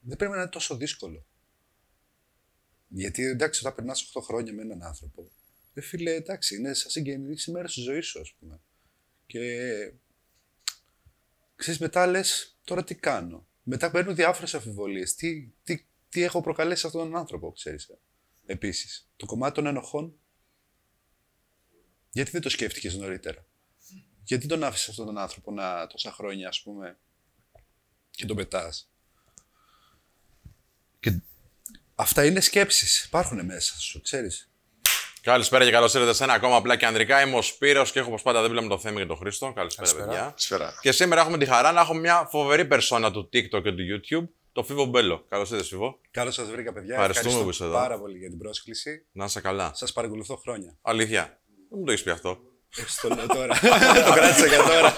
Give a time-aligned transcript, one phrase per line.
[0.00, 1.24] δεν πρέπει να είναι τόσο δύσκολο.
[2.88, 5.30] Γιατί εντάξει, όταν περνάς 8 χρόνια με έναν άνθρωπο,
[5.72, 8.60] δεν φίλε, εντάξει, είναι σαν συγγενή μέρα της ζωής σου, ας πούμε.
[9.26, 9.92] Και
[11.56, 15.14] ξέρεις, μετά λες, τώρα τι κάνω; Μετά παίρνω διάφορες αμφιβολίες.
[15.14, 17.90] Τι, τι, τι έχω προκαλέσει αυτόν τον άνθρωπο, ξέρεις.
[18.46, 20.14] Επίσης, το κομμάτι των ενοχών.
[22.12, 23.46] Γιατί δεν το σκέφτηκες νωρίτερα;
[24.24, 26.98] Γιατί τον άφησες αυτόν τον άνθρωπο να τόσα χρόνια, ας πούμε,
[28.10, 28.90] και τον πετάς;
[31.00, 31.20] Και
[32.00, 33.04] αυτά είναι σκέψεις.
[33.04, 34.50] Υπάρχουν μέσα σου, ξέρεις.
[35.22, 37.22] Καλησπέρα και καλώς ήρθατε σε ένα ακόμα απλά και ανδρικά.
[37.22, 39.52] Είμαι ο Σπύρος και έχω όπως πάντα δίπλα με το Θέμη και τον Χρήστο.
[39.52, 40.20] Καλησπέρα, παιδιά.
[40.20, 40.78] Καλησπέρα.
[40.80, 44.28] Και σήμερα έχουμε τη χαρά να έχουμε μια φοβερή περσόνα του TikTok και του YouTube,
[44.52, 45.24] το Φίβο Μπέλο.
[45.28, 46.00] Καλώς ήρθατε, Φίβο.
[46.10, 46.94] Καλώς σας βρήκα, παιδιά.
[46.94, 47.72] Ευχαριστούμε που είσαι εδώ.
[47.72, 49.06] πάρα πολύ για την πρόσκληση.
[49.12, 49.72] Να είσαι καλά.
[49.74, 50.76] Σας παρακολουθώ χρόνια.
[50.82, 51.40] Αλήθεια.
[51.68, 52.38] Δεν μου το έχεις πει αυτό.
[52.76, 53.58] Ε, Στο λέω τώρα.
[54.06, 54.96] το κράτησα για τώρα.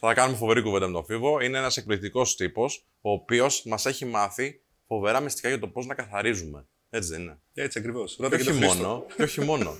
[0.00, 1.40] Θα κάνουμε φοβερή κουβέντα με τον Φίβο.
[1.40, 5.94] Είναι ένας εκπληκτικός τύπος, ο οποίος μας έχει μάθει φοβερά μυστικά για το πώς να
[5.94, 6.66] καθαρίζουμε.
[6.90, 7.38] Έτσι δεν είναι.
[7.54, 8.16] Έτσι ακριβώς.
[8.16, 9.06] Και όχι μόνο.
[9.16, 9.76] Και όχι μόνο.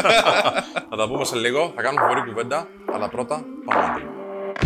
[0.90, 1.72] θα τα πούμε σε λίγο.
[1.74, 2.68] Θα κάνουμε φοβερή κουβέντα.
[2.92, 4.04] Αλλά πρώτα πάμε άντρη.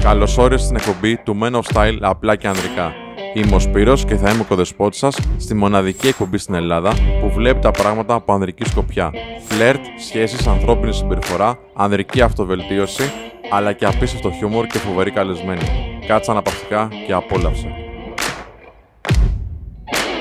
[0.00, 2.94] Καλώς όρισες στην εκπομπή του Men of Style απλά και ανδρικά.
[3.34, 7.30] Είμαι ο Σπύρος και θα είμαι ο κοδεσπότης σας στη μοναδική εκπομπή στην Ελλάδα που
[7.30, 9.12] βλέπει τα πράγματα από ανδρική σκοπιά.
[9.48, 13.12] Φλερτ, σχέσεις, ανθρώπινη συμπεριφορά, ανδρική αυτοβελτίωση,
[13.50, 15.64] αλλά και απίστευτο χιούμορ και φοβερή καλεσμένη.
[16.06, 17.85] Κάτσε αναπαυτικά και απόλαυσε.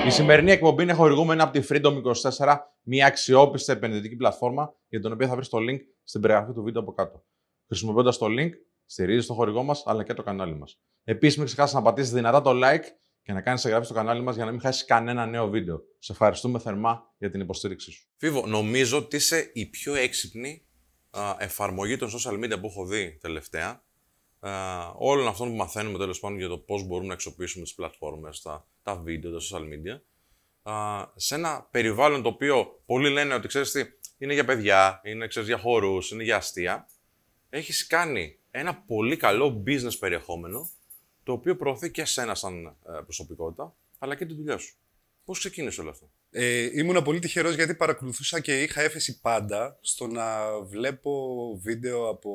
[0.06, 2.02] Η σημερινή εκπομπή είναι χορηγούμενη από τη Freedom
[2.38, 6.64] 24, μια αξιόπιστη επενδυτική πλατφόρμα για την οποία θα βρεις το link στην περιγραφή του
[6.64, 7.24] βίντεο από κάτω.
[7.68, 8.50] Χρησιμοποιώντας το link,
[8.86, 10.80] στηρίζεις το χορηγό μας αλλά και το κανάλι μας.
[11.04, 12.84] Επίσης, μην ξεχάσεις να πατήσεις δυνατά το like
[13.22, 15.82] και να κάνεις εγγραφή στο κανάλι μας για να μην χάσεις κανένα νέο βίντεο.
[16.00, 18.08] Σε ευχαριστούμε θερμά για την υποστήριξή σου.
[18.18, 20.66] Φίβο, νομίζω ότι είσαι η πιο έξυπνη
[21.10, 23.84] α, εφαρμογή των social media που έχω δει τελευταία.
[24.40, 24.52] Α,
[24.98, 28.68] όλων αυτών που μαθαίνουμε τέλος πάντων για το πώς μπορούμε να αξιοποιήσουμε τις πλατφόρμες, τα,
[28.86, 30.00] τα βίντεο, τα social media.
[30.72, 33.84] Α, σε ένα περιβάλλον το οποίο πολλοί λένε ότι ξέρεις τι,
[34.18, 36.88] είναι για παιδιά, είναι ξέρεις, για χορούς, είναι για αστεία.
[37.50, 40.70] Έχεις κάνει ένα πολύ καλό business περιεχόμενο
[41.24, 44.76] το οποίο προωθεί και εσένα σαν ε, προσωπικότητα, αλλά και τη δουλειά σου.
[45.26, 50.08] Πώς ξεκίνησε όλο αυτό; Ε, ήμουνα πολύ τυχερός γιατί παρακολουθούσα και είχα έφεση πάντα στο
[50.08, 52.32] να βλέπω βίντεο από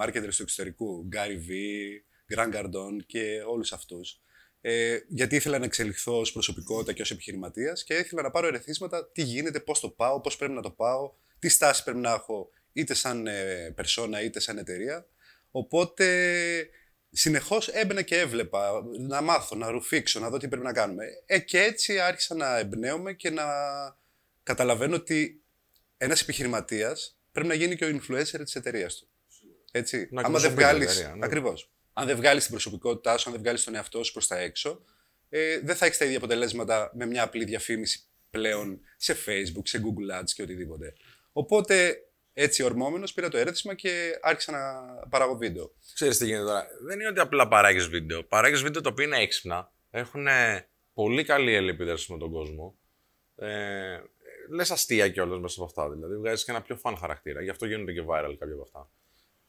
[0.00, 4.20] marketers του εξωτερικού, Gary Vee, Grant Cardone και όλους αυτούς.
[4.60, 9.10] Ε, γιατί ήθελα να εξελιχθώ ως προσωπικότητα και ως επιχειρηματίας και ήθελα να πάρω ερεθίσματα
[9.10, 12.50] τι γίνεται, πώς το πάω, πώς πρέπει να το πάω, τι στάση πρέπει να έχω
[12.72, 15.06] είτε σαν ε, περσόνα είτε σαν εταιρεία.
[15.50, 16.68] Οπότε
[17.10, 21.04] συνεχώς έμπαινα και έβλεπα να μάθω, να ρουφήξω, να δω τι πρέπει να κάνουμε.
[21.26, 23.44] Ε, και έτσι άρχισα να εμπνέομαι και να
[24.42, 25.42] καταλαβαίνω ότι
[25.96, 29.08] ένας επιχειρηματίας πρέπει να γίνει και ο influencer της εταιρείας του.
[29.72, 30.08] Έτσι.
[30.10, 30.88] Να Άμα δεν εκπροσωπεί
[31.28, 32.06] την βγάλεις, εταιρεία, ναι.
[32.06, 32.06] ακριβώς.
[32.06, 34.84] Αν δεν βγάλεις την προσωπικότητά σου, αν δεν βγάλεις τον εαυτό σου προς τα έξω,
[35.28, 38.00] ε, δεν θα έχεις τα ίδια αποτελέσματα με μια απλή διαφήμιση
[38.30, 40.92] πλέον σε Facebook, σε Google Ads και οτιδήποτε.
[41.32, 44.58] Οπότε έτσι ορμόμενος πήρα το έρεθισμα και άρχισα να
[45.08, 45.74] παράγω βίντεο.
[45.94, 46.66] Ξέρεις τι γίνεται τώρα.
[46.86, 48.24] Δεν είναι ότι απλά παράγεις βίντεο.
[48.24, 50.26] Παράγεις βίντεο τα οποία είναι έξυπνα, έχουν
[50.94, 52.78] πολύ καλή επίδραση με τον κόσμο.
[53.36, 54.00] Ε,
[54.50, 55.90] Λες αστεία κιόλας μέσα από αυτά.
[55.94, 57.42] Δηλαδή, βγάζεις και ένα πιο φαν χαρακτήρα.
[57.42, 58.90] Γι' αυτό γίνονται και viral κάποια από αυτά.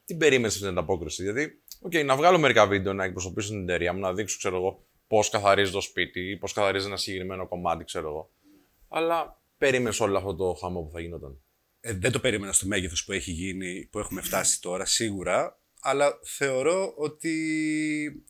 [0.04, 1.22] Τι περίμενες αυτή την ανταπόκριση.
[1.22, 4.86] Γιατί, OK, να βγάλω μερικά βίντεο να εκπροσωπήσω την εταιρεία μου, να δείξω, ξέρω εγώ,
[5.06, 8.30] πώς καθαρίζει το σπίτι ή πώς καθαρίζει ένα συγκεκριμένο κομμάτι, ξέρω εγώ.
[8.88, 11.40] Αλλά περίμενες όλο αυτό το χαμό που θα γινόταν.
[11.80, 15.58] Ε, δεν το περίμενα στο μέγεθος που έχει γίνει, που έχουμε φτάσει τώρα, σίγουρα.
[15.80, 17.34] Αλλά θεωρώ ότι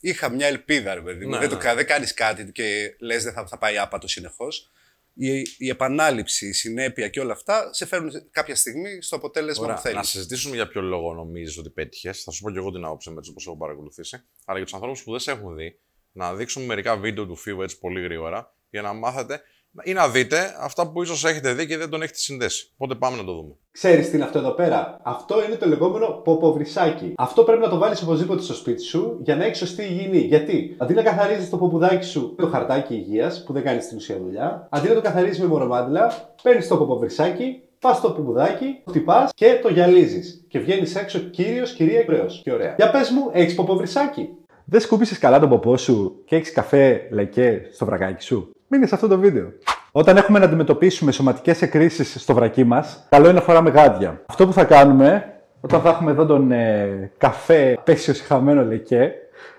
[0.00, 1.30] είχα μια ελπίδα, ρε παιδί μου.
[1.30, 1.54] Ναι, δεν, ναι.
[1.54, 4.70] το, κα- δεν κάνεις κάτι και λες δεν θα, θα πάει άπατο συνεχώς.
[5.14, 9.76] Η, η επανάληψη, η συνέπεια και όλα αυτά σε φέρνουν κάποια στιγμή στο αποτέλεσμα Ωραία,
[9.76, 9.96] που θέλεις.
[9.96, 12.22] να συζητήσουμε για ποιο λόγο νομίζεις ότι πέτυχες.
[12.22, 14.16] Θα σου πω και εγώ την άποψη μου έτσι όπως έχω παρακολουθήσει.
[14.44, 15.78] Αλλά για τους ανθρώπους που δεν σε έχουν δει,
[16.12, 19.42] να δείξουμε μερικά βίντεο του Φίβου έτσι πολύ γρήγορα για να μάθετε
[19.84, 22.70] ή να δείτε αυτά που ίσως έχετε δει και δεν τον έχετε συνδέσει.
[22.76, 23.54] Οπότε πάμε να το δούμε.
[23.72, 27.12] Ξέρεις τι είναι αυτό εδώ πέρα; Αυτό είναι το λεγόμενο ποποβρισάκι.
[27.16, 30.18] Αυτό πρέπει να το βάλεις οπωσδήποτε στο σπίτι σου για να έχεις σωστή υγιεινή.
[30.18, 33.96] Γιατί; Αντί να καθαρίζεις το ποπουδάκι σου με το χαρτάκι υγείας που δεν κάνεις στην
[33.96, 39.30] ουσία δουλειά, αντί να το καθαρίζεις με μορομάντιλα, παίρνεις το ποποβρισάκι, πας στο ποπουδάκι, χτυπάς
[39.34, 40.44] και το γυαλίζεις.
[40.48, 42.40] Και βγαίνεις έξω κύριος, κυρία και ωραίος.
[42.44, 42.74] Και ωραία.
[42.76, 44.28] Για πες μου, έχεις ποποβρισάκι;
[44.64, 48.94] Δεν σκούπισες καλά τον ποπό σου και έχεις καφέ λεκέ στο βρακάκι σου; Μείνε σε
[48.94, 49.52] αυτό το βίντεο.
[49.92, 54.22] Όταν έχουμε να αντιμετωπίσουμε σωματικές εκρήσει στο βρακί μας, καλό είναι να φοράμε γάντια.
[54.26, 59.12] Αυτό που θα κάνουμε, όταν θα έχουμε εδώ τον ε, καφέ πέσιο χαμένο λεκέ,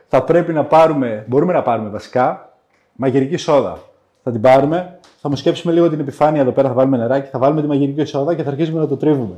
[0.08, 2.54] θα πρέπει να πάρουμε, μπορούμε να πάρουμε βασικά,
[2.96, 3.78] μαγειρική σόδα.
[4.24, 7.40] Θα την πάρουμε, θα μου σκέψουμε λίγο την επιφάνεια εδώ πέρα, θα βάλουμε νεράκι, θα
[7.40, 9.36] βάλουμε τη μαγειρική σόδα και θα αρχίσουμε να το τρίβουμε.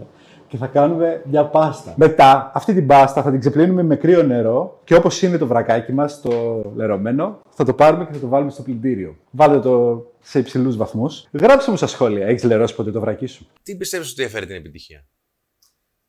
[0.54, 1.94] Και θα κάνουμε μια πάστα.
[1.98, 5.92] Μετά, αυτή την πάστα θα την ξεπλύνουμε με κρύο νερό και όπως είναι το βρακάκι
[5.92, 9.18] μας, το λερωμένο, θα το πάρουμε και θα το βάλουμε στο πλυντήριο.
[9.32, 11.28] Βάλτε το σε υψηλούς βαθμούς.
[11.32, 12.28] Γράψε μου στα σχόλια.
[12.28, 15.06] Έχεις λερώσει ποτέ το βρακί σου; Τι πιστεύεις ότι έφερε την επιτυχία;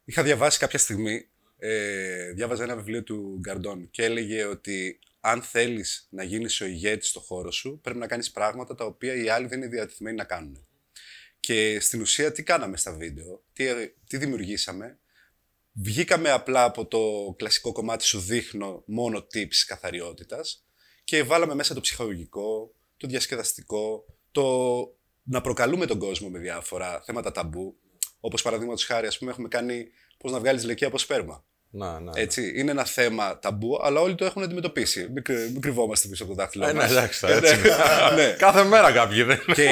[0.04, 6.06] Είχα διαβάσει κάποια στιγμή, ε, διάβαζα ένα βιβλίο του Γκαρντών και έλεγε ότι αν θέλεις
[6.10, 9.46] να γίνεις ο ηγέτης στο χώρο σου, πρέπει να κάνεις πράγματα τα οποία οι άλλοι
[9.46, 10.66] δεν είναι διατεθειμένοι να κάνουν.
[11.44, 13.64] Και στην ουσία τι κάναμε στα βίντεο, τι,
[14.06, 14.98] τι δημιουργήσαμε.
[15.72, 20.64] Βγήκαμε απλά από το κλασικό κομμάτι σου δείχνω μόνο tips καθαριότητας
[21.04, 24.46] και βάλαμε μέσα το ψυχολογικό, το διασκεδαστικό, το
[25.22, 27.76] να προκαλούμε τον κόσμο με διάφορα θέματα ταμπού.
[28.20, 29.86] Όπως παραδείγματος χάρη, ας πούμε, έχουμε κάνει
[30.18, 31.44] πώς να βγάλεις λεκία από σπέρμα.
[31.76, 35.08] Να, να, Έτσι, είναι ένα θέμα ταμπού, αλλά όλοι το έχουν αντιμετωπίσει.
[35.12, 36.90] Μην, κρυ- μην κρυβόμαστε πίσω από το δάχτυλο Ε, ναι, μας.
[36.90, 37.54] εντάξει, Ε, έτσι.
[38.14, 38.34] ναι.
[38.38, 39.40] Κάθε μέρα κάποιοι δεν.
[39.54, 39.68] και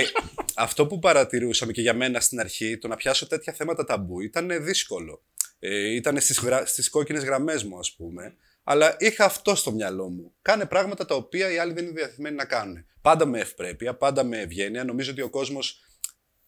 [0.57, 4.65] αυτό που παρατηρούσαμε και για μένα στην αρχή, το να πιάσω τέτοια θέματα ταμπού ήταν
[4.65, 5.23] δύσκολο.
[5.59, 6.67] Ε, ήταν στις, γρα...
[6.67, 8.35] στις κόκκινες γραμμές μου, ας πούμε.
[8.65, 10.33] Αλλά είχα αυτό στο μυαλό μου.
[10.43, 12.85] Κάνε πράγματα τα οποία οι άλλοι δεν είναι διαθυμένοι να κάνουν.
[13.03, 14.85] Πάντα με ευπρέπεια, πάντα με ευγένεια.
[14.85, 15.81] Νομίζω ότι ο κόσμος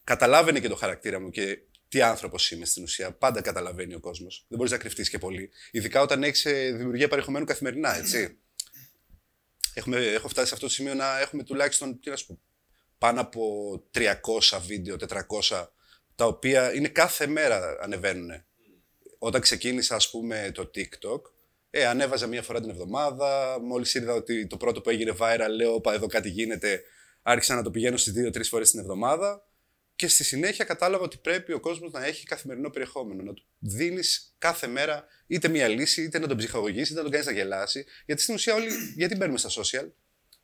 [0.03, 1.57] καταλάβαινε και το χαρακτήρα μου και
[1.95, 3.11] τι άνθρωπος είμαι στην ουσία.
[3.11, 4.45] Πάντα καταλαβαίνει ο κόσμος.
[4.47, 5.49] Δεν μπορείς να κρυφτείς και πολύ.
[5.71, 6.41] Ειδικά όταν έχεις
[6.75, 8.37] δημιουργία περιεχομένου καθημερινά, έτσι.
[9.73, 12.39] Έχουμε, έχω φτάσει σε αυτό το σημείο να έχουμε τουλάχιστον τι να σου πω,
[12.97, 13.41] πάνω από
[13.93, 14.95] 300 βίντεο,
[15.49, 15.67] 400,
[16.15, 18.31] τα οποία είναι κάθε μέρα ανεβαίνουν.
[19.17, 21.21] Όταν ξεκίνησα, ας πούμε, το TikTok,
[21.69, 23.59] ε, ανέβαζα μία φορά την εβδομάδα.
[23.61, 26.83] Μόλις είδα ότι το πρώτο που έγινε viral, λέω, όπα, εδώ κάτι γίνεται.
[27.21, 29.44] Άρχισα να το πηγαίνω στις δύο-τρεις φορές την εβδομάδα.
[29.95, 33.23] Και στη συνέχεια κατάλαβα ότι πρέπει ο κόσμος να έχει καθημερινό περιεχόμενο.
[33.23, 37.11] Να του δίνεις κάθε μέρα είτε μία λύση, είτε να τον ψυχαγωγήσει, είτε να τον
[37.11, 37.85] κάνεις να γελάσει.
[38.05, 39.87] Γιατί στην ουσία όλοι, γιατί μπαίνουμε στα social;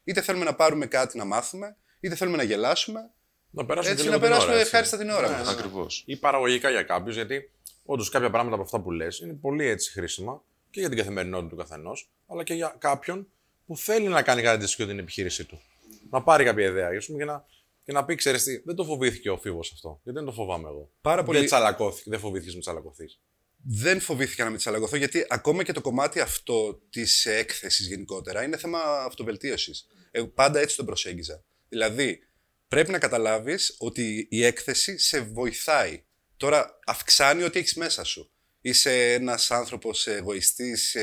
[0.04, 3.10] Είτε θέλουμε να πάρουμε κάτι να μάθουμε, είτε θέλουμε να γελάσουμε.
[3.52, 4.76] Να περάσουμε Έτσι και να λίγο την περάσουμε ώρα, έτσι.
[4.76, 5.46] ευχάριστα την ώρα Ναι, μας.
[5.46, 5.52] ναι.
[5.52, 6.04] Ακριβώς.
[6.06, 7.52] Ή παραγωγικά για κάποιους, γιατί
[7.86, 11.50] όντως κάποια πράγματα από αυτά που λες είναι πολύ έτσι χρήσιμα και για την καθημερινότητα
[11.50, 13.28] του καθενός, αλλά και για κάποιον
[13.66, 15.62] που θέλει να κάνει κάτι τέτοιο για την επιχείρησή του.
[16.10, 17.46] Να πάρει κάποια ιδέα ας πούμε, και, να,
[17.84, 20.00] και να πει: Ξέρεις τι, δεν το φοβήθηκε ο Φίβος αυτό.
[20.04, 20.92] Γιατί δεν το φοβάμαι εγώ.
[21.02, 23.20] Πάρα πολύ- Δεν τσαλακώθηκε, δεν φοβήθηκες με τσαλακωθείς.
[23.64, 28.58] δεν φοβήθηκα να με τσαλαγωθώ, γιατί ακόμα και το κομμάτι αυτό της έκθεσης γενικότερα είναι
[28.58, 29.86] θέμα αυτοβελτίωσης.
[30.12, 31.44] Εγώ πάντα έτσι τον προσέγγιζα.
[31.70, 32.20] Δηλαδή,
[32.68, 36.04] πρέπει να καταλάβεις ότι η έκθεση σε βοηθάει.
[36.38, 38.32] Τώρα, αυξάνει ό,τι έχεις μέσα σου.
[38.62, 40.96] Είσαι ένας άνθρωπος εγωιστής,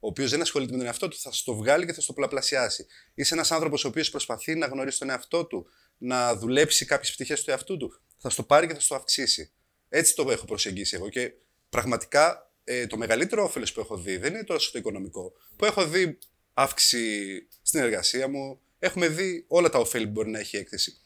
[0.00, 2.86] ο οποίος δεν ασχολείται με τον εαυτό του, θα στο βγάλει και θα στο πολλαπλασιάσει.
[3.14, 5.66] Είσαι ένας άνθρωπος ο οποίος προσπαθεί να γνωρίσει τον εαυτό του,
[6.02, 9.52] να δουλέψει κάποιες πτυχές του εαυτού του, θα στο πάρει και θα στο αυξήσει.
[9.88, 11.32] Έτσι το έχω προσεγγίσει εγώ και
[11.68, 15.32] πραγματικά ε, το μεγαλύτερο όφελος που έχω δει δεν είναι τόσο το οικονομικό.
[15.56, 16.18] Που έχω δει
[16.52, 20.96] αύξηση στην εργασία μου, έχουμε δει όλα τα ωφέλη που μπορεί να έχει η έκθεση.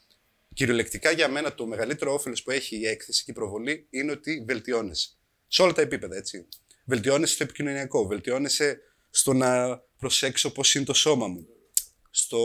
[0.53, 4.43] Κυριολεκτικά για μένα το μεγαλύτερο όφελος που έχει η έκθεση και η προβολή είναι ότι
[4.47, 5.09] βελτιώνεσαι.
[5.47, 6.47] Σε όλα τα επίπεδα, έτσι.
[6.85, 8.79] Βελτιώνεσαι στο επικοινωνιακό, βελτιώνεσαι
[9.09, 11.47] στο να προσέξω πώς είναι το σώμα μου,
[12.09, 12.39] στο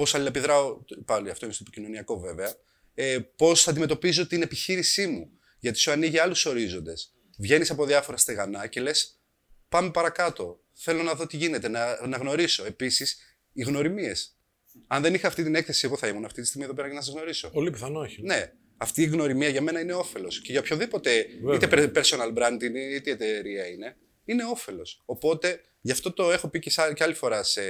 [0.00, 0.78] πώς αλληλεπιδράω.
[1.04, 2.54] Πάλι αυτό είναι στο επικοινωνιακό βέβαια.
[2.94, 5.30] Ε, πώς αντιμετωπίζω την επιχείρησή μου.
[5.58, 7.14] Γιατί σου ανοίγει άλλους ορίζοντες.
[7.38, 9.20] Βγαίνεις από διάφορα στεγανά και λες:
[9.68, 10.60] Πάμε παρακάτω.
[10.72, 12.64] Θέλω να δω τι γίνεται, να, να γνωρίσω.
[12.64, 13.18] Επίσης,
[13.52, 14.38] οι γνωριμίες.
[14.86, 16.96] Αν δεν είχα αυτή την έκθεση, εγώ θα ήμουν αυτή τη στιγμή εδώ πέρα για
[16.96, 17.50] να σας γνωρίσω.
[17.50, 18.22] Πολύ πιθανό όχι.
[18.22, 20.40] Ναι, αυτή η γνωριμία για μένα είναι όφελος.
[20.40, 25.02] Και για οποιοδήποτε, είτε personal brand είναι, είτε εταιρεία είναι, είναι όφελος.
[25.04, 27.62] Οπότε, γι' αυτό το έχω πει και, σά- και άλλη φορά σε,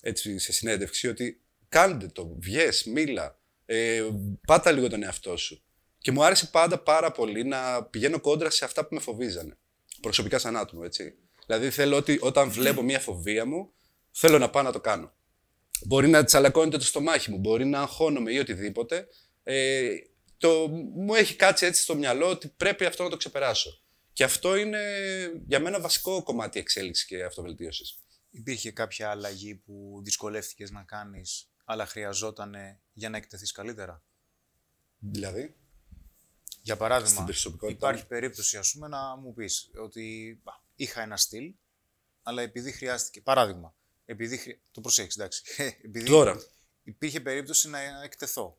[0.00, 4.02] έτσι, σε συνέντευξη, ότι κάντε το, βγες, μίλα, ε,
[4.46, 5.62] πάτα λίγο τον εαυτό σου.
[5.98, 9.56] Και μου άρεσε πάντα πάρα πολύ να πηγαίνω κόντρα σε αυτά που με φοβίζανε.
[10.00, 11.14] Προσωπικά σαν άτομο, έτσι.
[11.46, 13.72] Δηλαδή θέλω ότι όταν βλέπω μια φοβία μου,
[14.10, 15.12] θέλω να πάω να το κάνω.
[15.86, 19.06] Μπορεί να τσαλακώνεται το στομάχι μου, μπορεί να αγχώνομαι ή οτιδήποτε.
[19.42, 19.88] Ε,
[20.38, 23.82] το, μου έχει κάτσει έτσι στο μυαλό ότι πρέπει αυτό να το ξεπεράσω.
[24.12, 24.80] Και αυτό είναι
[25.46, 27.98] για μένα βασικό κομμάτι εξέλιξης και αυτοβελτίωσης.
[28.30, 32.54] Υπήρχε κάποια αλλαγή που δυσκολεύτηκες να κάνεις, αλλά χρειαζόταν
[32.92, 34.02] για να εκτεθείς καλύτερα;
[34.98, 35.56] Δηλαδή,
[36.62, 37.76] Για παράδειγμα, Στην προσωπικότητα.
[37.76, 41.54] υπάρχει περίπτωση ας πούμε να μου πεις ότι α, είχα ένα στυλ,
[42.22, 45.42] αλλά επειδή χρειάστηκε, παράδειγμα, επειδή, χρει- το προσέχεις εντάξει,
[45.84, 46.36] επειδή Τώρα.
[46.82, 48.58] υπήρχε περίπτωση να εκτεθώ,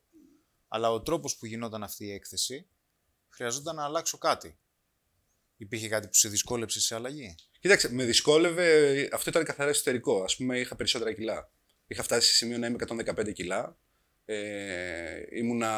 [0.68, 2.68] αλλά ο τρόπος που γινόταν αυτή η έκθεση
[3.30, 4.58] χρειαζόταν να αλλάξω κάτι.
[5.62, 9.10] Υπήρχε κάτι που σε δυσκόλεψε σε αλλαγή; Κοίταξε, με δυσκόλευε.
[9.12, 10.22] Αυτό ήταν καθαρά εσωτερικό.
[10.22, 11.51] Α πούμε, είχα περισσότερα κιλά.
[11.88, 13.78] Είχα φτάσει σε σημείο να είμαι 115 κιλά.
[14.25, 15.72] Ε, ήμουνα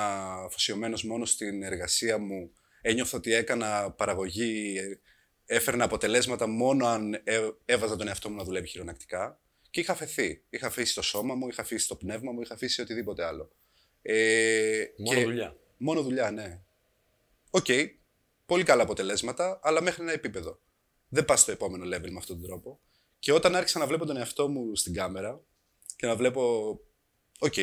[0.45, 2.51] αφοσιωμένος μόνος στην εργασία μου.
[2.81, 4.99] Ένιωθα ότι έκανα παραγωγή, ε,
[5.55, 9.39] έφερνα αποτελέσματα μόνο αν ε, έβαζα τον εαυτό μου να δουλεύει χειρονακτικά.
[9.69, 10.43] Και είχα αφαιθεί.
[10.49, 13.51] Είχα αφήσει το σώμα μου, είχα αφήσει το πνεύμα μου, είχα αφήσει οτιδήποτε άλλο.
[14.01, 15.55] Ε, Μόνο και- δουλειά.
[15.77, 16.59] Μόνο δουλειά, ναι.
[17.49, 17.65] Οκ.
[18.51, 20.59] Πολύ καλά αποτελέσματα, αλλά μέχρι ένα επίπεδο.
[21.09, 22.79] Δεν πας στο επόμενο level με αυτόν τον τρόπο.
[23.19, 25.41] Και όταν άρχισα να βλέπω τον εαυτό μου στην κάμερα
[25.95, 26.69] και να βλέπω,
[27.39, 27.53] οκ,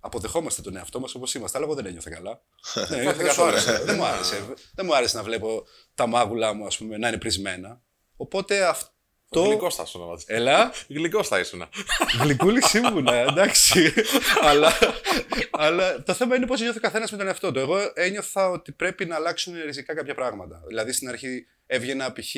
[0.00, 2.42] αποδεχόμαστε τον εαυτό μας όπως είμαστε, αλλά εγώ δεν ένιωθα καλά.
[2.88, 3.48] δεν, ένιωθα Δεν σου καθόλου.
[3.48, 3.84] άρεσε.
[3.84, 4.54] δεν μου άρεσε.
[4.74, 7.82] δεν μου άρεσε να βλέπω τα μάγουλά μου, ας πούμε, να είναι πρησμένα.
[8.16, 8.90] Οπότε αυτό.
[9.30, 10.00] Γλυκός θα ήσουν.
[10.00, 10.24] μάτι.
[10.26, 10.72] Έλα.
[10.88, 11.68] Γλυκός θα ήσουν.
[12.20, 13.92] Γλυκούλης ήμουνα, εντάξει.
[14.42, 14.72] αλλά,
[15.50, 17.58] αλλά το θέμα είναι πώς νιώθει ο καθένας με τον εαυτό του.
[17.58, 20.62] Εγώ ένιωθα ότι πρέπει να αλλάξουν ριζικά κάποια πράγματα.
[20.66, 22.34] Δηλαδή στην αρχή έβγαινα π.χ.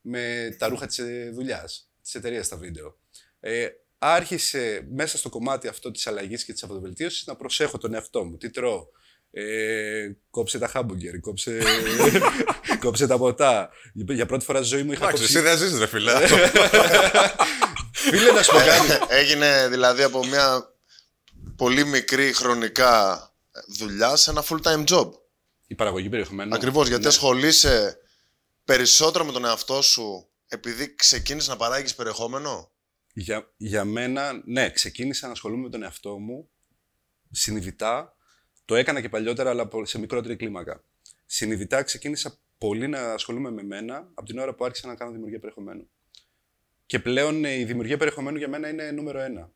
[0.00, 1.00] με τα ρούχα της
[1.32, 2.98] δουλειάς, της εταιρείας στα βίντεο.
[3.40, 3.68] Ε,
[3.98, 8.36] άρχισε μέσα στο κομμάτι αυτό της αλλαγής και της αυτοβελτίωσης να προσέχω τον εαυτό μου.
[8.36, 8.86] Τι τρώω.
[9.38, 11.58] Ε, κόψε τα χάμπουργκερ, κόψε,
[12.84, 13.70] κόψε τα ποτά.
[13.94, 15.36] Για πρώτη φορά στη ζωή μου είχα Εντάξει, κόψει.
[15.38, 16.12] εσύ δεν ζεις ρε φίλε.
[17.92, 19.14] Φίλε, να σου πω κάτι.
[19.14, 20.74] Έγινε δηλαδή από μια
[21.56, 23.20] πολύ μικρή χρονικά
[23.78, 25.10] δουλειά σε ένα full-time job.
[25.66, 26.54] Η παραγωγή περιεχομένου.
[26.54, 27.08] Ακριβώς, γιατί Ναι.
[27.08, 27.98] ασχολείσαι
[28.64, 32.72] περισσότερο με τον εαυτό σου επειδή ξεκίνησες να παράγεις περιεχόμενο;
[33.12, 36.48] Για, για μένα, ναι, ξεκίνησα να ασχολούμαι με τον εαυτό μου
[37.30, 38.15] συνειδητά.
[38.66, 40.84] Το έκανα και παλιότερα, αλλά πο- σε μικρότερη κλίμακα.
[41.26, 45.38] Συνειδητά ξεκίνησα πολύ να ασχολούμαι με μένα από την ώρα που άρχισα να κάνω δημιουργία
[45.38, 45.88] περιεχομένου.
[46.86, 49.52] Και πλέον ε, η δημιουργία περιεχομένου για μένα είναι νούμερο ένα.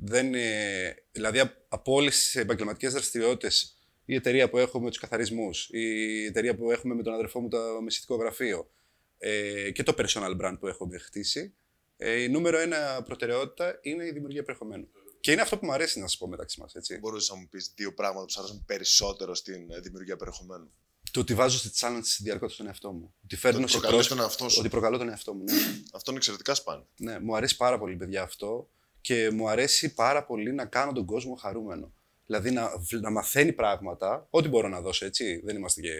[0.00, 4.98] Δεν, ε, δηλαδή απ- από όλες τις επαγγελματικές δραστηριότητες, η εταιρεία που έχω με τους
[4.98, 8.70] καθαρισμούς, η εταιρεία που έχουμε με τον αδερφό μου το μεσητικό γραφείο
[9.18, 11.54] ε, και το personal brand που έχουμε χτίσει,
[11.96, 14.88] ε, η νούμερο ένα προτεραιότητα είναι η δημιουργία περιεχομένου.
[15.26, 16.72] Και είναι αυτό που μου αρέσει να σα πω μεταξύ μας.
[17.00, 20.70] Μπορείς να μου πεις δύο πράγματα που σου αρέσουν περισσότερο στην ε, δημιουργία περιεχομένου.
[21.10, 23.14] Το ότι βάζω στη challenge διαρκώ τον εαυτό μου.
[23.24, 24.56] Ότι φέρνω ότι σε προκαλείς πρόσ- τον εαυτό σου.
[24.60, 25.44] Ότι προκαλώ τον εαυτό μου.
[25.44, 25.52] Ναι.
[25.96, 26.86] Αυτό είναι εξαιρετικά σπάνιο.
[26.96, 28.68] ναι, μου αρέσει πάρα πολύ, παιδιά, αυτό.
[29.00, 31.92] Και μου αρέσει πάρα πολύ να κάνω τον κόσμο χαρούμενο.
[32.26, 35.40] Δηλαδή να, β- να μαθαίνει πράγματα, ό,τι μπορώ να δώσω, έτσι.
[35.44, 35.94] Δεν είμαστε και.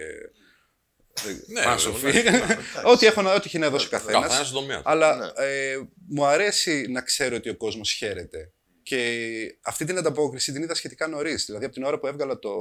[1.47, 2.11] Ναι, Πάσοφοι.
[2.11, 2.57] βέβαια, ναι,
[2.91, 4.21] ό,τι, έχω να, ό,τι έχει να δώσει ο καθένας.
[4.21, 4.89] Καθένα στον τομέα του.
[4.89, 5.45] Αλλά Ναι.
[5.45, 5.77] ε,
[6.09, 8.51] μου αρέσει να ξέρω ότι ο κόσμος χαίρεται.
[8.87, 11.45] Και αυτή την ανταπόκριση την είδα σχετικά νωρίς.
[11.45, 12.53] Δηλαδή, από την ώρα που έβγαλα το,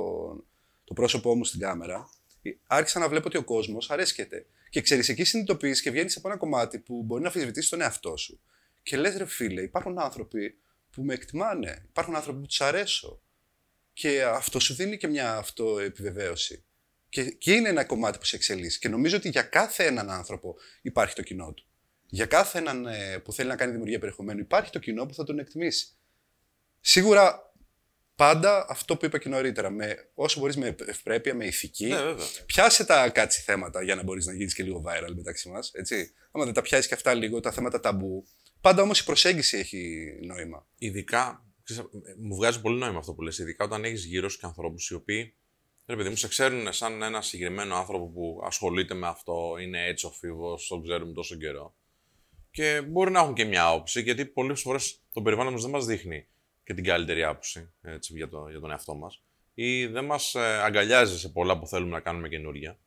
[0.85, 2.11] το πρόσωπό μου στην κάμερα,
[2.43, 4.47] ε, άρχισα να βλέπω ότι ο κόσμος αρέσκεται.
[4.71, 8.17] Και ξέρεις, εκεί συνειδητοποιείς και βγαίνεις από ένα κομμάτι που μπορεί να αμφισβητήσει τον εαυτό
[8.17, 8.41] σου.
[8.83, 10.59] Και λες, ρε φίλε, υπάρχουν άνθρωποι
[10.91, 11.85] που με εκτιμάνε.
[11.89, 13.21] Υπάρχουν άνθρωποι που τους αρέσω.
[13.93, 16.65] Και αυτό σου δίνει και μια αυτοεπιβεβαίωση.
[17.09, 18.79] Και, και είναι ένα κομμάτι που σε εξελίσσει.
[18.79, 21.67] Και νομίζω ότι για κάθε έναν άνθρωπο υπάρχει το κοινό του.
[22.07, 25.25] Για κάθε έναν ε, που θέλει να κάνει δημιουργία περιεχομένου υπάρχει το κοινό που θα
[25.25, 25.97] τον εκτιμήσει.
[26.89, 27.53] Σίγουρα
[28.15, 32.27] πάντα αυτό που είπα και νωρίτερα, με, όσο μπορείς με ευπρέπεια, με ηθική, Ναι, βέβαια.
[32.47, 35.73] πιάσε τα κάτσι θέματα για να μπορείς να γίνεις και λίγο viral μεταξύ μας.
[36.31, 38.27] Άμα δεν τα πιάσεις και αυτά λίγο, τα θέματα ταμπού.
[38.61, 40.67] Πάντα όμως η προσέγγιση έχει νόημα.
[40.79, 41.83] Ειδικά, ξέρεις,
[42.19, 44.95] μου βγάζει πολύ νόημα αυτό που λες, ειδικά όταν έχεις γύρω σου και ανθρώπους οι
[44.95, 45.35] οποίοι,
[45.87, 50.07] ρε παιδί μου, σε ξέρουν σαν ένα συγκεκριμένο άνθρωπο που ασχολείται με αυτό, είναι έτσι
[50.07, 51.75] ο φίβος, τον ξέρουμε τόσο καιρό.
[52.51, 55.87] Και μπορεί να έχουν και μια άποψη, γιατί πολλές φορές το περιβάλλον μας δεν μας
[55.87, 56.27] δείχνει
[56.67, 59.23] και την καλύτερη άποψη έτσι, για, το, για τον εαυτό μας
[59.55, 62.79] ή δεν μας ε, αγκαλιάζει σε πολλά που θέλουμε να κάνουμε καινούργια.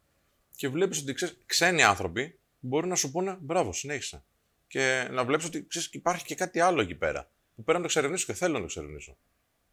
[0.55, 4.24] Και βλέπεις ότι ξέρεις, ξένοι άνθρωποι μπορεί να σου πούνε μπράβο, συνέχισε.
[4.67, 7.31] Και να βλέπεις ότι ξέρεις, υπάρχει και κάτι άλλο εκεί πέρα.
[7.55, 9.17] Που πρέπει να το εξερευνήσω και θέλω να το εξερευνήσω.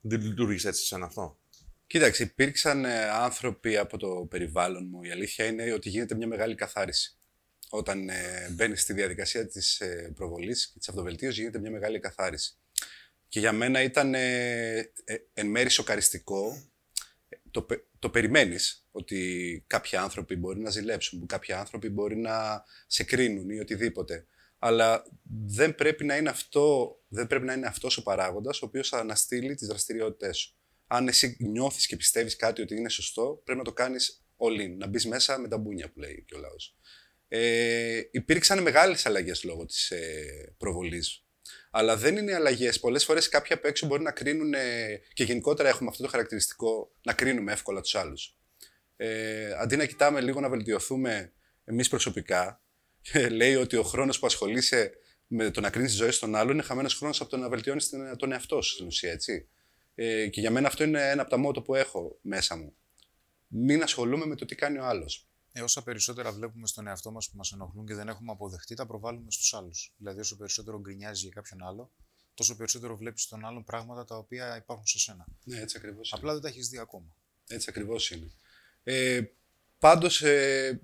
[0.00, 1.38] Δεν λειτουργείς έτσι σε αυτό;
[1.86, 5.02] Κοίταξε, υπήρξαν ε, άνθρωποι από το περιβάλλον μου.
[5.02, 7.18] Η αλήθεια είναι ότι γίνεται μια μεγάλη καθάριση.
[7.68, 12.56] Όταν ε, μπαίνεις στη διαδικασία της ε, προβολής και της αυτοβελτίωσης, γίνεται μια μεγάλη καθάριση.
[13.28, 16.70] Και για μένα ήταν ε, ε, εν μέρει σοκαριστικό.
[17.50, 22.64] Το, πε- το περιμένεις ότι κάποιοι άνθρωποι μπορεί να ζηλέψουν, που κάποιοι άνθρωποι μπορεί να
[22.86, 24.26] σε κρίνουν ή οτιδήποτε.
[24.58, 25.04] Αλλά
[25.46, 28.98] δεν πρέπει να είναι, αυτό, δεν πρέπει να είναι αυτός ο παράγοντας ο οποίος θα
[28.98, 30.56] αναστείλει τις δραστηριότητές σου.
[30.86, 34.76] Αν εσύ νιώθεις και πιστεύεις κάτι ότι είναι σωστό, πρέπει να το κάνεις all in,
[34.76, 36.76] να μπεις μέσα με τα μπούνια που λέει και ο λαός.
[37.28, 41.25] Ε, υπήρξαν μεγάλες αλλαγές λόγω της ε, προβολής.
[41.78, 42.80] Αλλά δεν είναι αλλαγές.
[42.80, 46.92] Πολλές φορές κάποιοι απ' έξω μπορεί να κρίνουν ε, και γενικότερα έχουμε αυτό το χαρακτηριστικό
[47.02, 48.36] να κρίνουμε εύκολα τους άλλους.
[48.96, 51.32] Ε, αντί να κοιτάμε λίγο να βελτιωθούμε
[51.64, 52.62] εμείς προσωπικά,
[53.30, 54.92] λέει ότι ο χρόνος που ασχολείσαι
[55.26, 57.90] με το να κρίνεις τη ζωή των άλλων είναι χαμένος χρόνος από το να βελτιώνεις
[58.16, 59.48] τον εαυτό σου στην ουσία, έτσι.
[59.94, 62.76] Ε, και για μένα αυτό είναι ένα από τα μότο που έχω μέσα μου.
[63.46, 65.25] Μην ασχολούμαι με το τι κάνει ο άλλος.
[65.58, 68.86] Ε, όσα περισσότερα βλέπουμε στον εαυτό μας που μας ενοχλούν και δεν έχουμε αποδεχτεί, τα
[68.86, 69.92] προβάλλουμε στους άλλους.
[69.96, 71.90] Δηλαδή, όσο περισσότερο γκρινιάζει για κάποιον άλλο,
[72.34, 75.26] τόσο περισσότερο βλέπεις στον άλλον πράγματα τα οποία υπάρχουν σε σένα.
[75.44, 76.12] Ναι, έτσι ακριβώς.
[76.12, 77.06] Απλά δεν τα έχεις δει ακόμα.
[77.48, 78.30] Έτσι ακριβώς είναι.
[78.82, 79.22] Ε,
[79.78, 80.80] πάντως, ε,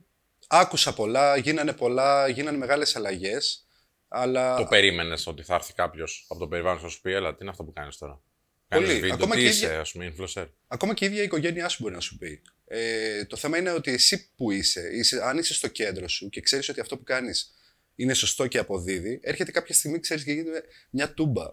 [0.48, 3.66] άκουσα πολλά, γίνανε πολλά, γίνανε μεγάλες αλλαγές,
[4.08, 4.56] αλλά...
[4.56, 7.38] Το περίμενες ότι θα έρθει κάποιος από το περιβάλλον και θα σου πει: Έλα, τι
[7.40, 8.20] είναι αυτό που κάνεις τώρα;
[8.68, 8.86] Πολύ.
[8.86, 10.46] Κάνεις βίντεο, Ακόμα τι και είσαι, ίδια- ας πούμε, influencer.
[10.68, 12.42] Ακόμα και η ίδια η οικογένειά σου μπορεί να σου πει.
[12.74, 16.40] Ε, το θέμα είναι ότι εσύ που είσαι, είσαι, αν είσαι στο κέντρο σου και
[16.40, 17.54] ξέρεις ότι αυτό που κάνεις
[17.94, 21.46] είναι σωστό και αποδίδει, έρχεται κάποια στιγμή, ξέρεις, και γίνεται μια τούμπα.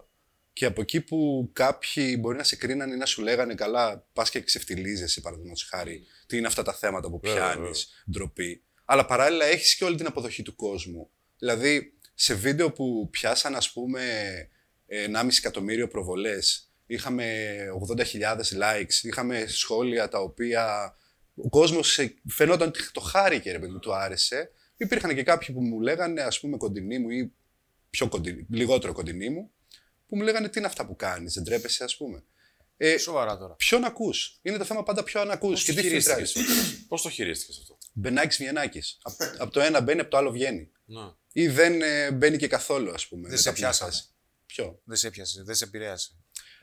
[0.52, 4.30] Και από εκεί που κάποιοι μπορεί να σε κρίνανε ή να σου λέγανε καλά, πας
[4.30, 8.04] και ξεφτιλίζεσαι, παραδείγματος χάρη, τι είναι αυτά τα θέματα που Βέβαια, πιάνεις, βέβαια.
[8.10, 8.62] ντροπή.
[8.84, 11.10] Αλλά παράλληλα έχεις και όλη την αποδοχή του κόσμου.
[11.38, 14.02] Δηλαδή, σε βίντεο που πιάσαν, ας πούμε,
[14.86, 17.56] 1,5 εκατομμύριο προβολές, είχαμε
[17.88, 20.94] 80.000 likes, είχαμε σχόλια τα οποία
[21.44, 24.50] ο κόσμος φαινόταν ότι το χάρηκε, ρε παιδί μου, του άρεσε.
[24.76, 27.32] Υπήρχαν και κάποιοι που μου λέγανε, ας πούμε, κοντινοί μου ή
[27.90, 29.50] πιο κοντινοί, λιγότερο κοντινοί μου,
[30.08, 32.24] που μου λέγανε τι είναι αυτά που κάνεις, δεν τρέπεσαι, ας πούμε.
[32.76, 33.54] Ε, Σοβαρά τώρα.
[33.54, 36.84] ποιον ακούς; Είναι το θέμα πάντα ποιον ακούς Πώς και το τι χειρίστηκες; φιλτράρεις.
[36.88, 38.82] Πώς το χειρίστηκες αυτό; Μπενάκης Βιενάκη.
[39.38, 40.70] Από το ένα μπαίνει, από το άλλο βγαίνει.
[40.84, 41.16] Να.
[41.32, 43.28] Ή δεν ε, μπαίνει και καθόλου, ας πούμε.
[43.28, 43.90] Δεν σε σε κάποια πιάσαμε.
[43.90, 44.04] φάση.
[44.46, 46.10] Ποιο; Δεν σε έπιασε, δεν σε επηρέασε.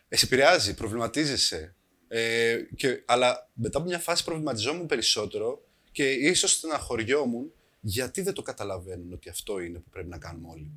[0.08, 1.76] Ε, σε επηρεάζει, προβληματίζεσαι.
[2.08, 8.42] Ε, και, αλλά μετά από μια φάση προβληματιζόμουν περισσότερο και ίσως στεναχωριόμουν γιατί δεν το
[8.42, 10.72] καταλαβαίνουν ότι αυτό είναι που πρέπει να κάνουμε όλοι.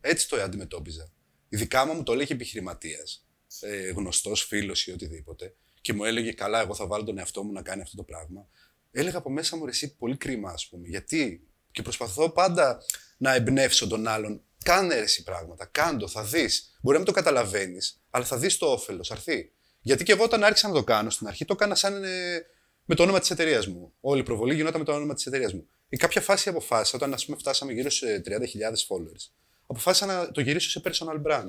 [0.00, 1.12] Έτσι το αντιμετώπιζα.
[1.48, 3.26] Ειδικά μου το έλεγε επιχειρηματίας,
[3.60, 7.52] ε, γνωστός φίλος ή οτιδήποτε, και μου έλεγε: Καλά, εγώ θα βάλω τον εαυτό μου
[7.52, 8.48] να κάνει αυτό το πράγμα.
[8.90, 10.88] Έλεγα από μέσα μου ρε, εσύ πολύ κρίμα, ας πούμε.
[10.88, 12.82] Γιατί; Και προσπαθώ πάντα
[13.16, 14.42] να εμπνεύσω τον άλλον.
[14.64, 15.64] Κάνε ρε, εσύ πράγματα.
[15.64, 16.78] Κάντο, θα δεις.
[16.80, 19.52] Μπορεί να μην το καταλαβαίνεις, αλλά θα δεις το όφελος, θα έρθει.
[19.84, 22.46] Γιατί και εγώ όταν άρχισα να το κάνω στην αρχή, το έκανα σαν ε,
[22.84, 23.92] με το όνομα της εταιρείας μου.
[24.00, 25.66] Όλη η προβολή γινόταν με το όνομα της εταιρείας μου.
[25.88, 29.30] Η κάποια φάση αποφάσισα, όταν ας πούμε, φτάσαμε γύρω σε 30.000 followers,
[29.66, 31.48] αποφάσισα να το γυρίσω σε personal brand.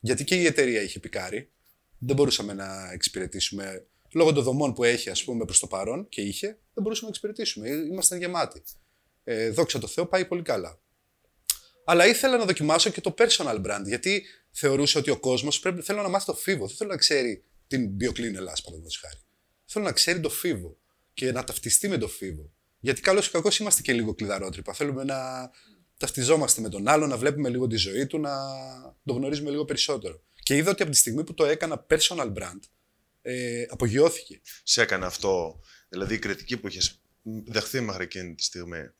[0.00, 1.50] Γιατί και η εταιρεία είχε πικάρει.
[1.98, 3.86] Δεν μπορούσαμε να εξυπηρετήσουμε.
[4.12, 7.08] Λόγω των δομών που έχει, ας πούμε, προς το παρόν και είχε, δεν μπορούσαμε να
[7.08, 7.68] εξυπηρετήσουμε.
[7.68, 8.62] Ήμασταν γεμάτοι.
[9.24, 10.78] Ε, δόξα τω Θεώ, πάει πολύ καλά.
[11.84, 16.02] Αλλά ήθελα να δοκιμάσω και το personal brand, γιατί θεωρούσα ότι ο κόσμος πρέπει θέλω
[16.02, 16.66] να μάθει το φίβο.
[16.66, 19.18] Δεν θέλω να ξέρει την BioClean Ελλάς, παραδείγματος χάρη.
[19.64, 20.78] Θέλω να ξέρει το φίβο
[21.14, 22.50] και να ταυτιστεί με το φίβο.
[22.80, 24.72] Γιατί καλώς ή κακό είμαστε και λίγο κλειδαρότρυπα.
[24.72, 25.50] Θέλουμε να
[25.96, 28.32] ταυτιζόμαστε με τον άλλο, να βλέπουμε λίγο τη ζωή του, να
[29.04, 30.22] το γνωρίζουμε λίγο περισσότερο.
[30.42, 32.60] Και είδα ότι από τη στιγμή που το έκανα personal brand,
[33.22, 34.40] ε, απογειώθηκε.
[34.62, 37.00] Σε έκανε αυτό, δηλαδή η κριτική που είχες
[37.44, 38.90] δεχθεί μέχρι εκείνη τη στιγμή,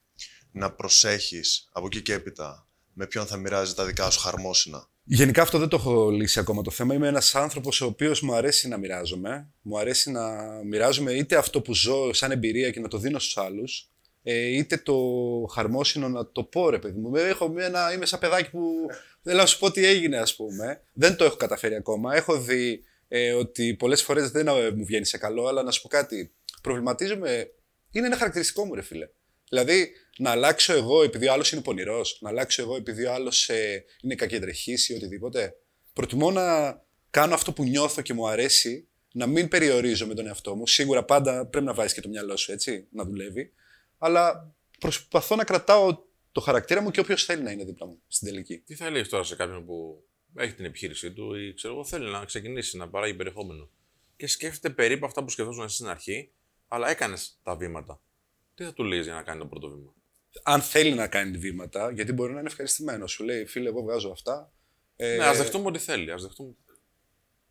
[0.52, 5.42] να προσέχεις από εκεί και έπειτα με ποιον θα μοιράζει τα δικά σου χαρμόσυνα; Γενικά
[5.42, 6.94] αυτό δεν το έχω λύσει ακόμα το θέμα.
[6.94, 9.48] Είμαι ένας άνθρωπος ο οποίος μου αρέσει να μοιράζομαι.
[9.62, 10.30] Μου αρέσει να
[10.64, 13.90] μοιράζομαι είτε αυτό που ζω σαν εμπειρία και να το δίνω στους άλλους,
[14.22, 14.96] ε, είτε το
[15.52, 17.16] χαρμόσυνο να το πω ρε παιδί μου.
[17.16, 18.86] Έχω μια, ένα, είμαι σαν παιδάκι που
[19.22, 20.82] θέλω να σου πω τι έγινε ας πούμε.
[20.92, 22.14] Δεν το έχω καταφέρει ακόμα.
[22.14, 25.82] Έχω δει ε, ότι πολλές φορές δεν ε, μου βγαίνει σε καλό, αλλά να σου
[25.82, 26.32] πω κάτι.
[26.62, 27.50] Προβληματίζομαι.
[27.90, 29.08] Είναι ένα χαρακτηριστικό μου ρε φίλε.
[29.48, 33.48] Δηλαδή, να αλλάξω εγώ επειδή ο άλλος είναι πονηρός, να αλλάξω εγώ επειδή ο άλλος
[33.48, 35.56] ε, είναι κακεντρεχής ή οτιδήποτε.
[35.92, 40.54] Προτιμώ να κάνω αυτό που νιώθω και μου αρέσει, να μην περιορίζω με τον εαυτό
[40.54, 40.66] μου.
[40.66, 43.52] Σίγουρα πάντα πρέπει να βάζεις και το μυαλό σου έτσι, να δουλεύει.
[43.98, 45.98] Αλλά προσπαθώ να κρατάω
[46.32, 48.58] το χαρακτήρα μου και όποιος θέλει να είναι δίπλα μου στην τελική.
[48.58, 50.04] Τι θα έλεγε τώρα σε κάποιον που
[50.36, 53.70] έχει την επιχείρησή του ή ξέρω εγώ θέλει να ξεκινήσει να παράγει περιεχόμενο
[54.16, 56.30] και σκέφτεται περίπου αυτά που σκεφτόσουν εσύ στην αρχή,
[56.68, 58.00] αλλά έκανες τα βήματα.
[58.54, 59.94] Τι θα του λέει για να κάνει το πρώτο βήμα;
[60.42, 63.12] Αν θέλει να κάνει βήματα, γιατί μπορεί να είναι ευχαριστημένος.
[63.12, 64.52] Σου λέει, φίλε, εγώ βγάζω αυτά.
[64.96, 66.12] Ε, Ναι, ας δεχτούμε ότι θέλει.
[66.12, 66.54] Ας δεχτούμε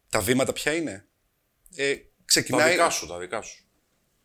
[0.10, 1.08] Τα βήματα ποια είναι;
[1.76, 2.72] Ε, τα ξεκινάει.
[2.72, 3.64] δικά σου, τα δικά σου.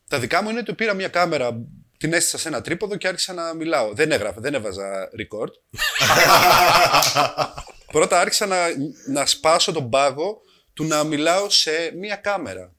[0.08, 1.66] Τα δικά μου είναι ότι πήρα μια κάμερα,
[1.98, 3.92] την έστησα σε ένα τρίποδο και άρχισα να μιλάω.
[3.94, 5.50] Δεν έγραφα, δεν έβαζα record.
[7.92, 8.56] Πρώτα άρχισα να,
[9.08, 10.40] να σπάσω τον πάγο
[10.72, 12.72] του να μιλάω σε μια κάμερα.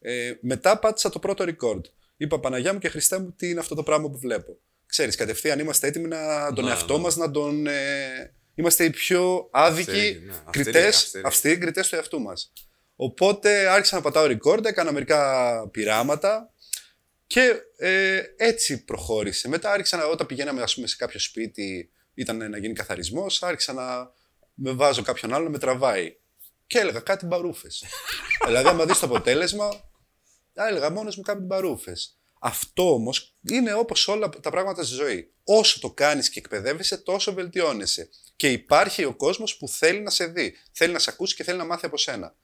[0.00, 1.80] Ε, μετά πάτησα το πρώτο record.
[2.16, 5.58] Είπα Παναγιά μου και Χριστέ μου τι είναι αυτό το πράγμα που βλέπω; Ξέρεις, κατευθείαν
[5.58, 7.02] είμαστε έτοιμοι να τον Ναι, εαυτό ναι.
[7.02, 7.66] μας να τον...
[7.66, 10.32] Ε, είμαστε οι πιο άδικοι Αυστηροί, ναι.
[10.32, 11.24] Αυστηροί, κριτές, αυστηροί.
[11.26, 12.52] αυστηροί κριτές του εαυτού μας.
[12.96, 16.52] Οπότε άρχισα να πατάω record, έκανα μερικά πειράματα
[17.26, 19.48] και ε, έτσι προχώρησε.
[19.48, 23.72] Μετά άρχισα να, όταν πηγαίναμε ας πούμε, σε κάποιο σπίτι, ήταν να γίνει καθαρισμός, άρχισα
[23.72, 24.10] να
[24.54, 26.16] με βάζω κάποιον άλλο να με τραβάει.
[26.66, 27.84] Και έλεγα κάτι μπαρούφες.
[28.46, 29.66] δηλαδή, άμα δεις το αποτέλεσμα,
[30.54, 32.17] α, έλεγα μόνος μου κάτι μπαρούφες.
[32.40, 35.32] Αυτό όμως είναι όπως όλα τα πράγματα στη ζωή.
[35.44, 38.08] Όσο το κάνεις και εκπαιδεύεσαι, τόσο βελτιώνεσαι.
[38.36, 41.58] Και υπάρχει ο κόσμος που θέλει να σε δει, θέλει να σε ακούσει και θέλει
[41.58, 42.36] να μάθει από σένα.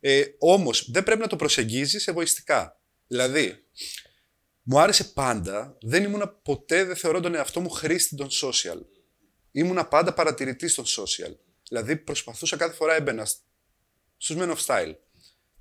[0.00, 2.80] Ε, όμως δεν πρέπει να το προσεγγίζεις εγωιστικά.
[3.06, 3.64] Δηλαδή,
[4.62, 8.80] μου άρεσε πάντα, δεν ήμουνα ποτέ, δεν θεωρώ τον εαυτό μου χρήστη των social.
[9.50, 11.36] Ήμουνα πάντα παρατηρητής των social.
[11.68, 13.26] Δηλαδή, προσπαθούσα κάθε φορά έμπαινα
[14.16, 14.94] στους Men of Style.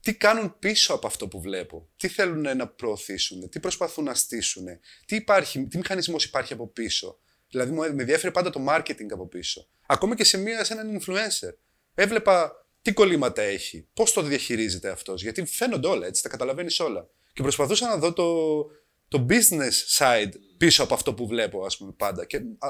[0.01, 4.65] Τι κάνουν πίσω από αυτό που βλέπω, τι θέλουν να προωθήσουν, τι προσπαθούν να στήσουν,
[5.05, 9.27] τι, υπάρχει, τι μηχανισμός υπάρχει από πίσω; Δηλαδή, μου με ενδιαφέρει πάντα το marketing από
[9.27, 9.67] πίσω.
[9.87, 11.53] Ακόμα και σε, μία, σε έναν influencer.
[11.93, 17.09] Έβλεπα τι κολλήματα έχει, πώς το διαχειρίζεται αυτός, γιατί φαίνονται όλα έτσι, τα καταλαβαίνεις όλα.
[17.33, 18.65] Και προσπαθούσα να δω το,
[19.07, 22.25] το business side πίσω από αυτό που βλέπω, ας πούμε, πάντα.
[22.25, 22.69] Και, α,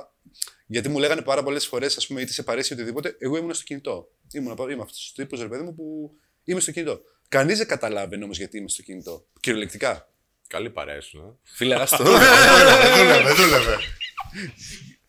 [0.68, 3.64] γιατί μου λέγανε πάρα πολλές φορές, ας πούμε, είτε σε παρέσει οτιδήποτε, εγώ ήμουν στο
[3.64, 4.12] κινητό.
[4.32, 6.12] Ήμουν, είμαι αυτός ο τύπος, ρε παιδί μου, που
[6.44, 7.02] είμαι στο κινητό.
[7.30, 9.26] Κανείς δεν καταλάβαινε όμως γιατί είμαι στο κινητό.
[9.40, 10.10] Κυριολεκτικά.
[10.48, 11.18] Καλή παρέα σου.
[11.18, 11.52] ε.
[11.56, 12.04] Φίλε, άστο.
[12.98, 13.78] δούλευε, δούλευε.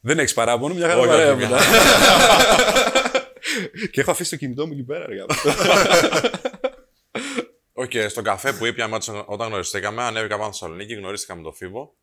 [0.01, 1.59] δεν έχεις παράπονο, μια χαρά Όχι, παρέα όχι, μετά.
[3.91, 5.27] Και έχω αφήσει το κινητό μου εκεί πέρα, ρε γάμο.
[7.73, 8.89] Όχι, και στον καφέ που ήπια
[9.27, 11.95] όταν γνωριστήκαμε, ανέβηκα πάνω στη Θεσσαλονίκη, γνωρίστηκα με τον Φίβο.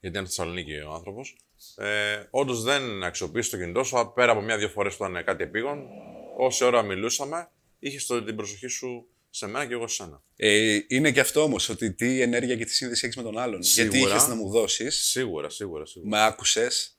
[0.00, 1.36] Γιατί είναι στη Θεσσαλονίκη ο άνθρωπος.
[1.76, 5.86] Ε, Όντως δεν αξιοποίησε το κινητό σου, πέρα από μία-δύο φορές που ήταν κάτι επίγον.
[6.36, 7.48] Όση ώρα μιλούσαμε,
[7.86, 10.22] είχε την προσοχή σου σε μένα και εγώ σε σένα.
[10.36, 13.60] Ε, είναι και αυτό όμως, ότι τι ενέργεια και τι σύνδεση έχεις με τον άλλον.
[13.62, 14.14] Γιατί Σίγουρα.
[14.14, 16.10] είχες να μου δώσεις, Σίγουρα, σίγουρα, σίγουρα.
[16.18, 16.98] με άκουσες,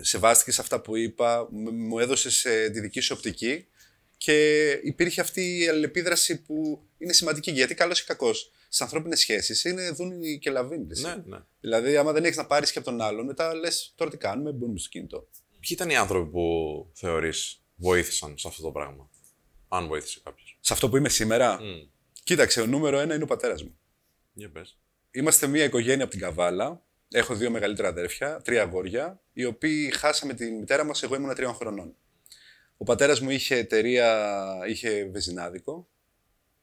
[0.00, 3.66] σεβάστηκες αυτά που είπα, μ- μου έδωσες τη δική σου οπτική
[4.16, 7.50] και υπήρχε αυτή η αλληλεπίδραση που είναι σημαντική.
[7.50, 10.86] Γιατί καλός ή κακός στι ανθρώπινες σχέσεις είναι δούνη και λαβίνη.
[10.90, 11.02] εσύ.
[11.02, 11.38] Ναι, ναι.
[11.60, 14.52] Δηλαδή, άμα δεν έχεις να πάρεις και από τον άλλον, μετά λες τώρα τι κάνουμε,
[14.52, 15.28] μπούμε στο κινητό.
[15.60, 16.42] Ποιοι ήταν οι άνθρωποι που
[16.94, 19.10] θεωρείς βοήθησαν σε αυτό το πράγμα,
[19.76, 20.58] αν βοήθησε κάποιος.
[20.60, 21.88] Σε αυτό που είμαι σήμερα, Mm.
[22.24, 23.78] κοίταξε, ο νούμερο ένα είναι ο πατέρας μου.
[24.32, 24.78] Για πες.
[25.10, 26.82] Είμαστε μια οικογένεια από την Καβάλα.
[27.10, 31.02] Έχω δύο μεγαλύτερα αδέρφια, τρία αγόρια, οι οποίοι χάσαμε τη μητέρα μας.
[31.02, 31.96] Εγώ ήμουν τριών χρονών.
[32.76, 35.88] Ο πατέρας μου είχε εταιρεία, είχε βεζινάδικο,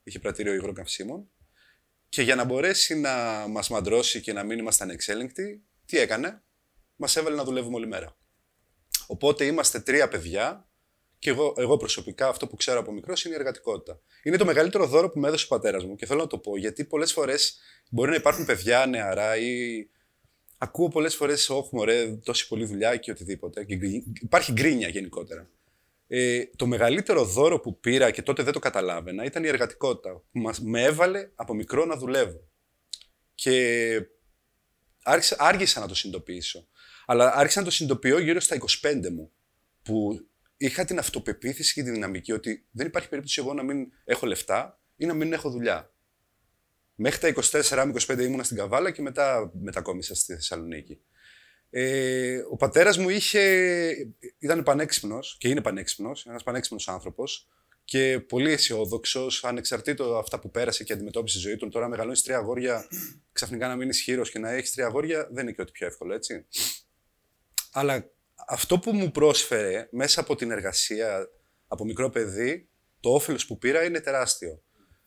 [0.03, 1.29] είχε πρατήριο υγρών καυσίμων.
[2.09, 6.41] Και για να μπορέσει να μας μαντρώσει και να μην ήμασταν εξέλεγκτοι, τι έκανε,
[6.95, 8.17] μας έβαλε να δουλεύουμε όλη μέρα.
[9.07, 10.69] Οπότε είμαστε τρία παιδιά
[11.21, 13.99] και εγώ, εγώ προσωπικά αυτό που ξέρω από μικρός είναι η εργατικότητα.
[14.23, 16.57] Είναι το μεγαλύτερο δώρο που με έδωσε ο πατέρας μου και θέλω να το πω
[16.57, 19.85] γιατί πολλές φορές μπορεί να υπάρχουν παιδιά νεαρά ή.
[20.57, 23.65] Ακούω πολλές φορές, Όχι, μωρέ, τόση πολλή δουλειά και οτιδήποτε.
[23.65, 25.49] Και γκρι- υπάρχει γκρίνια γενικότερα.
[26.07, 30.13] Ε, το μεγαλύτερο δώρο που πήρα και τότε δεν το καταλάβαινα ήταν η εργατικότητα.
[30.31, 32.47] Που μας, με έβαλε από μικρό να δουλεύω.
[33.35, 34.05] Και
[35.03, 36.67] άρχισα, άργησα να το συνειδητοποιήσω.
[37.05, 39.31] Αλλά άρχισα να το συνειδητοποιώ γύρω στα 25 μου.
[39.83, 40.25] Που
[40.61, 44.79] είχα την αυτοπεποίθηση και τη δυναμική ότι δεν υπάρχει περίπτωση εγώ να μην έχω λεφτά
[44.95, 45.93] ή να μην έχω δουλειά.
[46.95, 47.41] Μέχρι τα
[48.07, 51.01] 24-25 ήμουνα στην Καβάλα και μετά μετακόμισα στη Θεσσαλονίκη.
[51.69, 53.41] Ε, ο πατέρας μου είχε,
[54.39, 57.49] ήταν πανέξυπνος και είναι πανέξυπνος, ένας πανέξυπνος άνθρωπος
[57.83, 61.69] και πολύ αισιόδοξος, ανεξαρτήτως αυτά που πέρασε και αντιμετώπισε στη ζωή του.
[61.69, 62.87] Τώρα μεγαλώνεις τρία αγόρια,
[63.31, 66.13] ξαφνικά να μείνεις ισχυρό και να έχεις τρία αγόρια δεν είναι και ό,τι πιο εύκολο,
[66.13, 66.45] έτσι.
[67.71, 68.11] Αλλά
[68.47, 71.29] αυτό που μου πρόσφερε μέσα από την εργασία
[71.67, 74.63] από μικρό παιδί, το όφελος που πήρα είναι τεράστιο.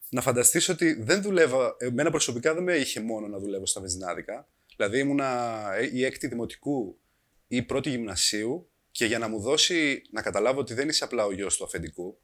[0.08, 4.48] Να φανταστείς ότι δεν δουλεύα, εμένα προσωπικά δεν με είχε μόνο να δουλεύω στα βεζινάδικα.
[4.76, 6.98] Δηλαδή ήμουνα η έκτη δημοτικού
[7.46, 11.24] ή η πρώτη γυμνασίου και για να μου δώσει να καταλάβω ότι δεν είσαι απλά
[11.24, 12.18] ο γιος του αφεντικού,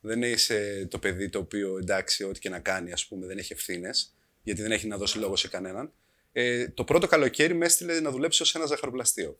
[0.00, 3.52] δεν είσαι το παιδί το οποίο εντάξει ό,τι και να κάνει ας πούμε δεν έχει
[3.52, 5.92] ευθύνες, γιατί δεν έχει να δώσει λόγο σε κανέναν.
[6.32, 9.38] Ε, το πρώτο καλοκαίρι με έστειλε να δουλέψω σε ένα ζαχαροπλαστείο.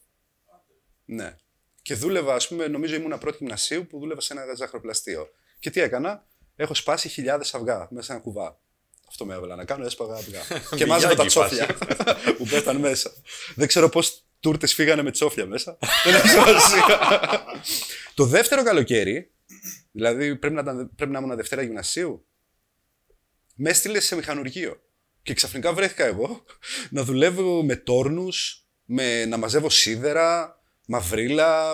[1.14, 1.36] Ναι.
[1.82, 5.28] Και δούλευα, ας πούμε, νομίζω ήμουν πρώτη γυμνασίου που δούλευα σε ένα ζαχαροπλαστείο.
[5.58, 8.60] Και τι έκανα, έχω σπάσει χιλιάδες αυγά μέσα σε ένα κουβά.
[9.08, 10.40] Αυτό με έβαλα να κάνω, έσπαγα αυγά.
[10.76, 11.76] και μάζευα τα Μιγιάκι τσόφια
[12.38, 13.10] που πέταν μέσα.
[13.54, 15.78] Δεν ξέρω πώς τούρτες φύγανε με τσόφια μέσα.
[16.04, 17.44] Δεν έχει σημασία.
[18.14, 19.32] Το δεύτερο καλοκαίρι,
[19.92, 22.26] δηλαδή πρέπει να, ήταν- πρέπει να ήμουν Δευτέρα γυμνασίου,
[23.54, 24.80] με έστειλε σε μηχανουργείο.
[25.22, 26.44] Και ξαφνικά βρέθηκα εγώ
[26.90, 31.72] να δουλεύω με τόρνους, με να μαζεύω σίδερα, μαυρίλα.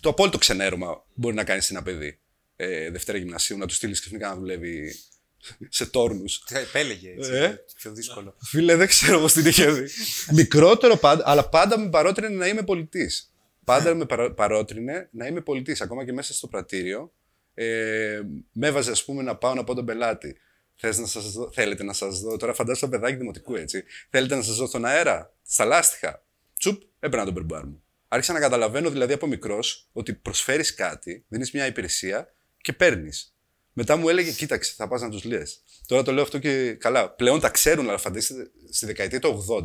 [0.00, 2.18] Το απόλυτο ξενέρωμα μπορεί να κάνεις ένα παιδί.
[2.56, 4.94] Ε, Δευτέρα γυμνασίου, να του στείλεις ξαφνικά να δουλεύει
[5.68, 6.44] σε τόρνους.
[6.44, 7.32] Τι επέλεγε έτσι.
[7.32, 8.34] Ε; Πιο δύσκολο.
[8.42, 9.88] Φίλε, δεν ξέρω πώ την είχε δει.
[10.32, 13.32] Μικρότερο πάντα, αλλά πάντα με παρότρινε να είμαι πολιτής.
[13.64, 15.80] Πάντα με παρό- παρότρινε να είμαι πολιτής.
[15.80, 17.12] Ακόμα και μέσα στο πρατήριο.
[17.54, 18.20] Ε,
[18.52, 20.36] με έβαζε, ας πούμε, να πάω να πω τον πελάτη.
[20.76, 22.36] Θες να σας δω, θέλετε να σας δω.
[22.36, 23.84] Τώρα φαντάζομαι παιδάκι δημοτικού έτσι.
[24.10, 26.22] Θέλετε να σας δω στον αέρα, στα λάστιχα.
[26.98, 27.82] Τσουπ, έπαιρνα τον περμπάρ μου.
[28.08, 33.32] Άρχισα να καταλαβαίνω δηλαδή από μικρός ότι προσφέρεις κάτι, δίνεις μια υπηρεσία και παίρνεις.
[33.72, 35.62] Μετά μου έλεγε, κοίταξε, θα πας να τους λες.
[35.86, 37.10] Τώρα το λέω αυτό και καλά.
[37.10, 39.64] Πλέον τα ξέρουν, αλλά φανταστείτε στη δεκαετία του 80.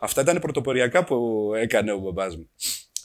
[0.00, 2.50] Αυτά ήταν πρωτοποριακά που έκανε ο μπαμπάς μου.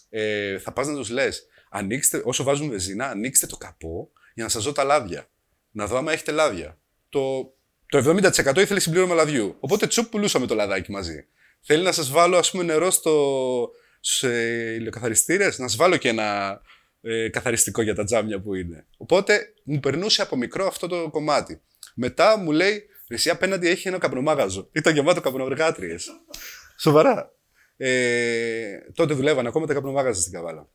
[0.10, 4.50] Ε, θα πας να τους λες, ανοίξτε, όσο βάζουν βεζίνα, ανοίξτε το καπό για να
[4.50, 5.30] σας δω τα λάδια.
[5.72, 6.78] Να δω άμα έχετε λάδια.
[7.10, 7.54] Το,
[7.86, 9.56] το 70% ήθελε συμπλήρωμα λαδιού.
[9.60, 11.28] Οπότε τσουπ πουλούσαμε το λαδάκι μαζί.
[11.65, 16.10] Θέλει να σας βάλω, ας πούμε, νερό στο, στους ε, ηλιοκαθαριστήρες, να σας βάλω και
[16.10, 16.62] ένα
[17.02, 18.86] ε, καθαριστικό για τα τζάμια που είναι.
[18.97, 21.62] Οπότε μου περνούσε από μικρό αυτό το κομμάτι.
[21.95, 24.69] Μετά μου λέει, εσύ απέναντι έχει ένα καπνομάγαζο.
[24.71, 25.95] Ήταν γεμάτο καπνοεργάτριε.
[26.78, 27.34] Σοβαρά.
[27.78, 30.69] Ε, τότε δουλεύαν ακόμα τα καπνομάγαζα στην Καβάλα.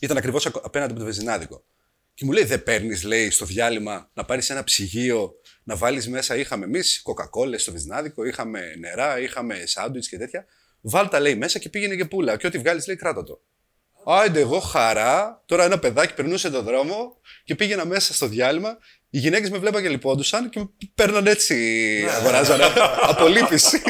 [0.00, 1.64] Ήταν ακριβώς απέναντι από το βεζινάδικο.
[2.22, 6.08] Και Και μου λέει, δεν παίρνεις, λέει, στο διάλειμμα να πάρεις ένα ψυγείο, να βάλεις
[6.08, 6.36] μέσα.
[6.36, 10.46] Είχαμε εμείς κοκακόλες στο βυζνάδικο, είχαμε νερά, είχαμε σάντουιτς και τέτοια.
[10.80, 12.36] Βάλτα, λέει, μέσα και πήγαινε και πουλα.
[12.36, 13.42] Και ό,τι βγάλεις, λέει, κράτα το.
[14.04, 15.42] Άιντε, εγώ χαρά.
[15.46, 18.78] Τώρα ένα παιδάκι περνούσε τον δρόμο και πήγαινα μέσα στο διάλειμμα.
[19.10, 22.06] Οι γυναίκες με βλέπαν και λιπόντουσαν και με παίρναν έτσι.
[22.10, 22.64] αγοράζανε
[23.10, 23.82] απολύπηση.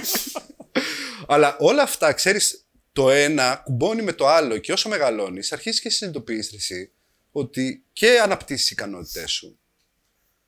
[1.26, 5.90] Αλλά όλα αυτά, ξέρεις, το ένα κουμπώνει με το άλλο και όσο μεγαλώνεις, αρχίζεις και
[5.90, 6.92] συνειδητοποιείς εσύ
[7.32, 9.58] ότι και αναπτύσσει τι ικανότητές σου.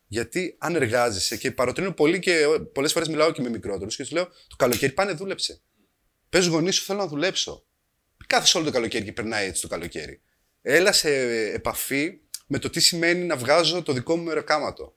[0.07, 4.15] Γιατί αν εργάζεσαι και παροτρύνω πολύ και πολλές φορές μιλάω και με μικρότερους και του
[4.15, 5.61] λέω: Το καλοκαίρι πάνε δούλεψε.
[6.29, 7.67] Πες γονείς σου, θέλω να δουλέψω.
[8.27, 10.23] Κάθε όλο το καλοκαίρι και περνάει έτσι το καλοκαίρι.
[10.63, 11.11] Έλα σε
[11.53, 14.95] επαφή με το τι σημαίνει να βγάζω το δικό μου μεροκάματο.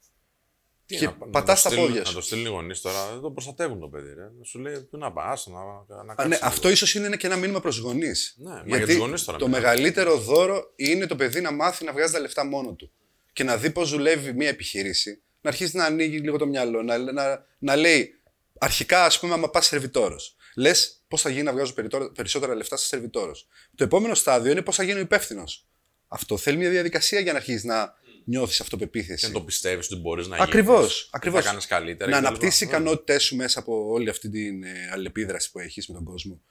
[0.88, 2.14] Τι Και να- να πατάς το τα στείλουν- πόδια Να σου.
[2.16, 4.14] το στείλουν οι γονείς τώρα, δεν το προστατεύουν το παιδί.
[4.14, 4.30] Ρε.
[4.44, 5.60] Σου λέει πού να πας, να,
[5.96, 6.48] να, να Α, κάτσει ναι, λίγο.
[6.48, 8.36] αυτό ίσως είναι και ένα μήνυμα προς γονείς.
[8.38, 9.64] Ναι, μα για τους γονείς τώρα το μιλάμε.
[9.66, 12.92] μεγαλύτερο δώρο είναι το παιδί να μάθει να βγάζει τα λεφτά μόνο του.
[13.34, 15.22] Και να δει πώς δουλεύει μια επιχείρηση.
[15.42, 16.84] Να αρχίσει να ανοίγει λίγο το μυαλό.
[16.84, 18.14] Να, να, να λέει,
[18.60, 20.36] αρχικά, ας πούμε, άμα πας σερβιτόρος.
[20.56, 23.48] Λες πώς θα γίνει να βγάζω περιτόρα- περισσότερα λεφτά σε σερβιτόρος.
[23.76, 25.68] Το επόμενο στάδιο είναι πώς θα γίνω υπεύθυνος.
[26.08, 27.94] Αυτό θέλει μια διαδικασία για να αρχίσει να
[28.30, 29.22] νιώθεις αυτοπεποίθηση.
[29.22, 31.44] Και να το πιστεύεις ότι μπορείς να Ακριβώς, γίνεις, ακριβώς.
[31.44, 32.10] Θα κάνεις καλύτερα.
[32.12, 32.26] να κτλ.
[32.28, 32.68] αναπτύσσεις Ναι.
[32.68, 36.42] ικανότητές σου μέσα από όλη αυτή την ε, αλληλεπίδραση που έχεις με τον κόσμο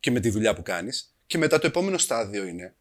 [0.00, 1.14] και με τη δουλειά που κάνεις.
[1.26, 2.74] Και μετά το επόμενο στάδιο είναι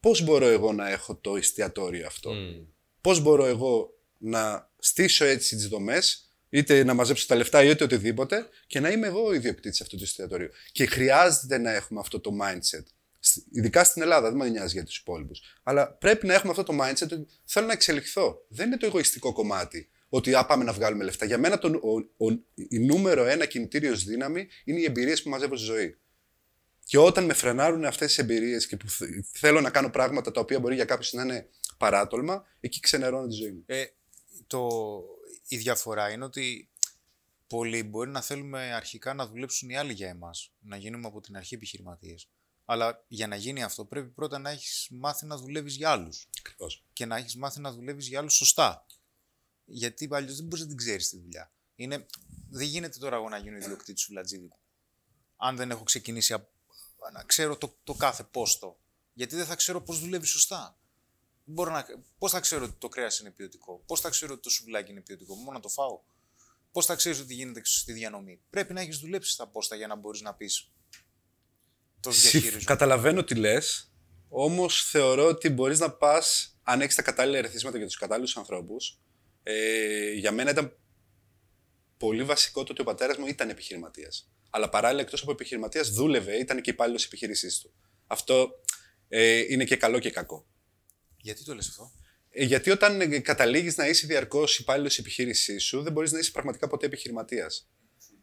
[0.00, 2.62] πώς μπορώ εγώ να έχω το εστιατόριο αυτό; Μμ.
[3.00, 8.48] Πώς μπορώ εγώ να στήσω έτσι τις δομές, είτε να μαζέψω τα λεφτά είτε οτιδήποτε,
[8.66, 10.48] και να είμαι εγώ ο ιδιοκτήτης αυτού του εστιατορίου.
[10.72, 12.84] Και χρειάζεται να έχουμε αυτό το mindset.
[13.26, 15.40] Σ- Ειδικά στην Ελλάδα, δεν με νοιάζει για τους υπόλοιπους.
[15.62, 18.44] Αλλά πρέπει να έχουμε αυτό το mindset ότι θέλω να εξελιχθώ.
[18.48, 19.88] Δεν είναι το εγωιστικό κομμάτι.
[20.08, 21.24] Ότι α, πάμε να βγάλουμε λεφτά.
[21.24, 25.56] Για μένα το, ο, ο- η νούμερο ένα κινητήριος δύναμη είναι οι εμπειρίες που μαζεύω
[25.56, 25.98] στη ζωή.
[26.84, 30.40] Και όταν με φρενάρουν αυτές τις εμπειρίες και που θε- θέλω να κάνω πράγματα τα
[30.40, 33.62] οποία μπορεί για κάποιους να είναι παράτολμα, εκεί ξενερώνω τη ζωή μου.
[33.66, 33.84] Ε,
[34.46, 34.68] το,
[35.48, 36.68] η διαφορά είναι ότι
[37.46, 41.36] πολλοί μπορεί να θέλουμε αρχικά να δουλέψουν οι άλλοι για εμάς, να γίνουμε από την
[41.36, 42.28] αρχή επιχειρηματίες.
[42.64, 46.84] Αλλά για να γίνει αυτό πρέπει πρώτα να έχεις μάθει να δουλεύεις για άλλους Ακριβώς.
[46.92, 48.86] και να έχεις μάθει να δουλεύεις για άλλους σωστά.
[49.64, 51.52] Γιατί αλλιώ δεν μπορείς να την ξέρεις τη δουλειά.
[51.74, 52.06] Είναι,
[52.50, 54.58] δεν γίνεται τώρα εγώ να γίνω ιδιοκτήτης του λατζίδικου.
[55.36, 56.48] Αν δεν έχω ξεκινήσει απ-
[57.12, 58.78] να ξέρω το, το κάθε πόστο.
[59.12, 60.78] Γιατί δεν θα ξέρω πώς δουλεύει σωστά.
[61.44, 61.86] Μπορώ να...
[62.18, 63.82] Πώς θα ξέρω ότι το κρέας είναι ποιοτικό.
[63.86, 65.34] Πώς θα ξέρω ότι το σουβλάκι είναι ποιοτικό.
[65.34, 66.00] Μόνο να το φάω.
[66.72, 68.40] Πώς θα ξέρεις ότι γίνεται στη διανομή.
[68.50, 70.70] Πρέπει να έχεις δουλέψει στα πόστα για να μπορείς να πεις
[72.04, 72.66] το Συμφ- διαχείριζω.
[72.66, 73.92] Καταλαβαίνω τι λες,
[74.28, 78.98] όμως θεωρώ ότι μπορείς να πας, αν έχεις τα κατάλληλα ερεθίσματα για τους κατάλληλους ανθρώπους.
[79.42, 80.76] Ε, για μένα ήταν
[81.96, 84.28] πολύ βασικό το ότι ο πατέρας μου ήταν επιχειρηματίας.
[84.50, 87.72] Αλλά παράλληλα, εκτός από επιχειρηματίας, δούλευε, ήταν και υπάλληλος επιχείρησής του.
[88.06, 88.50] Αυτό
[89.08, 90.46] ε, είναι και καλό και κακό.
[91.16, 91.92] Γιατί το λες αυτό;
[92.30, 96.30] Ε, γιατί όταν ε, καταλήγεις να είσαι διαρκώς υπάλληλος επιχείρησής σου, δεν μπορείς να είσαι
[96.30, 97.68] πραγματικά ποτέ επιχειρηματίας.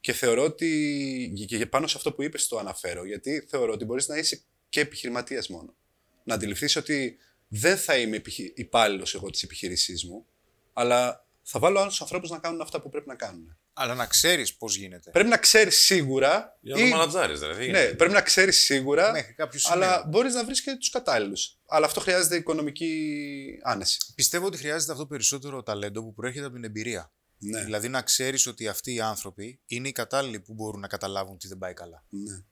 [0.02, 1.46] Και θεωρώ ότι.
[1.48, 3.06] και πάνω σε αυτό που είπες, το αναφέρω.
[3.06, 5.76] Γιατί θεωρώ ότι μπορείς να είσαι και επιχειρηματίας μόνο.
[6.24, 8.22] Να αντιληφθείς ότι δεν θα είμαι
[8.54, 10.26] υπάλληλος εγώ της επιχείρησής μου,
[10.74, 13.56] αλλά θα βάλω άλλους ανθρώπους να κάνουν αυτά που πρέπει να κάνουν.
[13.74, 15.12] Αλλά να ξέρεις πώς γίνεται.
[15.12, 16.58] Πρέπει να ξέρεις σίγουρα.
[16.62, 17.70] Για να το μανατζάρεις, δηλαδή.
[17.70, 19.12] Ναι, πρέπει να ξέρεις σίγουρα.
[19.12, 19.86] Μέχρι κάποιος σημείο.
[19.86, 21.58] αλλά μπορείς να βρεις και τους κατάλληλους.
[21.68, 23.98] Αλλά αυτό χρειάζεται οικονομική άνεση.
[24.16, 27.12] Πιστεύω ότι χρειάζεται αυτό περισσότερο ταλέντο που προέρχεται από την εμπειρία.
[27.44, 27.64] Ναι.
[27.64, 31.48] Δηλαδή να ξέρεις ότι αυτοί οι άνθρωποι είναι οι κατάλληλοι που μπορούν να καταλάβουν τι
[31.48, 32.06] δεν πάει καλά.
[32.10, 32.44] ναι.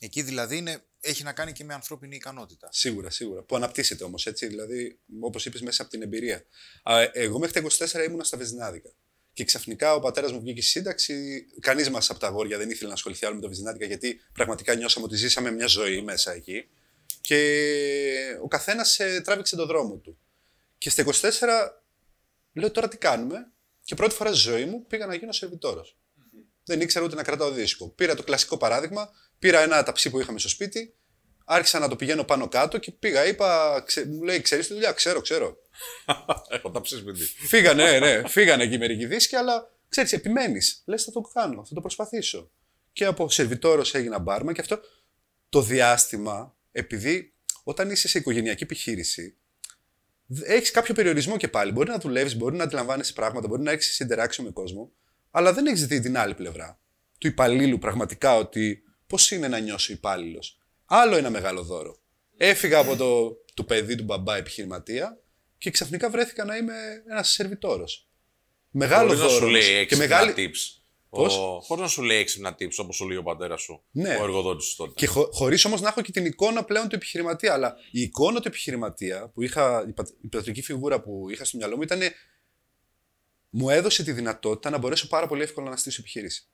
[0.00, 2.68] Εκεί δηλαδή είναι, έχει να κάνει και με ανθρώπινη ικανότητα.
[2.72, 3.42] Σίγουρα, σίγουρα.
[3.42, 4.46] Που αναπτύσσεται όμως έτσι.
[4.46, 6.44] Δηλαδή, όπως είπες, μέσα από την εμπειρία.
[6.82, 8.90] Α, ε, εγώ μέχρι τα 24 ήμουνα στα Βεζινάδικα.
[9.32, 11.46] Και ξαφνικά ο πατέρας μου βγήκε στη σύνταξη.
[11.60, 14.74] Κανείς μας από τα αγόρια δεν ήθελε να ασχοληθεί άλλο με τα Βεζινάδικα, γιατί πραγματικά
[14.74, 16.68] νιώσαμε ότι ζήσαμε μια ζωή μέσα εκεί.
[17.20, 20.18] Και ο καθένας τράβηξε τον δρόμο του.
[20.78, 21.30] Και στα 24
[22.52, 23.52] λέω τώρα τι κάνουμε;
[23.86, 25.96] Και πρώτη φορά στη ζωή μου πήγα να γίνω σερβιτόρος.
[26.64, 27.88] Δεν ήξερα ούτε να κρατάω δίσκο.
[27.88, 30.94] Πήρα το κλασικό παράδειγμα, πήρα ένα ταψί που είχαμε στο σπίτι,
[31.44, 34.92] άρχισα να το πηγαίνω πάνω κάτω και πήγα, είπα, ξε, μου λέει, ξέρεις τη δουλειά,
[34.92, 35.56] ξέρω, ξέρω.
[36.54, 37.24] Έχω τα σπίτι.
[37.24, 40.82] Φύγανε, ναι, φύγανε εκεί μερικοί δίσκοι, αλλά ξέρεις, επιμένεις.
[40.86, 42.50] Λες, θα το κάνω, θα το προσπαθήσω.
[42.92, 44.80] Και από σερβιτόρος έγινα μπάρμα και αυτό
[45.48, 49.36] το διάστημα, επειδή όταν είσαι σε οικογενειακή επιχείρηση,
[50.42, 51.72] έχεις κάποιο περιορισμό και πάλι.
[51.72, 54.92] Μπορεί να δουλεύεις, μπορεί να αντιλαμβάνεσαι πράγματα, μπορεί να έχεις interaction με κόσμο,
[55.30, 56.80] αλλά δεν έχεις δει την άλλη πλευρά
[57.18, 60.58] του υπαλλήλου πραγματικά ότι πώς είναι να νιώσω υπάλληλος.
[60.84, 62.00] Άλλο ένα μεγάλο δώρο.
[62.36, 65.20] Έφυγα από το, το παιδί του μπαμπά επιχειρηματία
[65.58, 66.74] και ξαφνικά βρέθηκα να είμαι
[67.10, 68.08] ένας σερβιτόρος.
[68.70, 69.36] Μεγάλο Μπορεί να δώρο.
[69.38, 69.52] σου όμως.
[69.60, 70.34] λέει και έξι μεγάλη...
[70.36, 70.75] tips.
[71.16, 74.16] Πώς; Πώς να σου λέει έξυπνα tips όπως σου λέει ο πατέρας σου, Ναι.
[74.16, 76.94] ο εργοδότης σου τότε; Και χω, χωρίς όμως να έχω και την εικόνα πλέον του
[76.94, 77.52] επιχειρηματία.
[77.52, 81.56] Αλλά η εικόνα του επιχειρηματία που είχα, η, πατ- η πατρική φιγούρα που είχα στο
[81.56, 82.00] μυαλό μου ήταν.
[83.50, 86.48] Μου έδωσε τη δυνατότητα να μπορέσω πάρα πολύ εύκολα να στήσω επιχείρηση.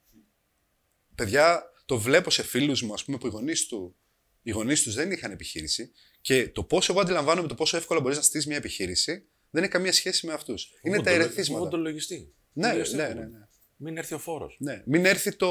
[1.14, 3.96] Παιδιά, το βλέπω σε φίλους μου, ας πούμε, που οι γονείς του,
[4.42, 8.16] οι γονείς τους δεν είχαν επιχείρηση και το πόσο εγώ αντιλαμβάνομαι το πόσο εύκολα μπορείς
[8.16, 10.68] να στήσεις μια επιχείρηση δεν έχει καμία σχέση με αυτούς.
[10.82, 11.68] Είναι τα ερεθίσματα.
[11.68, 12.14] το λογιστή.
[12.14, 13.20] Ναι, Μην ναι, λογιστή ναι, έχουμε.
[13.26, 13.38] ναι.
[13.84, 14.56] Μην έρθει ο φόρος.
[14.58, 14.82] Ναι.
[14.86, 15.50] Μην έρθει το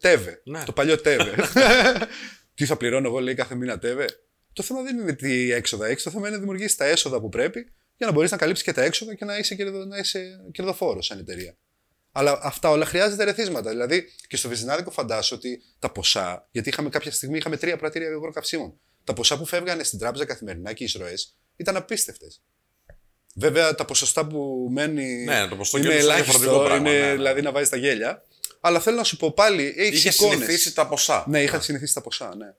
[0.00, 0.40] ΤΕΒΕ.
[0.44, 0.62] Ναι.
[0.64, 1.34] Το παλιό ΤΕΒΕ.
[2.54, 4.06] τι θα πληρώνω εγώ, λέει, κάθε μήνα ΤΕΒΕ.
[4.52, 6.02] Το θέμα δεν είναι τι έξοδα έχεις.
[6.02, 8.72] Το θέμα είναι να δημιουργήσεις τα έσοδα που πρέπει για να μπορείς να καλύψεις και
[8.72, 11.56] τα έξοδα και να είσαι, κερδο, να είσαι κερδοφόρος σαν εταιρεία.
[12.12, 13.70] Αλλά αυτά όλα χρειάζεται ρεθίσματα.
[13.70, 18.08] Δηλαδή και στο βυζινάδικο φαντάσου ότι τα ποσά, γιατί είχαμε κάποια στιγμή είχαμε τρία πρατήρια
[18.08, 18.80] αγρών καυσίμων.
[19.04, 22.42] Τα ποσά που φεύγανε στην τράπεζα καθημερινά και οι εισρωές ήταν απίστευτες.
[23.34, 26.98] Βέβαια τα ποσοστά που μένει Ναι, το ποσοστό είναι κέρδους είναι ελάχιστο, διαφορετικό πράγμα, είναι,
[27.00, 27.12] ναι, ναι.
[27.14, 28.22] δηλαδή να βάζεις τα γέλια.
[28.60, 30.34] Αλλά θέλω να σου πω πάλι, έχει Είχες εικόνες.
[30.34, 31.24] συνηθίσει τα ποσά.
[31.28, 32.54] Ναι, είχα συνηθίσει τα ποσά, ναι.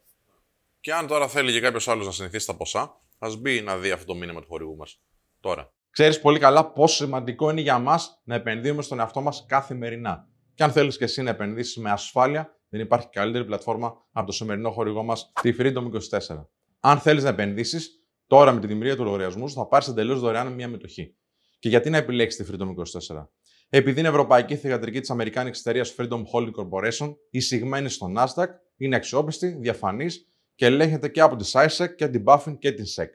[0.80, 3.92] Και αν τώρα θέλει και κάποιος άλλος να συνηθίσει τα ποσά, ας μπει να δει
[3.92, 5.00] αυτό το μήνυμα του χορηγού μας.
[5.40, 5.74] Τώρα.
[5.92, 10.28] Ξέρεις πολύ καλά πόσο σημαντικό είναι για μας να επενδύουμε στον εαυτό μας καθημερινά.
[10.56, 14.32] Και αν θέλεις και εσύ να επενδύσεις με ασφάλεια, δεν υπάρχει καλύτερη πλατφόρμα από το
[14.32, 16.48] σημερινό χορηγό μας, τη Freedom 24.
[16.80, 18.03] Αν θέλεις να επενδύσεις,
[18.34, 21.16] τώρα με τη δημιουργία του λογαριασμού σου θα πάρεις εντελώς δωρεάν μια μετοχή.
[21.60, 23.28] Και γιατί να επιλέξεις τη Freedom 24.
[23.70, 29.48] Επειδή είναι ευρωπαϊκή θηγατρική της Αμερικάνικης εταιρείας Freedom Holding Corporation, εισηγμένη στο Nasdaq, είναι αξιόπιστη,
[29.48, 33.08] διαφανής και ελέγχεται και από τη SISEC και την Buffin και την SEC.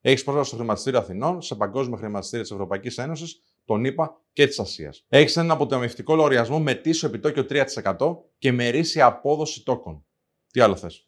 [0.00, 4.58] Έχεις πρόσβαση στο χρηματιστήριο Αθηνών, σε παγκόσμια χρηματιστήρια της Ευρωπαϊκής Ένωσης, τον ΗΠΑ και της
[4.58, 5.04] Ασίας.
[5.08, 10.04] Έχεις έναν αποταμιευτικό λογαριασμό με τίσο επιτόκιο 3% και μερίσια απόδοση τόκων.
[10.50, 11.07] Τι άλλο θες;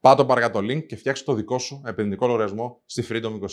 [0.00, 3.46] Πάτε παρακάτω link και φτιάξε το δικό σου επενδυτικό λογαριασμό στη Freedom 24.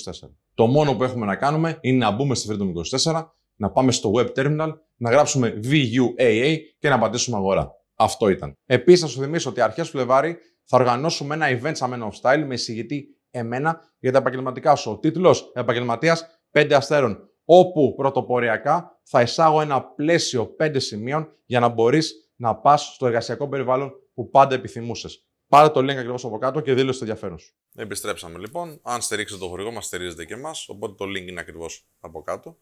[0.54, 2.72] Το μόνο που έχουμε να κάνουμε είναι να μπούμε στη Freedom
[3.12, 7.72] 24, να πάμε στο web terminal, να γράψουμε VUAA και να πατήσουμε αγορά.
[7.96, 8.54] Αυτό ήταν.
[8.66, 12.44] Επίσης, να σου θυμίσω ότι αρχές Φλεβάρι θα οργανώσουμε ένα event σαν Men of Style
[12.48, 14.92] με εισηγητή εμένα για τα επαγγελματικά σου.
[14.92, 17.30] Ο τίτλος Επαγγελματίας 5 αστέρων.
[17.46, 23.48] Όπου πρωτοποριακά θα εισάγω ένα πλαίσιο 5 σημείων για να μπορείς να πας στο εργασιακό
[23.48, 25.28] περιβάλλον που πάντα επιθυμούσες.
[25.56, 27.54] Πάρε το link ακριβώς από κάτω και δήλωσε το ενδιαφέρον σου.
[27.76, 28.80] Επιστρέψαμε λοιπόν.
[28.82, 30.70] Αν στηρίξετε το χορηγό, μας στηρίζετε και εμάς.
[30.70, 32.58] Οπότε το link είναι ακριβώς από κάτω.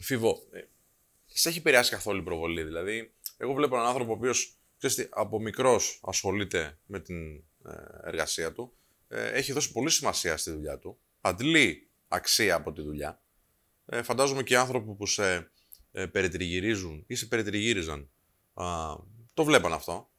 [0.00, 0.60] Φίβο, ε,
[1.26, 2.62] σε έχει επηρεάσει καθόλου η προβολή.
[2.62, 4.56] Δηλαδή, εγώ βλέπω έναν άνθρωπο ο οποίος
[5.10, 7.42] από μικρός ασχολείται με την ε,
[8.04, 8.72] εργασία του.
[9.08, 10.98] Ε, έχει δώσει πολύ σημασία στη δουλειά του.
[11.20, 13.22] Αντλεί αξία από τη δουλειά.
[13.86, 15.50] Ε, φαντάζομαι και οι άνθρωποι που σε
[15.92, 18.10] ε, περιτριγυρίζουν ή σε περιτριγύριζαν
[18.54, 18.64] α,
[19.34, 20.10] το βλέπαν αυτό.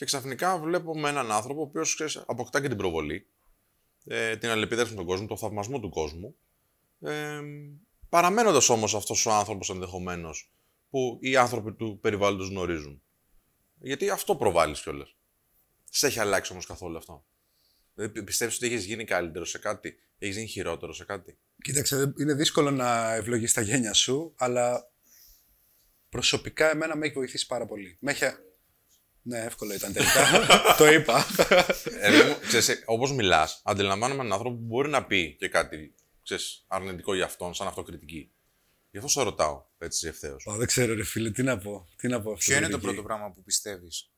[0.00, 3.26] Και ξαφνικά βλέπουμε έναν άνθρωπο ο οποίος αποκτά και την προβολή,
[4.04, 6.36] ε, την αλληλεπίδραση με τον κόσμο, το θαυμασμό του κόσμου.
[7.00, 7.40] Ε,
[8.08, 10.52] Παραμένοντας όμως αυτός ο άνθρωπος ενδεχομένως
[10.90, 13.02] που οι άνθρωποι του περιβάλλοντος γνωρίζουν.
[13.80, 15.16] Γιατί αυτό προβάλλεις κιόλας.
[15.90, 17.24] Σε έχει αλλάξει όμως καθόλου αυτό.
[17.94, 22.14] Δηλαδή, πιστεύεις ότι έχεις γίνει καλύτερο σε κάτι, έχεις γίνει χειρότερο σε κάτι; Κοίταξε, δεν-
[22.18, 24.90] είναι δύσκολο να ευλογείς τα γένια σου, αλλά
[26.08, 27.96] προσωπικά εμένα με έχει βοηθήσει πάρα πολύ.
[28.00, 28.24] Με έχει...
[29.22, 30.46] Ναι, εύκολο ήταν τελικά.
[30.78, 31.26] το είπα.
[32.00, 37.14] Ε, ξέρεις, όπως μιλάς, αντιλαμβάνομαι έναν άνθρωπο που μπορεί να πει και κάτι ξέρεις, αρνητικό
[37.14, 38.32] για αυτόν, σαν αυτοκριτική.
[38.90, 40.46] Γι' αυτό σε ρωτάω, έτσι ευθέως.
[40.46, 41.88] Ω, δεν ξέρω ρε φίλε, τι να πω.
[41.96, 43.02] Τι να πω Ποιο είναι το αυτοκριτική.
[43.02, 44.10] πρώτο πράγμα που πιστεύεις;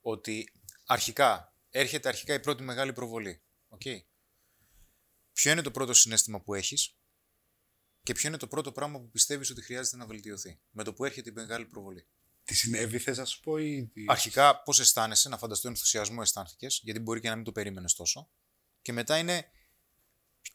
[0.00, 0.52] Ότι
[0.84, 3.42] αρχικά, έρχεται αρχικά η πρώτη μεγάλη προβολή.
[3.68, 4.00] Okay.
[5.32, 6.96] Ποιο είναι το πρώτο συνέστημα που έχεις
[8.02, 11.04] και ποιο είναι το πρώτο πράγμα που πιστεύεις ότι χρειάζεται να βελτιωθεί με το που
[11.04, 12.06] έρχεται η μεγάλη προβολή;
[12.48, 13.90] Τι συνέβη, θες να σου πω ή...
[13.92, 17.94] τι- Αρχικά, πώς αισθάνεσαι, να φανταστώ ενθουσιασμός αισθάνθηκες, γιατί μπορεί και να μην το περίμενες
[17.94, 18.28] τόσο.
[18.82, 19.50] Και μετά είναι.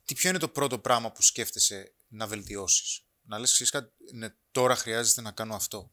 [0.06, 4.27] Τι, ποιο είναι το πρώτο πράγμα που σκέφτεσαι να βελτιώσεις; Να λες, ξέρεις κάτι, ναι,
[4.51, 5.91] τώρα χρειάζεται να κάνω αυτό.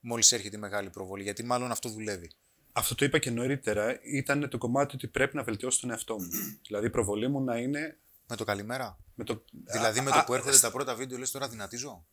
[0.00, 2.30] Μόλις έρχεται η μεγάλη προβολή, γιατί μάλλον αυτό δουλεύει.
[2.72, 6.28] Αυτό το είπα και νωρίτερα, ήταν το κομμάτι ότι πρέπει να βελτιώσω τον εαυτό μου.
[6.66, 7.98] δηλαδή η προβολή μου να είναι...
[8.26, 8.98] Με το καλημέρα.
[9.14, 9.44] Με το...
[9.52, 12.06] Δηλαδή Α, με α, το που έρχονται α, τα πρώτα βίντεο, λες τώρα δυνατίζω.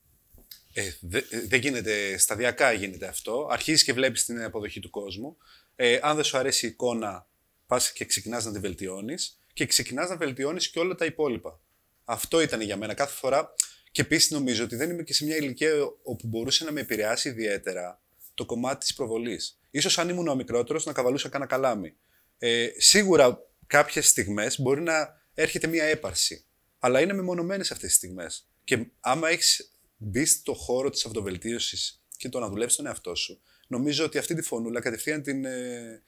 [0.77, 3.47] Ε, δε- ε, δεν γίνεται, σταδιακά γίνεται αυτό.
[3.51, 5.37] Αρχίζεις και βλέπεις την αποδοχή του κόσμου.
[5.75, 7.27] Ε, αν δεν σου αρέσει η εικόνα,
[7.67, 11.59] πας και ξεκινάς να τη βελτιώνεις και ξεκινάς να βελτιώνεις και όλα τα υπόλοιπα.
[12.05, 13.53] Αυτό ήταν για μένα κάθε φορά.
[13.91, 15.71] Και επίσης νομίζω ότι δεν είμαι και σε μια ηλικία
[16.03, 18.01] όπου μπορούσε να με επηρεάσει ιδιαίτερα
[18.33, 19.59] το κομμάτι της προβολής.
[19.71, 21.95] Ίσως αν ήμουν ο μικρότερος να καβαλούσα κάνα καλάμι.
[22.37, 26.45] Ε, σίγουρα κάποιες στιγμές μπορεί να έρχεται μια έπαρση.
[26.79, 28.47] Αλλά είναι μεμονωμένες αυτές τις στιγμές.
[28.63, 29.71] Και άμα έχεις
[30.05, 34.35] μπει στο χώρο της αυτοβελτίωσης και το να δουλέψεις τον εαυτό σου, νομίζω ότι αυτή
[34.35, 36.03] τη φωνούλα κατευθείαν την ε,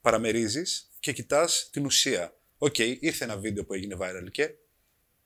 [0.00, 2.36] παραμερίζεις και κοιτάς την ουσία.
[2.58, 4.54] Οκ, ήρθε ένα βίντεο που έγινε viral και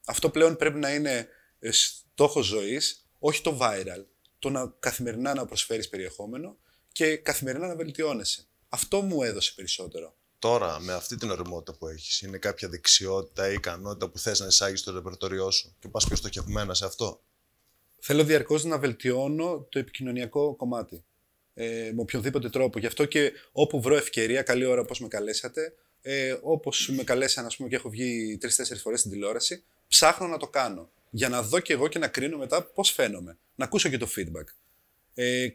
[0.06, 1.28] αυτό πλέον πρέπει να είναι
[1.58, 4.04] ε, στόχος ζωής, όχι το viral.
[4.38, 6.58] το να καθημερινά να προσφέρεις περιεχόμενο
[6.92, 8.46] και καθημερινά να βελτιώνεσαι.
[8.68, 10.16] Αυτό μου έδωσε περισσότερο.
[10.38, 14.46] Τώρα, με αυτή την οριμότητα που έχεις, είναι κάποια δεξιότητα ή ικανότητα που θες να
[14.46, 17.22] εισάγεις στο ρεπερτόριό σου και πας πιο στοχευμένα σε αυτό;
[18.06, 21.04] Θέλω διαρκώς να βελτιώνω το επικοινωνιακό κομμάτι.
[21.54, 22.78] Ε, με οποιονδήποτε τρόπο.
[22.78, 27.46] Γι' αυτό και όπου βρω ευκαιρία, καλή ώρα όπως με καλέσατε, ε, όπως με καλέσαν
[27.46, 30.90] ας πούμε, και έχω βγει τρει-τέσσερι φορές στην τηλεόραση, ψάχνω να το κάνω.
[31.10, 33.38] Για να δω και εγώ και να κρίνω μετά πώς φαίνομαι.
[33.54, 34.46] Να ακούσω και το feedback.
[35.14, 35.48] Ε,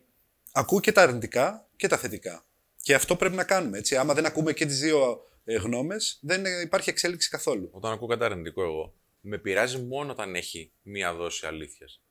[0.52, 2.46] ακούω και τα αρνητικά και τα θετικά.
[2.82, 3.78] Και αυτό πρέπει να κάνουμε.
[3.78, 3.96] Έτσι.
[3.96, 7.70] Άμα δεν ακούμε και τις δύο ε, γνώμες, δεν ε, υπάρχει εξέλιξη καθόλου.
[7.72, 12.02] Όταν ακούω κάτι αρνητικό εγώ, με πειράζει μόνο όταν έχει μία δόση αλήθειας.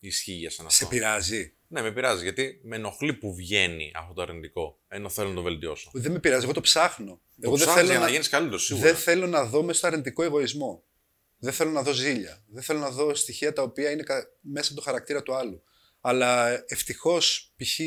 [0.00, 4.12] Ισχύει για σένα Σε αυτό; πειράζει; Ναι, με πειράζει γιατί με ενοχλεί που βγαίνει αυτό
[4.12, 5.90] το αρνητικό, ενώ θέλω να το βελτιώσω.
[5.94, 7.06] Δεν με πειράζει, εγώ το ψάχνω.
[7.06, 8.86] Το εγώ δεν ψάχνεις θέλω, για να, να, γίνεις καλύτερος σίγουρα.
[8.86, 10.84] δεν θέλω να δω μέσα στο αρνητικό εγωισμό.
[11.38, 12.44] Δεν θέλω να δω ζήλια.
[12.46, 15.62] Δεν θέλω να δω στοιχεία τα οποία είναι κα- μέσα από το χαρακτήρα του άλλου.
[16.00, 17.78] Αλλά ευτυχώς, π.χ.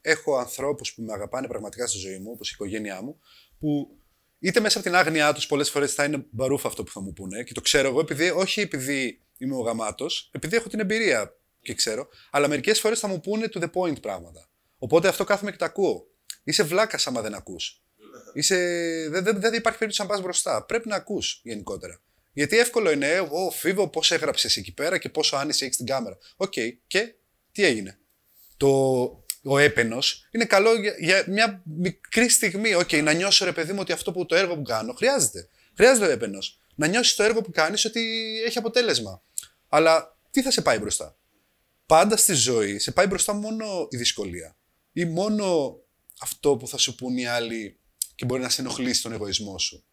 [0.00, 3.18] έχω ανθρώπους που με αγαπάνε πραγματικά στη ζωή μου, όπως η οικογένειά μου,
[3.58, 3.96] που
[4.38, 7.12] είτε μέσα από την άγνοιά τους πολλές φορές θα είναι μπαρούφα αυτό που θα μου
[7.12, 11.36] πούνε και το ξέρω εγώ, επειδή, όχι επειδή είμαι ο γαμάτος, επειδή έχω την εμπειρία
[11.62, 14.48] και ξέρω, αλλά μερικές φορές θα μου πούνε to the point πράγματα.
[14.78, 16.06] Οπότε αυτό κάθομαι και τα ακούω.
[16.44, 17.82] Είσαι βλάκας άμα δεν ακούς.
[18.32, 18.56] Είσαι...
[19.10, 20.64] Δεν, δεν, δεν υπάρχει περίπτωση να πας μπροστά.
[20.64, 22.00] Πρέπει να ακούς γενικότερα.
[22.32, 26.18] Γιατί εύκολο είναι, εγώ Φοίβο πώς έγραψες εκεί πέρα και πόσο άνεση έχεις την κάμερα.
[26.36, 26.52] Οκ,
[26.86, 27.14] και
[27.52, 27.98] τι έγινε.
[28.56, 28.68] Το,
[29.42, 32.74] ο έπαινος είναι καλό για, για μια μικρή στιγμή.
[32.74, 35.48] Οκ, να νιώσω ρε παιδί μου ότι αυτό που το έργο που κάνω χρειάζεται.
[35.76, 36.60] Χρειάζεται ο έπαινος.
[36.74, 38.02] Να νιώσεις το έργο που κάνεις ότι
[38.46, 39.22] έχει αποτέλεσμα.
[39.68, 41.16] Αλλά τι θα σε πάει μπροστά;
[41.92, 44.56] Πάντα στη ζωή σε πάει μπροστά μόνο η δυσκολία.
[44.92, 45.76] Ή μόνο
[46.20, 47.80] αυτό που θα σου πούν οι άλλοι
[48.14, 49.84] και μπορεί να σε ενοχλήσει τον εγωισμό σου.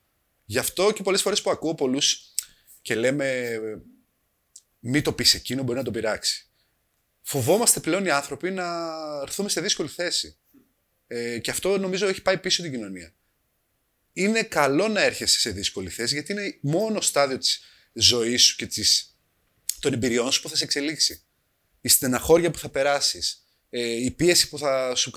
[0.45, 2.34] Γι' αυτό και πολλές φορές που ακούω πολλούς
[2.82, 3.58] και λέμε
[4.80, 6.50] μη το πεις εκείνο, μπορεί να τον πειράξει.
[7.22, 8.66] Φοβόμαστε πλέον οι άνθρωποι να
[9.22, 10.38] έρθουμε σε δύσκολη θέση.
[11.08, 13.14] Ε, και αυτό νομίζω έχει πάει πίσω την κοινωνία.
[14.14, 17.62] Είναι καλό να έρχεσαι σε δύσκολη θέση γιατί είναι μόνο στάδιο της
[17.93, 19.18] ζωής σου και της,
[19.80, 21.24] των εμπειριών σου που θα σε εξελίξει.
[21.82, 25.11] Η στεναχώρια που θα περάσεις, ε, η πίεση που θα σου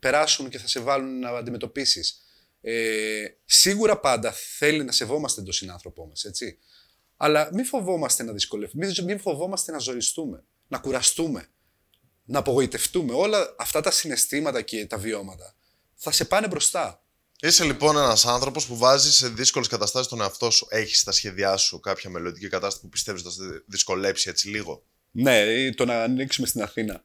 [0.00, 2.20] περάσουν και θα σε βάλουν να αντιμετωπίσεις.
[2.60, 6.58] Ε, σίγουρα πάντα θέλει να σεβόμαστε τον συνάνθρωπό μας, έτσι.
[7.16, 11.48] Αλλά μην φοβόμαστε να δυσκολευτούμε, μην- μην φοβόμαστε να ζοριστούμε, να κουραστούμε,
[12.24, 13.12] να απογοητευτούμε.
[13.12, 15.54] Όλα αυτά τα συναισθήματα και τα βιώματα
[15.94, 17.00] θα σε πάνε μπροστά.
[17.40, 20.66] Είσαι λοιπόν ένας άνθρωπος που βάζει σε δύσκολες καταστάσεις τον εαυτό σου.
[20.70, 24.84] Έχεις στα σχέδιά σου κάποια μελλοντική κατάσταση που πιστεύεις ότι θα σε δυσκολέψει έτσι λίγο;
[25.22, 27.04] Ναι, ή το να ανοίξουμε στην Αθήνα.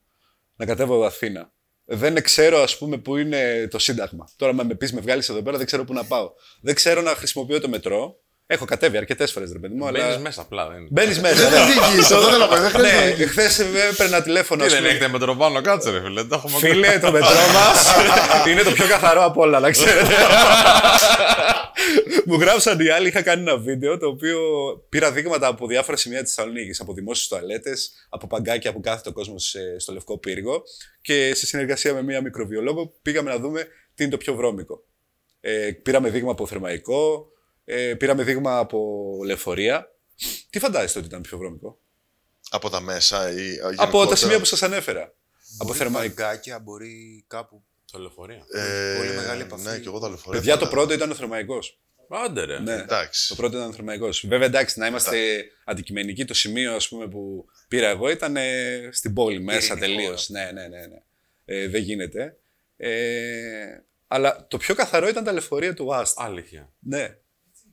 [0.56, 1.54] Να κατέβω Αθήνα.
[1.86, 4.30] Δεν ξέρω, ας πούμε, πού είναι το Σύνταγμα.
[4.36, 6.32] Τώρα, με πεις, με βγάλεις εδώ πέρα, δεν ξέρω πού να πάω.
[6.62, 8.21] Δεν ξέρω να χρησιμοποιώ το μετρό.
[8.54, 10.20] Έχω κατέβει αρκετές φορές, ρε παιδί μου, Μπαίνεις αλλά.
[10.20, 10.68] μέσα απλά.
[10.70, 10.88] Δεν...
[10.90, 11.50] Μπαίνεις μέσα.
[11.50, 13.30] Δεν οδηγείς, αυτό θέλω να πω, δεν χρειάζεται να Ναι, οδηγείς.
[13.32, 14.60] χθε έπαιρνα τηλέφωνο.
[14.62, 14.92] Τι ας δεν πούμε.
[14.94, 16.24] έχετε μετροπάνω, κάτσε ρε φίλε.
[16.24, 17.94] Το έχουμε Φίλε, το μετρό μας
[18.50, 20.14] είναι το πιο καθαρό από όλα, να ξέρετε.
[22.26, 24.40] Μου γράψαν οι άλλοι, είχα κάνει ένα βίντεο το οποίο
[24.90, 29.12] πήρα δείγματα από διάφορα σημεία της Θεσσαλονίκης, από δημόσιες τουαλέτες, από παγκάκια που κάθεται ο
[29.12, 30.64] κόσμος στο λευκό πύργο
[31.02, 34.84] και σε συνεργασία με μία μικροβιολόγο πήγαμε να δούμε τι είναι το πιο βρώμικο.
[35.42, 37.26] Ε, πήραμε δείγμα από θερμαϊκό,
[37.74, 39.92] ε, πήραμε δείγμα από λεωφορεία.
[40.50, 41.80] Τι φαντάζεστε ότι ήταν πιο βρώμικο;
[42.50, 44.16] Από τα μέσα ή Από τα γενικότερα.
[44.16, 45.02] σημεία που σας ανέφερα.
[45.58, 46.14] Από Μπορεί θερμαϊκό.
[46.16, 47.64] παγκάκια, μπορεί κάπου.
[47.92, 48.46] Το λεωφορείο.
[48.54, 49.64] Ε, Πολύ μεγάλη επαφή.
[49.64, 50.40] Ναι, και εγώ τα λεωφορεία.
[50.40, 50.82] Παιδιά, το φαντάζομαι.
[50.82, 51.80] πρώτο ήταν ο θερμαϊκός.
[52.10, 52.60] Άντε ρε.
[52.60, 52.74] Ναι.
[52.74, 53.28] Εντάξει.
[53.28, 54.26] Το πρώτο ήταν ο θερμαϊκός.
[54.28, 56.26] Βέβαια, εντάξει, να είμαστε αντικειμενικοί.
[56.26, 60.30] Το σημείο ας πούμε, που πήρα εγώ ήταν ε, στην πόλη μέσα Ειρηνικό, τελείως.
[60.30, 60.86] Ναι, ναι, ναι.
[60.86, 61.02] ναι.
[61.46, 62.38] Ε, δεν γίνεται.
[62.78, 66.14] Ε, αλλά το πιο καθαρό ήταν τα λεωφορεία του Ast.
[66.16, 66.74] Αλήθεια.
[66.80, 67.18] Ναι.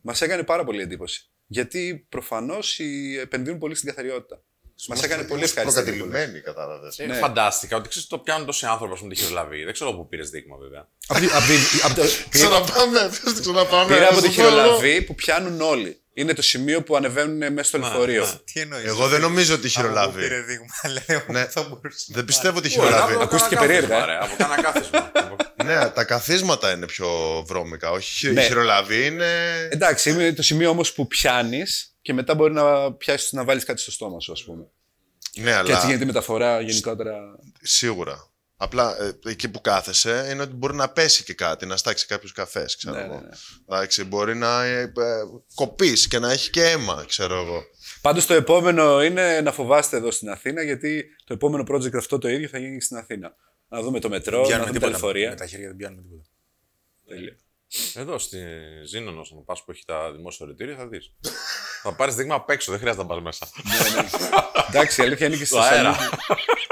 [0.00, 1.28] Μας έκανε πάρα πολύ εντύπωση.
[1.46, 2.80] Γιατί προφανώς
[3.22, 4.42] επενδύουν πολύ στην καθαριότητα.
[4.88, 5.90] Μας έκανε πολύ Είμαστε ευχαριστή.
[5.92, 6.98] προκατηλημένοι, κατάλαβες.
[6.98, 7.14] Ε, Ναι.
[7.14, 9.64] Φαντάστηκα ότι ξέρεις το πιάνουν τόσοι άνθρωποι ας πούμε τη χειρολαβή.
[9.64, 10.88] Δεν ξέρω πού πήρες δείγμα βέβαια.
[11.06, 13.94] Απ' τη- απ' τη- απ' το- Ξαναπάμε, πες το ξαναπάμε.
[13.94, 14.50] Πήρα από τη Στο χρόνο.
[14.56, 16.00] χειρολαβή που πιάνουν όλοι.
[16.20, 18.24] Είναι το σημείο που ανεβαίνουν μέσα στο λεωφορείο.
[18.24, 18.30] ναι.
[18.52, 18.84] Τι εννοείς.
[18.84, 20.20] Εγώ δεν νομίζω ότι χειρολάβει.
[20.22, 20.66] Πήρε δείγμα,
[21.08, 21.22] λέει.
[21.28, 21.44] Ναι.
[21.44, 22.06] Θα μπορούσε.
[22.08, 23.14] Δεν πιστεύω ότι Ωραία, χειρολάβει.
[23.14, 24.18] από Ακούστηκε κάνα περίεργα, κάθισμα, ε.
[24.18, 25.10] ρε, Από κάνα κάθισμα.
[25.14, 27.08] Από- Ναι, τα καθίσματα είναι πιο
[27.46, 27.90] βρώμικα.
[27.90, 28.42] Όχι, χει- Ναι.
[28.42, 29.26] η χειρολαβή είναι.
[29.70, 33.80] Εντάξει, είναι το σημείο όμως που πιάνεις και μετά μπορεί να πιάσεις να βάλεις κάτι
[33.80, 34.64] στο στόμα σου, ας πούμε.
[35.36, 37.14] Ναι, Και έτσι αλλά γίνεται η μεταφορά γενικότερα.
[37.62, 38.27] σίγουρα.
[38.60, 42.32] Απλά ε, εκεί που κάθεσαι είναι ότι μπορεί να πέσει και κάτι, να στάξει κάποιους
[42.32, 43.14] καφές, ξέρω Ναι, εγώ.
[43.14, 43.28] ναι, ναι.
[43.68, 44.92] Εντάξει, μπορεί να ε, ε,
[45.54, 47.62] κοπείς και να έχει και αίμα, ξέρω εγώ.
[48.00, 52.28] Πάντως το επόμενο είναι να φοβάστε εδώ στην Αθήνα, γιατί το επόμενο project αυτό το
[52.28, 53.34] ίδιο θα γίνει και στην Αθήνα.
[53.68, 54.90] Να δούμε το μετρό, να Πιάνουμε δούμε τα τίποτα.
[54.90, 55.28] λεωφορεία.
[55.28, 56.28] Με τα χέρια δεν πιάνουμε τίποτα.
[57.08, 57.36] Τέλεια.
[57.94, 58.38] Εδώ στη
[58.86, 61.12] Ζήνονο, όταν πα που έχει τα δημόσια ορετήρια, θα δεις.
[61.82, 63.48] θα πάρεις δείγμα απ' έξω, δεν χρειάζεται να πας μέσα.
[63.64, 64.08] Ναι, ναι.
[64.68, 65.92] Εντάξει, η αλήθεια είναι και στη Στο αέρα.
[65.94, 66.66] Θεσσαλονίκη.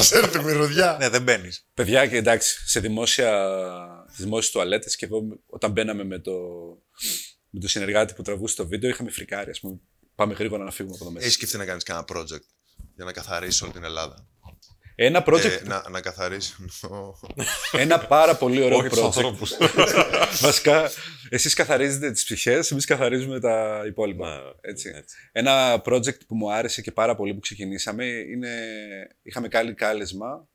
[0.00, 0.96] Α έρθει η μυρωδιά.
[1.00, 1.66] ναι, δεν μπαίνεις.
[1.74, 3.48] Παιδιά, και εντάξει, σε δημόσια,
[4.10, 6.32] στις δημόσιες τουαλέτες και εγώ όταν μπαίναμε με το,
[7.50, 9.80] με το συνεργάτη που τραβούσε το βίντεο είχαμε φρικάρει, ας πούμε.
[10.14, 11.26] Πάμε γρήγορα να φύγουμε από εδώ μέσα.
[11.26, 12.46] Έχει σκεφτεί να κάνεις κανένα project
[12.94, 14.26] για να καθαρίσει όλη την Ελλάδα;
[15.02, 16.54] Ένα project, Ε, να, να καθαρίσει.
[17.72, 19.04] ένα πάρα πολύ ωραίο Όχι τους project.
[19.04, 19.52] ανθρώπους.
[20.40, 20.90] Βασικά,
[21.28, 24.54] εσείς καθαρίζετε τις ψυχές, εμείς καθαρίζουμε τα υπόλοιπα.
[24.60, 24.92] έτσι.
[24.94, 25.16] έτσι.
[25.32, 28.50] Ένα project που μου άρεσε και πάρα πολύ που ξεκινήσαμε είναι,
[29.22, 30.48] είχαμε κάνει κάλεσμα,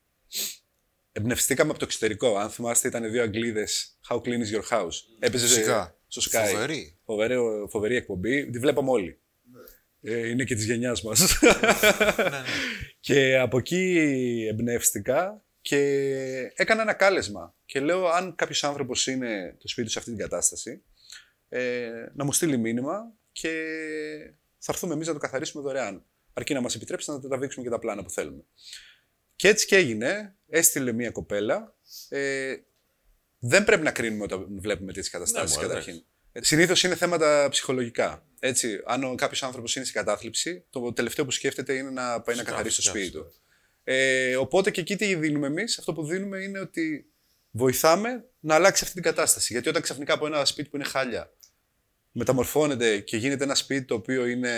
[1.12, 2.38] εμπνευστήκαμε από το εξωτερικό.
[2.38, 4.96] Αν θυμάστε ήταν δύο Αγγλίδες, How clean is your house.
[5.20, 5.98] Έπαιζε Φυσικά.
[6.08, 6.48] στο Sky.
[6.52, 7.00] Φοβερή.
[7.06, 7.36] Φοβερή,
[7.70, 9.20] φοβερή εκπομπή, τη βλέπαμε όλοι.
[10.08, 11.40] Ε, είναι και της γενιάς μας.
[13.00, 15.80] και από εκεί εμπνεύστηκα και
[16.56, 17.56] έκανα ένα κάλεσμα.
[17.66, 20.84] Και λέω, αν κάποιος άνθρωπος είναι το σπίτι του σε αυτή την κατάσταση,
[21.50, 23.50] ε, να μου στείλει μήνυμα και
[24.58, 26.06] θα έρθουμε εμείς να το καθαρίσουμε δωρεάν.
[26.34, 28.44] Αρκεί να μας επιτρέψει να τα τραβήξουμε και τα πλάνα που θέλουμε.
[29.36, 30.36] Και έτσι και έγινε.
[30.48, 31.76] Έστειλε μία κοπέλα.
[32.10, 32.56] Ε,
[33.40, 36.06] δεν πρέπει να κρίνουμε όταν βλέπουμε τέτοιες καταστάσεις Ναι, μωρέ, καταρχήν.
[36.40, 38.26] Συνήθως είναι θέματα ψυχολογικά.
[38.40, 42.42] Έτσι, αν κάποιος άνθρωπος είναι σε κατάθλιψη, το τελευταίο που σκέφτεται είναι να πάει να
[42.42, 43.34] Φυσικά, καθαρίσει το φυσικά, σπίτι του.
[43.84, 47.06] Ε, οπότε και εκεί τι δίνουμε εμείς, αυτό που δίνουμε είναι ότι
[47.52, 49.54] βοηθάμε να αλλάξει αυτή την κατάσταση.
[49.54, 51.32] Γιατί όταν ξαφνικά από ένα σπίτι που είναι χάλια
[52.18, 54.52] μεταμορφώνεται και γίνεται ένα σπίτι το οποίο είναι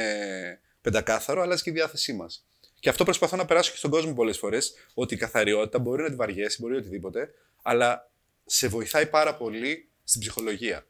[0.81, 2.45] πεντακάθαρο, αλλάζει και η διάθεσή μας.
[2.79, 6.09] Και αυτό προσπαθώ να περάσω και στον κόσμο πολλές φορές, ότι η καθαριότητα μπορεί να
[6.09, 7.29] τη βαριέσει, μπορεί οτιδήποτε,
[7.61, 8.11] αλλά
[8.45, 10.85] σε βοηθάει πάρα πολύ στην ψυχολογία.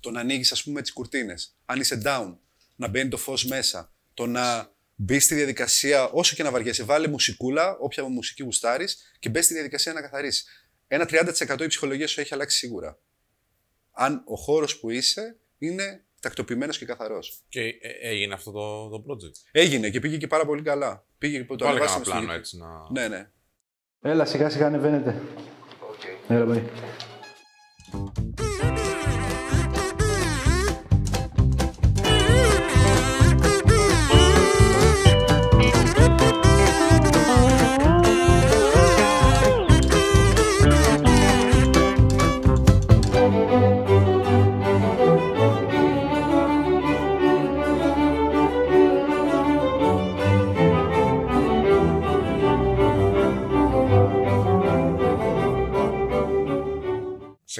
[0.00, 1.56] Το να ανοίγεις, ας πούμε, τις κουρτίνες.
[1.64, 2.36] Αν είσαι down,
[2.76, 3.92] να μπαίνει το φως μέσα.
[4.14, 9.28] Το να μπεις στη διαδικασία, όσο και να βαριέσαι, βάλε μουσικούλα, όποια μουσική γουστάρεις και
[9.28, 10.44] μπες στη διαδικασία να καθαρίσει.
[10.86, 12.98] Ένα 30% η ψυχολογία σου έχει αλλάξει σίγουρα.
[13.90, 17.42] Αν ο χώρος που είσαι είναι τακτοποιημένος και καθαρός.
[17.48, 21.06] Και ε, έγινε αυτό το, το project; Έγινε και πήγε και πάρα πολύ καλά.
[21.18, 22.36] Πήγε που το Πάλι ανεβάσαμε ένα στο πλάνο YouTube.
[22.36, 22.90] έτσι να...
[22.90, 23.30] Ναι, ναι.
[24.00, 25.22] Έλα, σιγά σιγά ανεβαίνετε.
[26.28, 26.70] Έλα, μπай.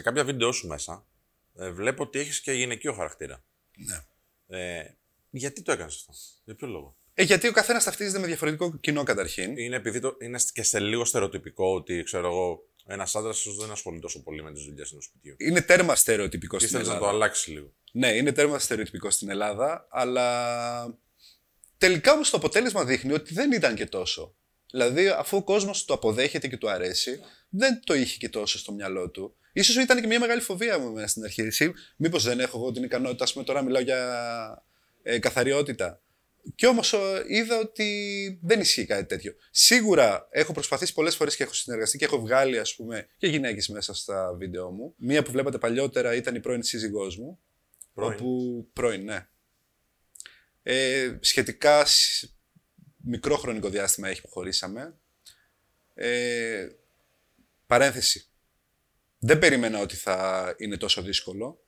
[0.06, 1.06] Κάποια βίντεο σου μέσα
[1.58, 3.44] ε, βλέπω ότι έχεις και γυναικείο χαρακτήρα.
[3.76, 4.04] ναι.
[4.58, 4.84] Ε,
[5.30, 6.12] γιατί το έκανες αυτό,
[6.44, 9.56] για ποιο λόγο; Ε, γιατί ο καθένας ταυτίζεται με διαφορετικό κοινό καταρχήν.
[9.56, 14.02] Είναι επειδή το, είναι και σε λίγο στερεοτυπικό ότι, ξέρω εγώ, ένας άντρας δεν ασχολείται
[14.02, 15.34] τόσο πολύ με τις δουλειές ενός σπιτιού.
[15.38, 17.10] Είναι τέρμα στερεοτυπικό στην Ήθελες να Ελλάδα.
[17.10, 17.72] το αλλάξεις λίγο.
[17.92, 20.98] Ναι, είναι τέρμα στερεοτυπικό στην Ελλάδα, αλλά
[21.78, 24.34] τελικά όμως το αποτέλεσμα δείχνει ότι δεν ήταν και τόσο.
[24.70, 28.72] Δηλαδή, αφού ο κόσμος το αποδέχεται και του αρέσει, δεν το είχε και τόσο στο
[28.72, 29.36] μυαλό του.
[29.56, 31.40] Ίσως ήταν και μια μεγάλη φοβία μου εμένα στην αρχή.
[31.42, 34.64] Εσύ, μήπως δεν έχω εγώ την ικανότητα, ας πούμε, τώρα μιλάω για
[35.02, 36.00] ε, καθαριότητα.
[36.54, 36.94] Και όμως
[37.28, 39.34] είδα ότι δεν ισχύει κάτι τέτοιο.
[39.50, 43.68] Σίγουρα έχω προσπαθήσει πολλές φορές και έχω συνεργαστεί και έχω βγάλει ας πούμε, και γυναίκες
[43.68, 44.94] μέσα στα βίντεο μου.
[44.96, 47.38] Μία που βλέπατε παλιότερα ήταν η πρώην σύζυγός μου.
[47.94, 48.12] Πρώην.
[48.12, 49.26] Όπου, πρώην, ναι.
[50.62, 52.24] Ε, σχετικά σ-
[52.96, 54.94] μικρό χρονικό διάστημα έχει που χωρίσαμε.
[55.94, 56.66] Ε,
[57.66, 58.30] παρένθεση.
[59.26, 61.64] Δεν περίμενα ότι θα είναι τόσο δύσκολο.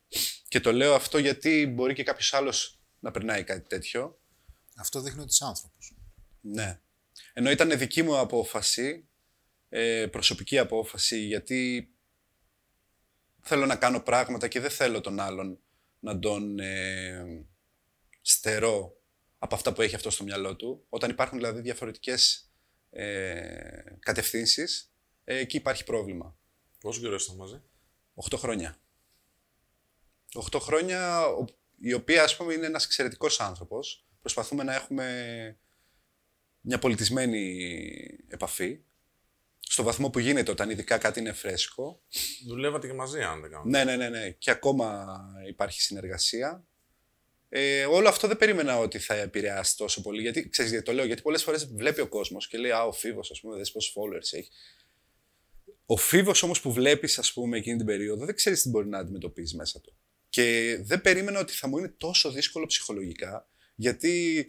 [0.49, 4.21] Και το λέω αυτό γιατί μπορεί και κάποιος άλλος να περνάει κάτι τέτοιο.
[4.77, 5.95] Αυτό δείχνει ότι είσαι άνθρωπος.
[6.41, 6.81] Ναι.
[7.33, 9.09] Ενώ ήταν δική μου απόφαση,
[9.69, 11.91] ε, προσωπική απόφαση, γιατί
[13.41, 15.59] θέλω να κάνω πράγματα και δεν θέλω τον άλλον
[16.01, 17.47] να τον ε,
[18.21, 18.97] στερώ
[19.39, 20.85] από αυτά που έχει αυτό στο μυαλό του.
[20.89, 22.51] Όταν υπάρχουν δηλαδή διαφορετικές
[22.91, 24.93] ε, κατευθύνσεις,
[25.25, 26.38] ε, εκεί υπάρχει πρόβλημα.
[26.81, 27.63] Πόσο καιρό ήσασταν μαζί;
[28.15, 28.77] 8 χρόνια.
[30.35, 31.45] 8 χρόνια, ο-
[31.81, 34.07] η οποία ας πούμε είναι ένας εξαιρετικός άνθρωπος.
[34.21, 35.59] Προσπαθούμε να έχουμε
[36.61, 37.67] μια πολιτισμένη
[38.29, 38.81] επαφή.
[39.61, 42.03] Στο βαθμό που γίνεται όταν ειδικά κάτι είναι φρέσκο.
[42.47, 43.65] Δουλεύατε και μαζί, αν δεν κάνω.
[43.65, 44.31] Ναι, ναι, ναι, ναι.
[44.31, 45.07] Και ακόμα
[45.47, 46.65] υπάρχει συνεργασία.
[47.49, 50.21] Ε, όλο αυτό δεν περίμενα ότι θα επηρεάσει τόσο πολύ.
[50.23, 52.93] Γιατί, ξέρεις γιατί το λέω, γιατί πολλές φορές βλέπει ο κόσμος και λέει «Α, ο
[52.93, 54.51] Φίβος, ας πούμε, δες πόσους followers έχει».
[55.91, 58.99] Ο Φίβος όμως που βλέπεις, ας πούμε, εκείνη την περίοδο, δεν ξέρεις τι μπορεί να
[58.99, 59.97] αντιμετωπίζεις μέσα του.
[60.29, 64.47] Και δεν περίμενα ότι θα μου είναι τόσο δύσκολο ψυχολογικά, γιατί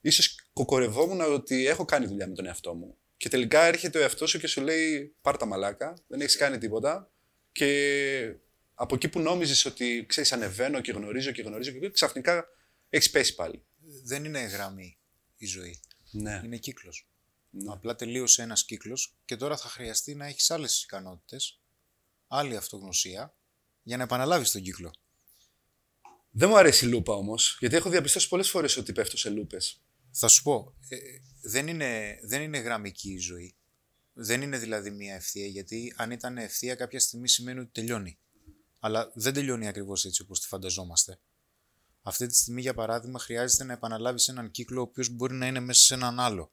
[0.00, 2.96] ίσως κοκορευόμουν ότι έχω κάνει δουλειά με τον εαυτό μου.
[3.16, 6.58] Και τελικά έρχεται ο εαυτός σου και σου λέει: Πάρ τα μαλάκα, δεν έχεις κάνει
[6.58, 7.12] τίποτα.
[7.52, 8.34] Και
[8.74, 12.46] από εκεί που νόμιζες ότι ξέρεις, ανεβαίνω και γνωρίζω και γνωρίζω και ξαφνικά
[12.88, 13.64] έχεις πέσει πάλι.
[14.04, 14.98] Δεν είναι γραμμή
[15.36, 15.80] η ζωή.
[16.10, 16.40] Ναι.
[16.44, 17.09] Είναι κύκλος.
[17.50, 17.72] Ναι.
[17.72, 21.60] Απλά τελείωσε ένας κύκλος και τώρα θα χρειαστεί να έχεις άλλες ικανότητες,
[22.26, 23.34] άλλη αυτογνωσία,
[23.82, 24.90] για να επαναλάβεις τον κύκλο.
[26.30, 29.82] Δεν μου αρέσει η λούπα όμως, γιατί έχω διαπιστώσει πολλές φορές ότι πέφτω σε λούπες.
[30.10, 30.96] Θα σου πω, ε,
[31.42, 33.54] δεν, είναι, δεν είναι γραμμική η ζωή.
[34.12, 38.18] Δεν είναι δηλαδή μια ευθεία, γιατί αν ήταν ευθεία κάποια στιγμή σημαίνει ότι τελειώνει.
[38.78, 41.20] Αλλά δεν τελειώνει ακριβώς έτσι όπως τη φανταζόμαστε.
[42.02, 45.60] Αυτή τη στιγμή, για παράδειγμα, χρειάζεται να επαναλάβεις έναν κύκλο ο οποίος μπορεί να είναι
[45.60, 46.52] μέσα σε έναν άλλο.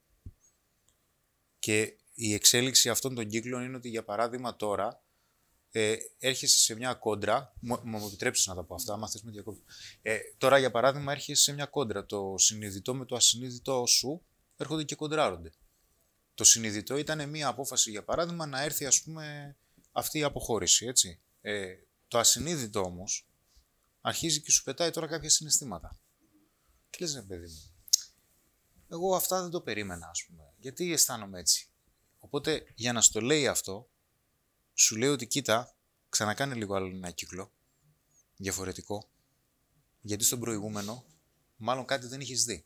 [1.68, 5.04] Και η εξέλιξη αυτών των κύκλων είναι ότι, για παράδειγμα, τώρα
[5.72, 7.54] ε, έρχεσαι σε μια κόντρα.
[7.60, 9.64] Μου, μου επιτρέψεις να τα πω αυτά, άμα θες με διακόπτω.
[10.02, 12.06] Ε, τώρα, για παράδειγμα, έρχεσαι σε μια κόντρα.
[12.06, 14.26] Το συνειδητό με το ασυνείδητό σου
[14.58, 15.52] έρχονται και κοντράρονται.
[16.34, 19.56] Το συνειδητό ήταν μια απόφαση, για παράδειγμα, να έρθει, ας πούμε,
[19.92, 21.20] αυτή η αποχώρηση, έτσι.
[21.42, 21.74] Ε,
[22.08, 23.28] το ασυνείδητο όμως
[24.02, 26.00] αρχίζει και σου πετάει τώρα κάποια συναισθήματα.
[26.90, 27.74] Και λες, ρε παιδί μου,
[28.90, 30.47] εγώ αυτά δεν το περίμενα, ας πούμε.
[30.58, 31.68] Γιατί αισθάνομαι έτσι.
[32.20, 33.90] Οπότε, για να στο λέει αυτό,
[34.74, 35.76] σου λέει ότι κοίτα,
[36.10, 37.52] ξανακάνε λίγο άλλο ένα κύκλο,
[38.36, 39.10] διαφορετικό,
[40.02, 41.06] γιατί στον προηγούμενο,
[41.56, 42.66] μάλλον κάτι δεν έχεις δει.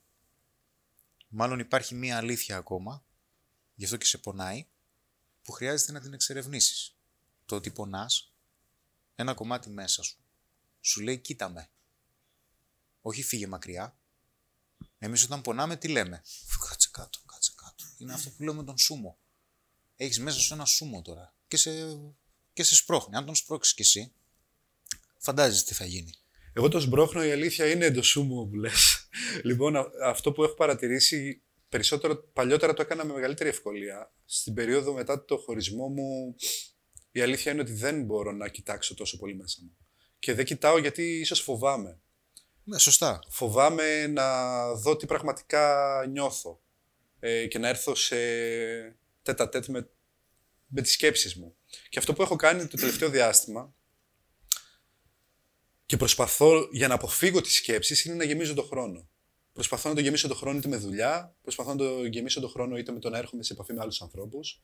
[1.27, 3.05] Μάλλον υπάρχει μία αλήθεια ακόμα,
[3.75, 4.67] γι' αυτό και σε πονάει,
[5.43, 6.95] που χρειάζεται να την εξερευνήσεις.
[7.45, 8.33] Το ότι πονάς,
[9.15, 10.17] ένα κομμάτι μέσα σου,
[10.81, 11.69] σου λέει κοίτα με.
[13.01, 13.95] Όχι φύγε μακριά.
[14.97, 16.23] Εμείς όταν πονάμε τι λέμε;
[16.69, 17.30] Κάτσε κάτω, κάτσε κάτω.
[18.01, 19.17] Είναι αυτό που λέμε τον σούμο.
[19.95, 21.71] Έχεις μέσα σου ένα σούμο τώρα και σε,
[22.53, 23.15] και σε σπρώχνει.
[23.15, 24.13] Αν τον σπρώξεις κι εσύ,
[25.17, 26.13] φαντάζεσαι τι θα γίνει.
[26.53, 29.07] Εγώ το σμπρώχνω, η αλήθεια είναι το σούμο που λες.
[29.43, 34.13] λοιπόν, α- αυτό που έχω παρατηρήσει περισσότερο, παλιότερα το έκανα με μεγαλύτερη ευκολία.
[34.25, 36.35] Στην περίοδο μετά το χωρισμό μου,
[37.11, 39.77] η αλήθεια είναι ότι δεν μπορώ να κοιτάξω τόσο πολύ μέσα μου.
[40.19, 41.99] Και δεν κοιτάω γιατί ίσως φοβάμαι.
[42.63, 43.19] Ναι, σωστά.
[43.29, 46.61] Φοβάμαι να δω τι πραγματικά νιώθω
[47.23, 48.15] ε, και να έρθω σε
[49.21, 49.89] τέτα τέτ με,
[50.67, 51.55] με τις σκέψεις μου.
[51.89, 53.73] Και αυτό που έχω κάνει το τελευταίο διάστημα
[55.85, 59.09] και προσπαθώ για να αποφύγω τις σκέψεις είναι να γεμίζω το χρόνο.
[59.53, 62.77] Προσπαθώ να το γεμίσω το χρόνο είτε με δουλειά, προσπαθώ να το γεμίσω το χρόνο
[62.77, 64.61] είτε με το να έρχομαι σε επαφή με άλλους ανθρώπους.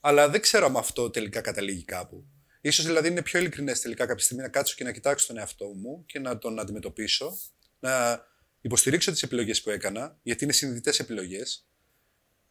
[0.00, 2.26] Αλλά δεν ξέρω αν αυτό τελικά καταλήγει κάπου.
[2.60, 5.66] Ίσως δηλαδή είναι πιο ειλικρινές τελικά κάποια στιγμή να κάτσω και να κοιτάξω τον εαυτό
[5.66, 7.38] μου και να τον αντιμετωπίσω,
[7.78, 8.24] να
[8.60, 11.68] υποστηρίξω τις επιλογές που έκανα, γιατί είναι συνειδητές επιλογές,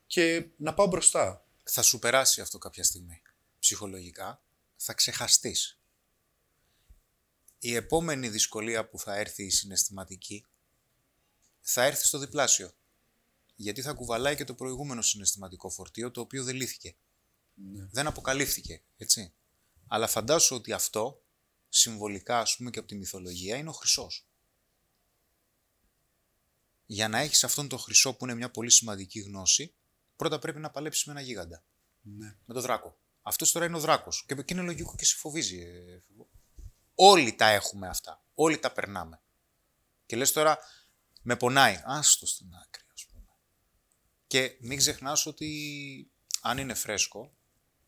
[0.07, 1.45] και να πάω μπροστά.
[1.63, 3.21] Θα σου περάσει αυτό κάποια στιγμή.
[3.59, 4.41] Ψυχολογικά
[4.75, 5.79] θα ξεχαστείς.
[7.59, 10.45] Η επόμενη δυσκολία που θα έρθει η συναισθηματική
[11.61, 12.71] θα έρθει στο διπλάσιο.
[13.55, 16.95] Γιατί θα κουβαλάει και το προηγούμενο συναισθηματικό φορτίο το οποίο δεν λύθηκε.
[17.91, 19.33] Δεν αποκαλύφθηκε, έτσι.
[19.87, 21.23] Αλλά φαντάσου ότι αυτό,
[21.69, 24.27] συμβολικά ας πούμε και από τη μυθολογία, είναι ο χρυσός.
[26.85, 29.73] Για να έχεις αυτόν τον χρυσό που είναι μια πολύ σημαντική γνώση,
[30.17, 31.63] πρώτα πρέπει να παλέψεις με ένα γίγαντα.
[32.01, 32.35] Ναι.
[32.45, 32.97] Με τον δράκο.
[33.21, 34.23] Αυτός τώρα είναι ο δράκος.
[34.27, 35.59] Και και είναι λογικό και σε φοβίζει.
[35.59, 36.29] ε, Φιβό.
[36.95, 38.23] Όλοι τα έχουμε αυτά.
[38.33, 39.21] Όλοι τα περνάμε.
[40.05, 40.57] Και λες τώρα,
[41.21, 41.81] με πονάει.
[41.85, 43.25] Άστο στην άκρη, ας πούμε.
[44.27, 46.11] Και μην ξεχνάς ότι
[46.41, 47.31] αν είναι φρέσκο,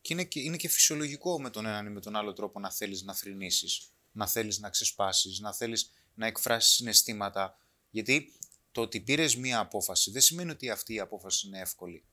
[0.02, 2.72] και είναι, και είναι και φυσιολογικό με τον έναν ή με τον άλλο τρόπο να
[2.72, 7.58] θέλεις να θρηνήσεις, να θέλεις να ξεσπάσεις, να θέλεις να εκφράσεις συναισθήματα.
[7.90, 8.34] Γιατί
[8.72, 12.04] το ότι πήρες μία απόφαση δεν σημαίνει ότι αυτή η απόφαση είναι εύκολη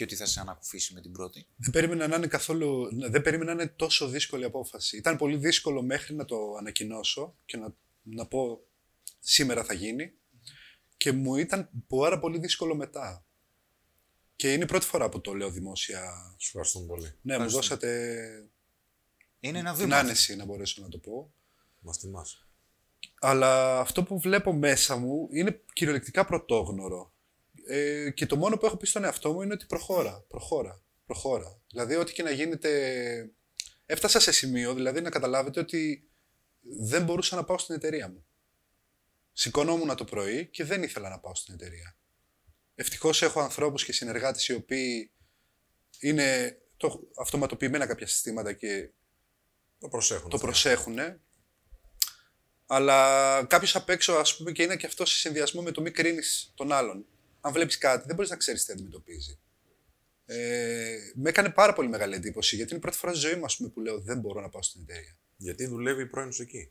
[0.00, 1.46] και ότι θα σε ανακουφίσει με την πρώτη.
[1.56, 2.88] Δεν περίμενα να είναι καθόλου.
[3.10, 4.96] Δεν περίμενα να είναι τόσο δύσκολη απόφαση.
[4.96, 8.60] Ήταν πολύ δύσκολο μέχρι να το ανακοινώσω και να, να πω
[9.20, 10.12] σήμερα θα γίνει.
[10.96, 13.24] Και μου ήταν πάρα πολύ δύσκολο μετά.
[14.36, 16.34] Και είναι η πρώτη φορά που το λέω δημόσια.
[16.38, 17.02] Σου ευχαριστούμε πολύ.
[17.02, 17.60] Ναι, μου Ευχαριστούμε.
[17.60, 18.50] δώσατε
[19.40, 19.96] Είναι ένα την βήμα.
[19.96, 21.32] άνεση να μπορέσω να το πω.
[21.80, 22.26] Μας τιμά.
[23.20, 27.12] Αλλά αυτό που βλέπω μέσα μου είναι κυριολεκτικά πρωτόγνωρο.
[27.66, 31.60] Ε, και το μόνο που έχω πει στον εαυτό μου είναι ότι προχώρα, προχώρα, προχώρα.
[31.70, 33.30] Δηλαδή, ό,τι και να γίνεται.
[33.86, 36.10] Έφτασα σε σημείο, δηλαδή, να καταλάβετε ότι
[36.60, 38.24] δεν μπορούσα να πάω στην εταιρεία μου.
[39.32, 41.96] Σηκωνόμουν το πρωί και δεν ήθελα να πάω στην εταιρεία.
[42.74, 45.10] Ευτυχώς έχω ανθρώπους και συνεργάτες οι οποίοι
[46.00, 48.90] είναι το, αυτοματοποιημένα κάποια συστήματα και
[49.78, 50.28] Το προσέχουν.
[50.30, 50.48] το αυτά.
[50.48, 50.98] προσέχουν.
[52.66, 55.90] Αλλά κάποιος απ' έξω, ας πούμε, και είναι και αυτός σε συνδυασμό με το μη
[55.90, 57.06] κρίνεις τον άλλον.
[57.40, 59.38] Αν βλέπεις κάτι, δεν μπορείς να ξέρεις τι αντιμετωπίζει.
[60.24, 63.44] Ε, με έκανε πάρα πολύ μεγάλη εντύπωση γιατί είναι η πρώτη φορά στη ζωή μου
[63.44, 65.18] ας πούμε, που λέω δεν μπορώ να πάω στην εταιρεία.
[65.36, 66.70] Γιατί δουλεύει η πρώην σου εκεί.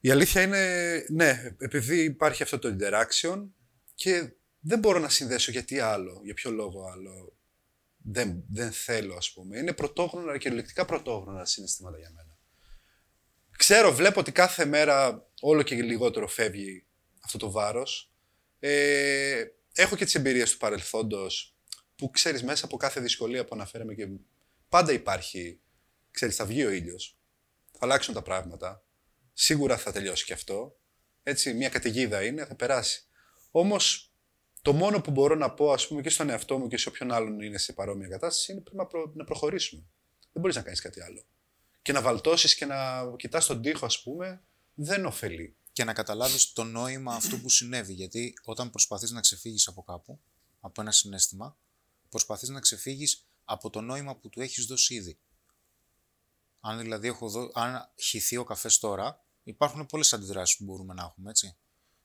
[0.00, 3.46] Η αλήθεια είναι, ναι, επειδή υπάρχει αυτό το interaction
[3.94, 7.36] και δεν μπορώ να συνδέσω γιατί άλλο, για ποιο λόγο άλλο.
[8.06, 9.58] Δεν, δεν θέλω, ας πούμε.
[9.58, 12.38] Είναι πρωτόγνωρα, κυριολεκτικά πρωτόγνωρα συναισθήματα για μένα.
[13.56, 16.86] Ξέρω, βλέπω ότι κάθε μέρα όλο και λιγότερο φεύγει
[17.24, 18.12] αυτό το βάρος.
[18.58, 19.44] Ε,
[19.74, 21.56] έχω και τις εμπειρίες του παρελθόντος
[21.96, 24.08] που ξέρεις μέσα από κάθε δυσκολία που αναφέραμε και
[24.68, 25.60] πάντα υπάρχει,
[26.10, 27.18] ξέρεις, θα βγει ο ήλιος,
[27.72, 28.84] θα αλλάξουν τα πράγματα,
[29.32, 30.76] σίγουρα θα τελειώσει και αυτό,
[31.22, 33.06] έτσι, μια καταιγίδα είναι, θα περάσει.
[33.50, 34.14] Όμως,
[34.62, 37.12] το μόνο που μπορώ να πω, ας πούμε, και στον εαυτό μου και σε όποιον
[37.12, 39.82] άλλον είναι σε παρόμοια κατάσταση, είναι πρέπει να, προ- να προχωρήσουμε.
[40.32, 41.24] Δεν μπορείς να κάνεις κάτι άλλο.
[41.82, 42.76] Και να βαλτώσεις και να
[43.16, 44.42] κοιτάς τον τοίχο, ας πούμε,
[44.74, 45.56] δεν ωφελεί.
[45.74, 47.92] Και να καταλάβεις το νόημα αυτού που συνέβη.
[47.92, 50.20] Γιατί όταν προσπαθείς να ξεφύγεις από κάπου,
[50.60, 51.56] από ένα συνέστημα,
[52.08, 55.18] προσπαθείς να ξεφύγεις από το νόημα που του έχεις δώσει ήδη.
[56.60, 57.50] Αν δηλαδή έχω δω...
[57.54, 61.56] αν χυθεί ο καφές τώρα, υπάρχουν πολλές αντιδράσεις που μπορούμε να έχουμε, έτσι.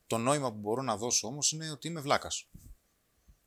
[0.06, 2.46] Το νόημα που μπορώ να δώσω όμως είναι ότι είμαι βλάκας.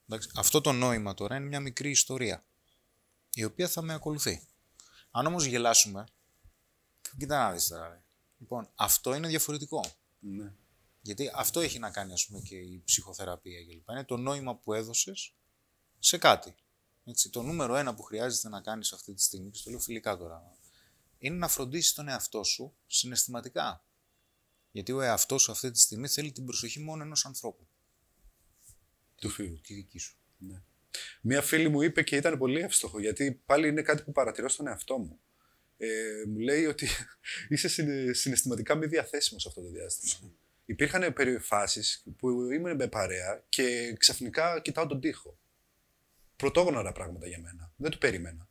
[0.08, 2.46] Εντάξει, Αυτό το νόημα τώρα είναι μια μικρή ιστορία,
[3.34, 4.48] η οποία θα με ακολουθεί.
[5.12, 6.04] Αν όμως γελάσουμε,
[7.18, 7.90] κοίτα να δεις τώρα.
[7.90, 8.04] ρε.
[8.38, 9.82] Λοιπόν, αυτό είναι διαφορετικό.
[10.24, 10.54] Ναι.
[11.02, 13.90] Γιατί αυτό έχει να κάνει, ας πούμε, και η ψυχοθεραπεία κλπ.
[13.90, 15.34] Είναι το νόημα που έδωσες
[16.00, 16.56] σε κάτι.
[17.06, 20.18] Έτσι, το νούμερο ένα που χρειάζεται να κάνεις αυτή τη στιγμή, και στο λέω φιλικά
[20.18, 20.58] τώρα,
[21.18, 23.86] είναι να φροντίσεις τον εαυτό σου συναισθηματικά.
[24.72, 27.68] Γιατί ο εαυτός σου αυτή τη στιγμή θέλει την προσοχή μόνο ενός ανθρώπου.
[29.16, 29.62] Του φίλου.
[29.62, 30.18] Τη δική σου.
[31.22, 34.68] Μία φίλη μου είπε και ήταν πολύ εύστοχο, γιατί πάλι είναι κάτι που παρατηρώ στον
[34.68, 35.20] εαυτό μου.
[35.86, 36.88] Ε, μου λέει ότι
[37.50, 40.32] είσαι συναι- συναισθηματικά μη διαθέσιμος αυτό το διάστημα.
[40.66, 45.38] Υπήρχαν περιφάσεις που ήμουν με παρέα και ξαφνικά κοιτάω τον τοίχο.
[46.36, 47.72] Πρωτόγνωρα πράγματα για μένα.
[47.76, 48.48] Δεν το περίμενα.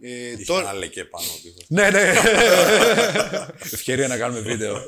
[0.00, 1.26] Ε, Είχε τώρα- άλλα και πάνω.
[1.42, 1.58] τείχο.
[1.68, 2.12] ναι, ναι.
[3.78, 4.86] Ευκαιρία να κάνουμε βίντεο.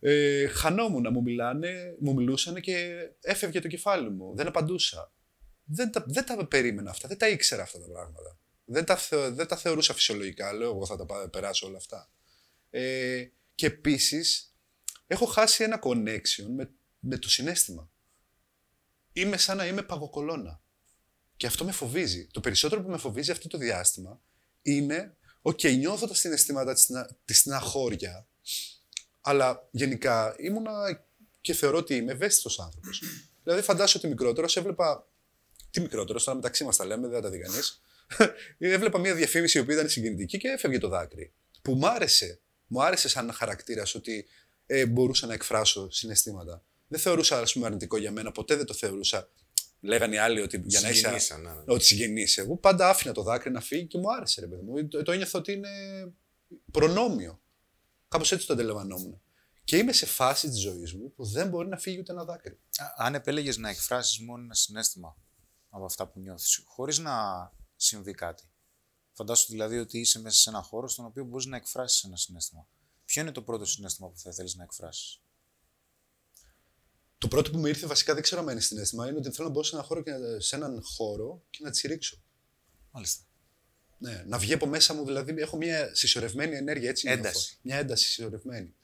[0.00, 4.34] ε, χανόμουν να μου μιλάνε, μου μιλούσαν και έφευγε το κεφάλι μου.
[4.36, 5.12] Δεν απαντούσα.
[5.64, 8.38] Δεν τα, δεν τα περίμενα αυτά, δεν τα ήξερα αυτά τα πράγματα.
[8.70, 10.52] Δεν τα, θε- δεν τα θεωρούσα φυσιολογικά.
[10.52, 12.10] Λέω, εγώ θα τα πά- περάσω όλα αυτά.
[12.70, 14.54] Ε, και επίσης,
[15.06, 17.90] έχω χάσει ένα connection με, με το συνέστημα.
[19.12, 20.60] Είμαι σαν να είμαι παγοκολόνα.
[21.36, 22.26] Και αυτό με φοβίζει.
[22.26, 24.20] Το περισσότερο που με φοβίζει αυτό το διάστημα
[24.62, 28.26] είναι, οκ, νιώθω τα συναισθήματα της, στενα- της στεναχώρια,
[29.20, 31.04] αλλά γενικά ήμουνα
[31.40, 33.02] και θεωρώ ότι είμαι ευαίσθητος άνθρωπος.
[33.42, 35.06] δηλαδή φαντάσου ότι μικρότερος έβλεπα,
[35.70, 37.82] τι μικρότερος, τώρα μεταξύ μας τα λέμε, δεν θα τα δει κανείς,
[38.58, 41.32] έβλεπα μια διαφήμιση η οποία ήταν συγκινητική και έφευγε το δάκρυ.
[41.62, 42.40] Που μ' άρεσε.
[42.66, 44.26] Μου άρεσε σαν χαρακτήρας ότι
[44.66, 46.64] ε, μπορούσα να εκφράσω συναισθήματα.
[46.88, 49.30] Δεν θεωρούσα ας πούμε, αρνητικό για μένα, ποτέ δεν το θεωρούσα.
[49.80, 50.98] Λέγανε οι άλλοι ότι για να είσαι.
[50.98, 51.62] Συγκινήσαν, ναι, ναι.
[51.66, 52.40] Ότι συγγενείσαι.
[52.40, 54.88] Εγώ πάντα άφηνα το δάκρυ να φύγει και μου άρεσε, ρε παιδί μου.
[54.88, 55.68] Το, το ένιωθα ότι είναι
[56.70, 57.42] προνόμιο.
[58.08, 59.20] Κάπως έτσι το αντιλαμβανόμουν.
[59.64, 62.58] Και είμαι σε φάση της ζωής μου που δεν μπορεί να φύγει ούτε ένα δάκρυ.
[62.76, 65.16] Α- Αν επέλεγες να εκφράσεις μόνο ένα συνέστημα
[65.68, 67.12] από αυτά που νιώθεις, χωρίς να
[67.78, 68.42] συμβεί κάτι.
[69.12, 72.66] Φαντάσου δηλαδή ότι είσαι μέσα σε ένα χώρο στον οποίο μπορείς να εκφράσεις ένα συνέστημα.
[73.04, 75.20] Ποιο είναι το πρώτο συνέστημα που θα θέλεις να εκφράσεις;
[77.18, 79.54] Το πρώτο που μου ήρθε βασικά δεν ξέρω αν είναι συνέστημα είναι ότι θέλω να
[79.54, 82.22] μπω σε έναν χώρο, και να, σε έναν χώρο και να τσιρίξω.
[82.90, 83.22] Μάλιστα.
[83.98, 87.20] Ναι, να βγει από μέσα μου, δηλαδή έχω μια συσσωρευμένη ενέργεια, έτσι νιώθω.
[87.20, 87.58] Ένταση.
[87.62, 88.74] Μια ένταση συσσωρευμένη.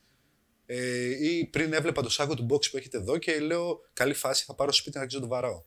[0.66, 4.44] Ε, ή πριν έβλεπα το σάκο του box που έχετε εδώ και λέω καλή φάση,
[4.44, 5.64] θα πάρω στο σπίτι να αρχίσω να το βαράω.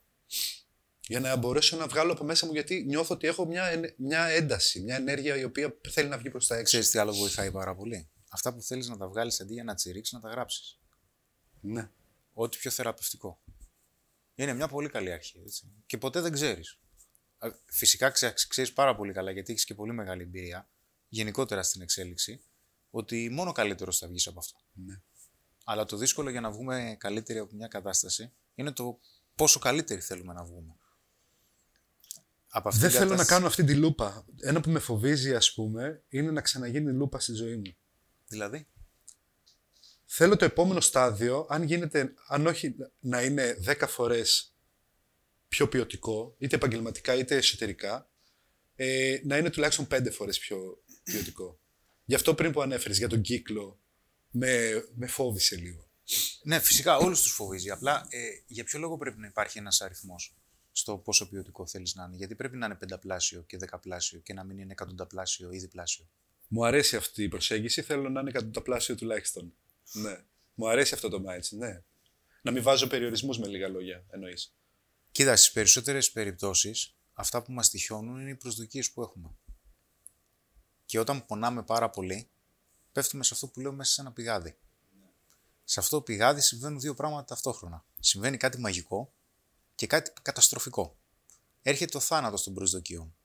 [1.07, 4.25] Για να μπορέσω να βγάλω από μέσα μου, γιατί νιώθω ότι έχω μια, εν- μια
[4.25, 6.63] ένταση, μια ενέργεια η οποία θέλει να βγει προς τα έξω.
[6.63, 9.75] Ξέρεις τι άλλο βοηθάει πάρα πολύ; Αυτά που θέλεις να τα βγάλεις αντί για να
[9.75, 10.79] τσιρίξεις, να τα γράψεις.
[11.61, 11.89] Ναι.
[12.33, 13.41] Ό,τι πιο θεραπευτικό.
[14.35, 15.39] Είναι μια πολύ καλή αρχή.
[15.45, 15.71] Έτσι.
[15.85, 16.79] Και ποτέ δεν ξέρεις.
[17.37, 20.69] Α, Φυσικά ξέ, ξέρεις πάρα πολύ καλά, γιατί έχεις και πολύ μεγάλη εμπειρία,
[21.07, 22.41] γενικότερα στην εξέλιξη,
[22.89, 24.57] ότι μόνο καλύτερος θα βγεις από αυτό.
[24.73, 25.01] ναι.
[25.63, 28.99] Αλλά το δύσκολο για να βγούμε καλύτεροι από μια κατάσταση είναι το
[29.35, 30.75] πόσο καλύτεροι θέλουμε να βγούμε.
[32.57, 34.25] Από αυτή Δεν την θέλω να κατάσταση- κάνω αυτή τη λούπα.
[34.41, 37.75] Ένα που με φοβίζει, ας πούμε, είναι να ξαναγίνει λούπα στη ζωή μου.
[38.27, 38.67] Δηλαδή,
[40.09, 44.53] Θέλω το επόμενο στάδιο, αν γίνεται, αν όχι να είναι 10 φορές
[45.47, 48.09] πιο ποιοτικό, είτε επαγγελματικά είτε εσωτερικά,
[48.75, 51.59] ε, να είναι τουλάχιστον 5 φορές πιο ποιοτικό.
[52.05, 53.79] Γι' αυτό πριν που ανέφερες για τον κύκλο,
[54.31, 55.89] με, με φόβησε λίγο.
[56.43, 57.69] ναι, φυσικά όλους τους φοβίζει.
[57.69, 60.35] Απλά ε, για ποιο λόγο πρέπει να υπάρχει ένας αριθμός;
[60.77, 62.15] Στο πόσο ποιοτικό θέλεις να είναι.
[62.15, 66.09] Γιατί πρέπει να είναι πενταπλάσιο και δεκαπλάσιο και να μην είναι εκατονταπλάσιο ή διπλάσιο.
[66.47, 69.53] Μου αρέσει αυτή η προσέγγιση, θέλω να είναι εκατονταπλάσιο τουλάχιστον.
[69.91, 70.23] Ναι.
[70.53, 71.83] Μου αρέσει αυτό το mindset, ναι.
[72.41, 74.55] Να μην βάζω περιορισμούς με λίγα λόγια, εννοείς.
[75.11, 79.35] Κοίτα, στις περισσότερες περιπτώσεις, αυτά που μας τυχιώνουν είναι οι προσδοκίες που έχουμε.
[80.85, 82.29] Και όταν πονάμε πάρα πολύ,
[82.91, 84.57] πέφτουμε σε αυτό που λέω μέσα σε ένα πηγάδι.
[85.63, 87.85] Σε αυτό το πηγάδι συμβαίνουν δύο πράγματα ταυτόχρονα.
[87.99, 89.11] Συμβαίνει κάτι μαγικό
[89.77, 90.97] και κάτι καταστροφικό.
[91.61, 93.15] Έρχεται ο θάνατος των προσδοκιών.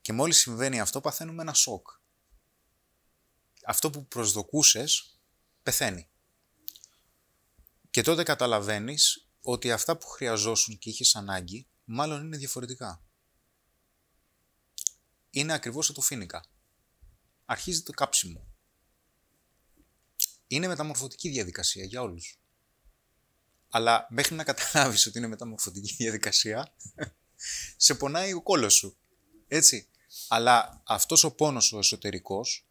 [0.00, 1.88] Και μόλις συμβαίνει αυτό, παθαίνουμε ένα σοκ.
[3.66, 5.18] Αυτό που προσδοκούσες,
[5.62, 6.08] πεθαίνει.
[7.90, 13.04] Και τότε καταλαβαίνεις ότι αυτά που χρειαζόσουν και είχες ανάγκη, μάλλον είναι διαφορετικά.
[15.30, 16.44] Είναι ακριβώς σαν το φίνικα.
[17.44, 18.46] Αρχίζει το κάψιμο.
[20.46, 22.38] Είναι μεταμορφωτική διαδικασία για όλους.
[23.76, 26.74] Αλλά μέχρι να καταλάβεις ότι είναι μεταμορφωτική διαδικασία,
[27.76, 28.96] σε πονάει ο κόλος σου.
[29.48, 29.88] Έτσι.
[30.28, 32.66] Αλλά αυτός ο πόνος ο εσωτερικός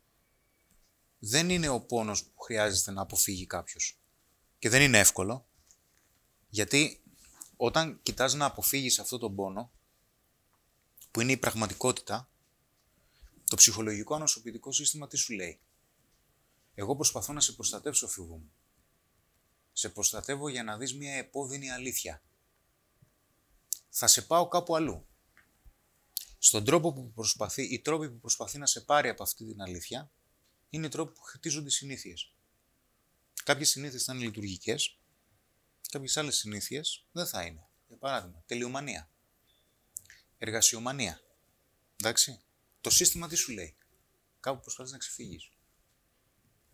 [1.20, 4.00] δεν είναι ο πόνος που χρειάζεται να αποφύγει κάποιος.
[4.60, 5.48] Και δεν είναι εύκολο.
[6.50, 7.04] Γιατί
[7.56, 9.72] όταν κοιτάς να αποφύγεις αυτό τον πόνο,
[11.12, 12.30] που είναι η πραγματικότητα,
[13.48, 15.60] το ψυχολογικό ανοσοποιητικό σύστημα τι σου λέει;
[16.76, 18.52] Εγώ προσπαθώ να σε προστατεύσω, φίβο μου.
[19.74, 22.22] Σε προστατεύω για να δεις μια επώδυνη αλήθεια.
[23.90, 25.08] Θα σε πάω κάπου αλλού.
[26.38, 30.12] Στον τρόπο που προσπαθεί, οι τρόποι που προσπαθεί να σε πάρει από αυτή την αλήθεια,
[30.70, 32.34] είναι οι τρόποι που χτίζονται οι συνήθειες.
[33.44, 35.00] Κάποιες συνήθειες θα είναι λειτουργικές,
[35.90, 37.68] κάποιες άλλες συνήθειες δεν θα είναι.
[37.88, 39.10] Για παράδειγμα, τελειομανία,
[40.38, 41.22] εργασιομανία.
[41.96, 42.42] Εντάξει,
[42.82, 43.76] το σύστημα τι σου λέει;
[44.40, 45.52] Κάπου προσπαθείς να ξεφύγεις.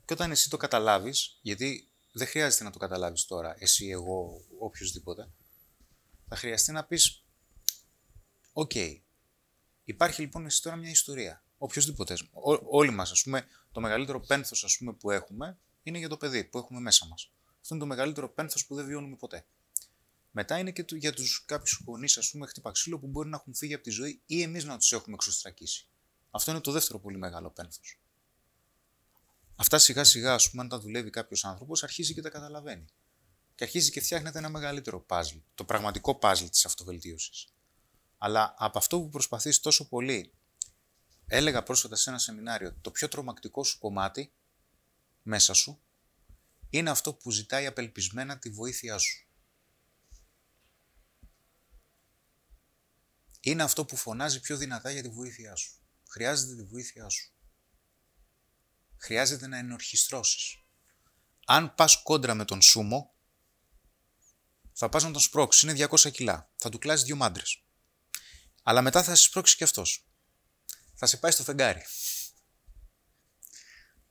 [0.06, 1.89] Και όταν εσύ το καταλάβεις, γιατί
[2.20, 5.30] δεν χρειάζεται να το καταλάβεις τώρα, εσύ, εγώ, οποιοδήποτε,
[6.28, 7.24] θα χρειαστεί να πεις,
[8.54, 8.72] οκ,
[9.84, 11.44] υπάρχει λοιπόν εσύ τώρα μια ιστορία.
[11.58, 12.18] Οποιοδήποτε.
[12.70, 16.80] Όλοι μας, ας πούμε, το μεγαλύτερο πένθος που έχουμε είναι για το παιδί που έχουμε
[16.80, 17.32] μέσα μας.
[17.62, 19.46] Αυτό είναι το μεγαλύτερο πένθος που δεν βιώνουμε ποτέ.
[20.32, 23.74] Μετά είναι και για τους κάποιους γονείς, ας πούμε, χτυπαξίλο που μπορεί να έχουν φύγει
[23.74, 25.88] από τη ζωή ή εμείς να τους έχουμε εξωστρακίσει.
[26.32, 28.00] Αυτό είναι το δεύτερο πολύ μεγάλο πένθος.
[29.62, 32.86] Αυτά σιγά σιγά, ας πούμε, αν τα δουλεύει κάποιος άνθρωπος, αρχίζει και τα καταλαβαίνει.
[33.56, 35.38] Και αρχίζει και φτιάχνεται ένα μεγαλύτερο παζλ.
[35.56, 37.48] Το πραγματικό παζλ της αυτοβελτίωσης.
[38.18, 40.34] Αλλά από αυτό που προσπαθείς τόσο πολύ,
[41.26, 44.34] έλεγα πρόσφατα σε ένα σεμινάριο, το πιο τρομακτικό σου κομμάτι
[45.24, 45.82] μέσα σου
[46.70, 49.28] είναι αυτό που ζητάει απελπισμένα τη βοήθειά σου.
[53.40, 55.72] Είναι αυτό που φωνάζει πιο δυνατά για τη βοήθειά σου.
[56.10, 57.34] Χρειάζεται τη βοήθειά σου.
[59.02, 60.64] Χρειάζεται να ενορχιστρώσεις.
[61.46, 63.14] Αν πας κόντρα με τον Σούμο,
[64.74, 65.62] θα πας να τον σπρώξεις.
[65.62, 66.52] Είναι 200 κιλά.
[66.56, 67.64] Θα του κλάσεις δύο μάντρες.
[68.64, 70.08] Αλλά μετά θα σε σπρώξει και αυτός.
[70.96, 71.82] Θα σε πάει στο φεγγάρι.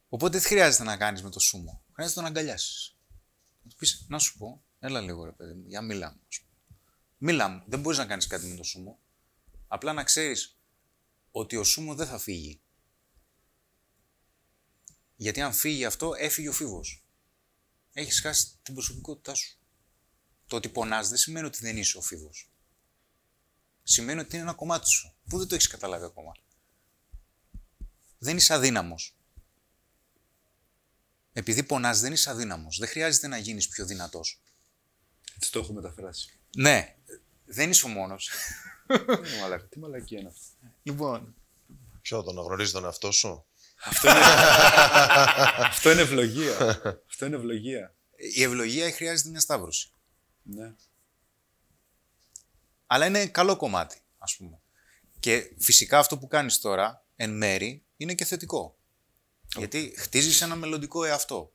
[0.08, 2.96] Οπότε τι χρειάζεται να κάνεις με το Σούμο; Χρειάζεται να τον αγκαλιάσεις.
[3.62, 6.20] Να του πεις, να σου πω, έλα λίγο ρε παιδί μου, για μίλα μου.
[7.16, 8.98] Μίλα μου, δεν μπορείς να κάνεις κάτι με το Σούμο.
[9.66, 10.58] Απλά να ξέρεις
[11.30, 12.60] ότι ο Σούμο δεν θα φύγει.
[15.20, 17.04] Γιατί αν φύγει αυτό, έφυγε ο φίβος.
[17.92, 19.58] Έχεις χάσει την προσωπικότητά σου.
[20.46, 22.50] Το ότι πονάς δεν σημαίνει ότι δεν είσαι ο φίβος.
[23.82, 26.36] Σημαίνει ότι είναι ένα κομμάτι σου, που δεν το έχεις καταλάβει ακόμα.
[28.18, 29.16] Δεν είσαι αδύναμος.
[31.32, 32.78] Επειδή πονάς δεν είσαι αδύναμος.
[32.78, 34.42] Δεν χρειάζεται να γίνεις πιο δυνατός.
[35.36, 36.38] Έτσι το έχω μεταφράσει.
[36.56, 36.96] Ναι,
[37.44, 38.30] δεν είσαι ο μόνος.
[39.68, 40.72] Τι μαλακία είναι αυτό.
[40.82, 41.34] Λοιπόν,
[42.00, 43.46] Ποιο, το να γνωρίζεις τον εαυτό σου.
[43.84, 44.20] Αυτό είναι,
[45.72, 46.80] αυτό είναι ευλογία.
[47.08, 47.94] Αυτό είναι ευλογία.
[48.36, 49.90] η ευλογία χρειάζεται μια σταύρωση.
[50.42, 50.74] Ναι.
[52.86, 54.60] Αλλά είναι καλό κομμάτι, ας πούμε.
[55.20, 58.78] Και φυσικά αυτό που κάνεις τώρα, εν μέρη, είναι και θετικό.
[59.56, 61.52] Γιατί χτίζεις ένα μελλοντικό εαυτό.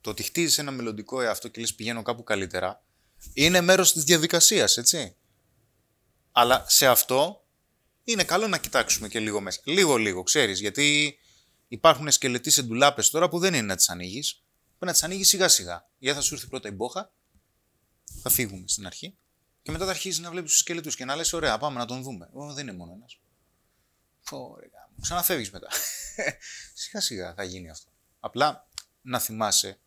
[0.00, 2.84] Το ότι χτίζεις ένα μελλοντικό εαυτό και λες πηγαίνω κάπου καλύτερα,
[3.32, 5.16] είναι μέρος της διαδικασίας, έτσι.
[6.32, 7.44] Αλλά σε αυτό
[8.04, 9.60] είναι καλό να κοιτάξουμε και λίγο μέσα.
[9.64, 11.18] Λίγο-λίγο, ξέρεις, γιατί
[11.72, 14.34] υπάρχουν σκελετοί σε ντουλάπες τώρα που δεν είναι να τις ανοίγεις.
[14.68, 15.88] Πρέπει να τις ανοίγεις σιγά-σιγά.
[15.98, 17.12] Γιατί θα σου έρθει πρώτα η μπόχα,
[18.22, 19.16] θα φύγουμε στην αρχή
[19.62, 22.02] και μετά θα αρχίσεις να βλέπεις τους σκελετούς και να λες: Ωραία, πάμε να τον
[22.02, 22.30] δούμε.
[22.32, 23.18] Ω, δεν είναι μόνο ένας.
[24.30, 25.68] Ωραία, ξαναφεύγεις μετά.
[26.74, 27.90] σιγά σιγά θα γίνει αυτό.
[28.20, 28.68] Απλά
[29.02, 29.80] να θυμάσαι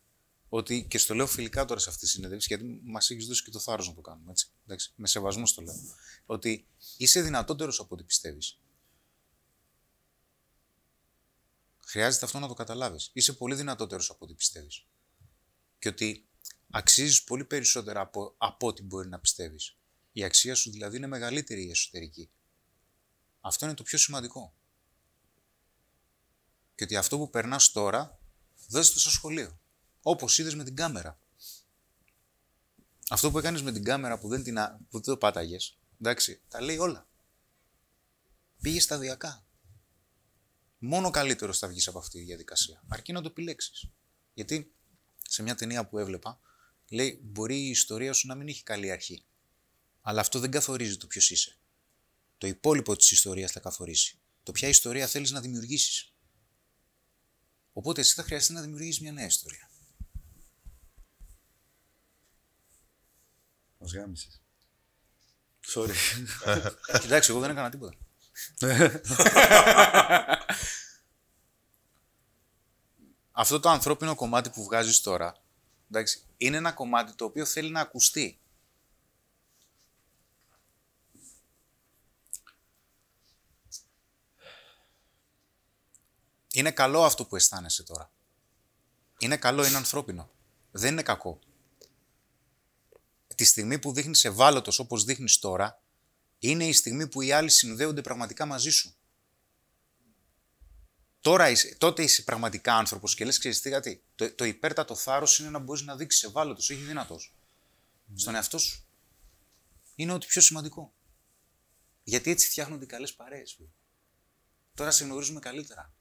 [0.48, 3.50] ότι και στο λέω φιλικά τώρα σε αυτή τη συνέντευξη, γιατί μας έχεις δώσει και
[3.50, 4.30] το θάρρος να το κάνουμε.
[4.30, 4.48] Έτσι.
[4.64, 5.74] Εντάξει, με σεβασμό στο λέω.
[6.26, 6.66] Ότι
[6.96, 8.58] είσαι δυνατότερος από ό,τι πιστεύεις.
[11.94, 13.10] Χρειάζεται αυτό να το καταλάβεις.
[13.12, 14.86] Είσαι πολύ δυνατότερος από ό,τι πιστεύεις.
[15.78, 16.28] Και ότι
[16.70, 19.76] αξίζεις πολύ περισσότερα από, από ό,τι μπορεί να πιστεύεις.
[20.12, 22.30] Η αξία σου δηλαδή είναι μεγαλύτερη η εσωτερική.
[23.40, 24.54] Αυτό είναι το πιο σημαντικό.
[26.74, 28.18] Και ότι αυτό που περνάς τώρα,
[28.68, 29.60] δώσε το στο σχολείο.
[30.02, 31.18] Όπως είδες με την κάμερα.
[33.08, 34.54] Αυτό που έκανες με την κάμερα που δεν, την,
[34.88, 37.08] που δεν το πάταγες, εντάξει, τα λέει όλα.
[38.60, 39.43] Πήγες σταδιακά.
[40.86, 42.82] Μόνο καλύτερος θα βγεις από αυτή τη διαδικασία.
[42.88, 43.90] Αρκεί να το επιλέξεις.
[44.34, 44.74] Γιατί
[45.22, 46.40] σε μια ταινία που έβλεπα,
[46.90, 49.24] λέει: Μπορεί η ιστορία σου να μην έχει καλή αρχή.
[50.00, 51.58] Αλλά αυτό δεν καθορίζει το ποιος είσαι.
[52.38, 54.18] Το υπόλοιπο της ιστορίας θα καθορίσει.
[54.42, 56.12] Το ποια ιστορία θέλεις να δημιουργήσεις.
[57.72, 59.70] Οπότε εσύ θα χρειαστεί να δημιουργήσεις μια νέα ιστορία.
[63.78, 64.42] Μας γάμισες.
[65.74, 65.94] Sorry.
[67.00, 67.96] Κοιτάξτε, εγώ δεν έκανα τίποτα.
[73.36, 75.36] Αυτό το ανθρώπινο κομμάτι που βγάζεις τώρα,
[75.90, 78.38] εντάξει, είναι ένα κομμάτι το οποίο θέλει να ακουστεί.
[86.52, 88.10] Είναι καλό αυτό που αισθάνεσαι τώρα.
[89.18, 90.30] Είναι καλό, είναι ανθρώπινο.
[90.70, 91.38] Δεν είναι κακό.
[93.34, 95.82] Τη στιγμή που δείχνεις ευάλωτος όπως δείχνεις τώρα,
[96.48, 98.94] είναι η στιγμή που οι άλλοι συνδέονται πραγματικά μαζί σου.
[101.20, 105.38] Τώρα είσαι, τότε είσαι πραγματικά άνθρωπος και λες, ξέρεις τι, γιατί το, το υπέρτατο θάρρος
[105.38, 107.34] είναι να μπορείς να δείξεις ευάλωτος, όχι δυνατός.
[108.14, 108.84] Στον εαυτό σου.
[109.94, 110.94] Είναι ό,τι πιο σημαντικό.
[112.02, 113.52] Γιατί έτσι φτιάχνονται οι καλές παρέες.
[113.52, 113.68] φίλε.
[114.74, 115.94] Τώρα σε γνωρίζουμε καλύτερα.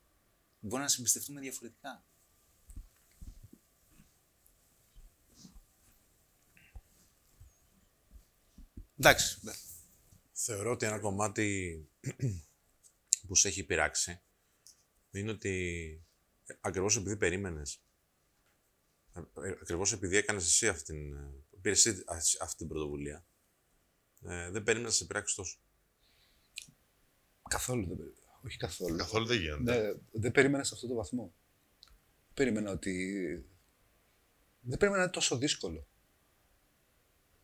[0.59, 2.05] Μπορεί να σε εμπιστευτούμε διαφορετικά.
[8.97, 9.39] Εντάξει.
[10.45, 11.89] Θεωρώ ότι ένα κομμάτι
[13.27, 14.21] που σε έχει πειράξει
[15.11, 16.05] είναι ότι
[16.61, 17.81] ακριβώς επειδή περίμενες.
[19.61, 22.03] Ακριβώς επειδή έκανες εσύ αυτή την, ε, πήρες εσύ
[22.41, 23.25] αυτή την πρωτοβουλία.
[24.21, 25.59] Ε, δεν περίμενες να σε πειράξει τόσο.
[27.49, 28.39] καθόλου δεν περίμενα.
[28.45, 28.95] Όχι καθόλου.
[28.95, 29.61] Καθόλου δεν γίνεται.
[29.61, 31.33] Ναι, δεν περίμενα σε αυτό το βαθμό.
[32.33, 32.93] Περίμενα ότι.
[34.59, 35.87] Δεν περίμενα να είναι τόσο δύσκολο.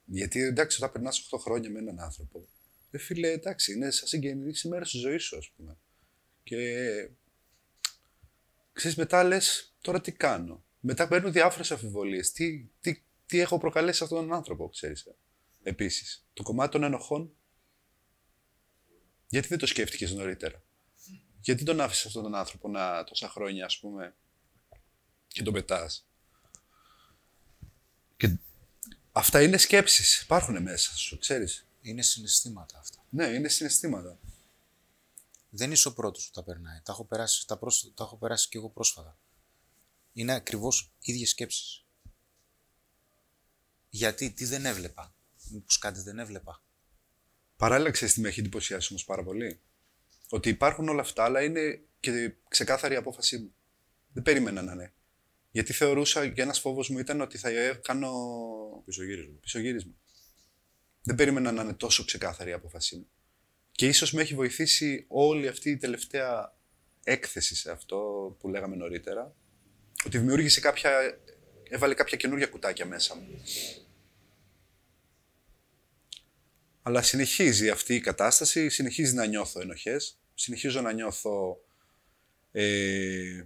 [0.06, 2.47] Γιατί εντάξει, όταν περνάς 8 χρόνια με έναν άνθρωπο,
[2.92, 5.78] ε, φίλε, εντάξει, είναι σαν συγγενείς ημέρα τη ζωή σου, ας πούμε.
[6.44, 7.10] Και
[8.74, 12.22] ξέρεις, μετά λες, τώρα τι κάνω; Μετά παίρνω διάφορες αμφιβολίε.
[12.22, 15.08] Τι, τι, τι έχω προκαλέσει σε αυτόν τον άνθρωπο, ξέρεις.
[15.64, 17.34] Επίσης, το κομμάτι των ενοχών.
[19.28, 20.64] Γιατί δεν το σκέφτηκες νωρίτερα;
[21.42, 24.16] Γιατί τον άφησες αυτόν τον άνθρωπο να τόσα χρόνια, ας πούμε,
[25.28, 26.08] και τον πετάς;
[28.18, 28.38] Και
[29.12, 30.22] αυτά είναι σκέψεις.
[30.22, 31.68] Υπάρχουν μέσα σου, ξέρεις.
[31.82, 33.06] Είναι συναισθήματα αυτά.
[33.10, 34.20] Ναι, είναι συναισθήματα.
[35.50, 36.80] Δεν είσαι ο πρώτος που τα περνάει.
[36.84, 37.92] Τα έχω περάσει, τα πρόσ...
[37.94, 39.18] τα έχω περάσει και εγώ πρόσφατα.
[40.14, 41.84] Είναι ακριβώς ίδιες σκέψεις.
[43.90, 45.14] Γιατί, τι δεν έβλεπα.
[45.50, 46.62] Μήπως κάτι δεν έβλεπα.
[47.58, 49.60] Παράλληλα, ξέρεις τι με έχει εντυπωσιάσει όμως πάρα πολύ;
[50.30, 53.54] Ότι υπάρχουν όλα αυτά, αλλά είναι και ξεκάθαρη η απόφασή μου.
[54.14, 54.94] Δεν περίμενα να είναι.
[55.52, 57.50] Γιατί θεωρούσα και ένας φόβος μου ήταν ότι θα
[57.82, 58.12] κάνω
[58.86, 59.38] Πισωγύρισμα.
[59.40, 59.94] πισωγύρισμα.
[61.10, 63.10] Δεν περίμενα να είναι τόσο ξεκάθαρη η απόφασή μου.
[63.72, 66.55] Και ίσως με έχει βοηθήσει όλη αυτή η τελευταία
[67.03, 67.97] έκθεση σε αυτό
[68.39, 69.36] που λέγαμε νωρίτερα.
[70.05, 71.20] Ότι δημιούργησε κάποια,
[71.70, 73.41] έβαλε κάποια καινούργια κουτάκια μέσα μου.
[76.82, 81.62] Αλλά συνεχίζει αυτή η κατάσταση, συνεχίζει να νιώθω ενοχές, συνεχίζω να νιώθω...
[82.51, 83.43] Ε,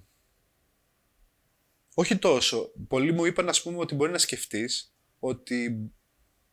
[1.93, 2.71] όχι τόσο.
[2.87, 5.91] Πολλοί μου είπαν, ας πούμε, ότι μπορεί να σκεφτείς ότι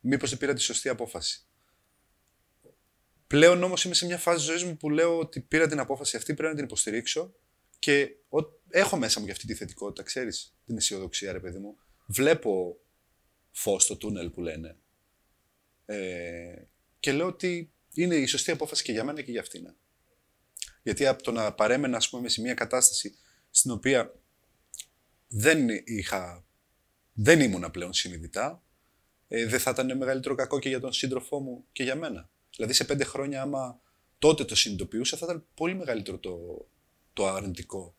[0.01, 1.45] μήπως δεν πήρα τη σωστή απόφαση.
[3.27, 6.33] Πλέον όμως είμαι σε μια φάση ζωής μου που λέω ότι πήρα την απόφαση αυτή,
[6.33, 7.33] πρέπει να την υποστηρίξω
[7.79, 11.77] και ο- έχω μέσα μου και αυτή τη θετικότητα, ξέρεις, την αισιοδοξία, ρε παιδί μου.
[12.05, 12.79] Βλέπω
[13.51, 14.77] φως στο τούνελ που λένε.
[15.85, 16.63] Ε,
[16.99, 19.75] και λέω ότι είναι η σωστή απόφαση και για μένα και για αυτήν.
[20.83, 23.15] Γιατί από το να παρέμενα, ας πούμε, σε μια κατάσταση
[23.49, 24.13] στην οποία
[25.27, 26.45] δεν είχα,
[27.13, 28.63] δεν ήμουνα πλέον συνειδητά,
[29.33, 32.29] ε, δεν θα ήταν μεγαλύτερο κακό και για τον σύντροφό μου και για μένα.
[32.55, 33.81] Δηλαδή σε πέντε χρόνια, άμα
[34.19, 36.37] τότε το συνειδητοποιούσα, θα ήταν πολύ μεγαλύτερο το,
[37.13, 37.95] το αρνητικό,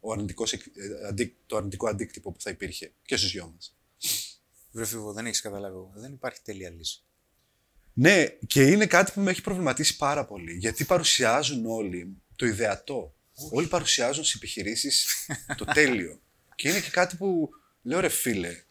[0.00, 3.76] ο αρνητικός, εκ- ε, αντί- το αρνητικό αντίκτυπο που θα υπήρχε και στους δυο μας.
[4.72, 5.76] Βρε Φίβο, δεν έχεις καταλάβει.
[5.94, 7.00] Δεν υπάρχει τέλεια λύση.
[7.92, 10.56] Ναι, και είναι κάτι που με έχει προβληματίσει πάρα πολύ.
[10.56, 13.14] Γιατί παρουσιάζουν όλοι το ιδεατό.
[13.50, 15.26] Όλοι παρουσιάζουν στις επιχειρήσεις
[15.56, 16.20] το τέλειο.
[16.56, 17.50] και είναι και κάτι που
[17.82, 18.62] λέω ρε φίλε,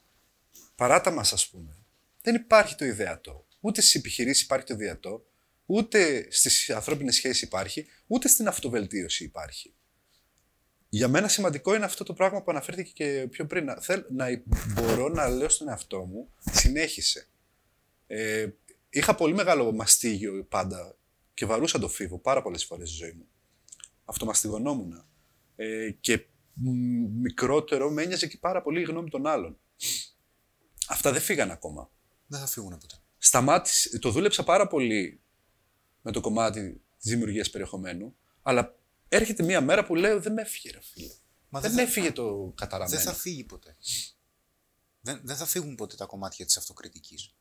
[0.75, 1.77] παράτα μας ας πούμε.
[2.25, 3.47] Δεν υπάρχει το ιδεατό.
[3.59, 5.25] Ούτε στις επιχειρήσεις υπάρχει το ιδεατό,
[5.65, 9.73] ούτε στις ανθρώπινες σχέσεις υπάρχει, ούτε στην αυτοβελτίωση υπάρχει.
[10.89, 13.65] Για μένα σημαντικό είναι αυτό το πράγμα που αναφέρθηκε και πιο πριν.
[13.65, 14.25] Να, θέλ, να
[14.73, 17.27] μπορώ να λέω στον εαυτό μου, συνέχισε.
[18.07, 18.47] Ε,
[18.89, 20.97] είχα πολύ μεγάλο μαστίγιο πάντα
[21.33, 23.27] και βαρούσα το φίβο πάρα πολλές φορές στη ζωή μου.
[24.05, 25.05] Αυτομαστιγωνόμουν.
[25.55, 26.69] Ε, και μ,
[27.21, 29.59] μικρότερο με ένοιαζε και πάρα πολύ η γνώμη των άλλων.
[30.87, 31.89] Αυτά δεν φύγαν ακόμα.
[32.27, 32.95] Δεν θα φύγουν ποτέ.
[33.17, 35.21] Σταμάτησε, το δούλεψα πάρα πολύ
[36.01, 38.75] με το κομμάτι της δημιουργίας περιεχομένου, αλλά
[39.09, 41.13] έρχεται μια μέρα που λέω δεν με έφυγε ρε φίλε.
[41.49, 42.97] Μα δεν δεν θα- έφυγε το καταραμένο.
[42.97, 43.77] Δεν θα φύγει ποτέ.
[45.01, 47.33] Δεν, δεν θα φύγουν ποτέ τα κομμάτια της αυτοκριτικής.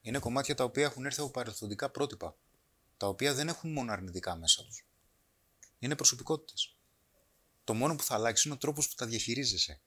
[0.00, 2.36] Είναι κομμάτια τα οποία έχουν έρθει από παρελθοντικά πρότυπα.
[2.96, 4.86] Τα οποία δεν έχουν μόνο αρνητικά μέσα τους.
[5.78, 6.76] Είναι προσωπικότητες.
[7.64, 9.80] Το μόνο που θα αλλάξει είναι ο τρόπος που τα διαχειρίζεσαι.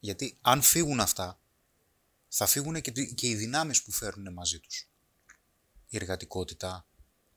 [0.00, 1.40] Γιατί αν φύγουν αυτά,
[2.38, 4.90] θα φύγουν και, τι- και οι δυνάμεις που φέρνουν μαζί τους.
[5.88, 6.88] Η εργατικότητα,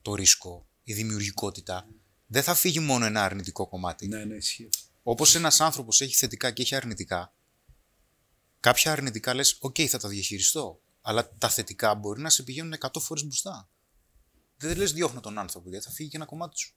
[0.01, 1.87] το ρίσκο, η δημιουργικότητα.
[2.25, 4.07] Δεν θα φύγει μόνο ένα αρνητικό κομμάτι.
[4.07, 4.69] Ναι, ναι, ισχύει.
[5.03, 7.35] Όπως ένας άνθρωπος έχει θετικά και έχει αρνητικά,
[8.59, 12.99] κάποια αρνητικά λες, οκ, θα τα διαχειριστώ, αλλά τα θετικά μπορεί να σε πηγαίνουν 100
[12.99, 13.69] φορές μπροστά.
[14.57, 16.73] Δεν λες διώχνω τον άνθρωπο, γιατί θα φύγει και ένα κομμάτι σου.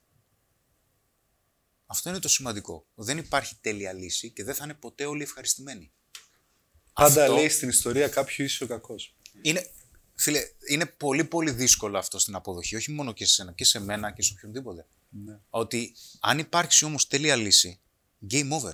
[1.86, 2.86] Αυτό είναι το σημαντικό.
[2.94, 5.92] Δεν υπάρχει τέλεια λύση και δεν θα είναι ποτέ όλοι ευχαριστημένοι.
[6.92, 9.14] Πάντα Αυτό- λέει στην ιστορία κάποιο είσαι ο κακός.
[9.42, 9.70] Είναι,
[10.14, 13.80] φίλε, είναι πολύ πολύ δύσκολο αυτό στην αποδοχή, όχι μόνο και σε σένα, και σε
[13.80, 14.86] μένα και σε οποιονδήποτε.
[15.08, 15.38] Ναι.
[15.50, 17.80] Ότι αν υπάρξει όμως τέλεια λύση,
[18.30, 18.72] game over.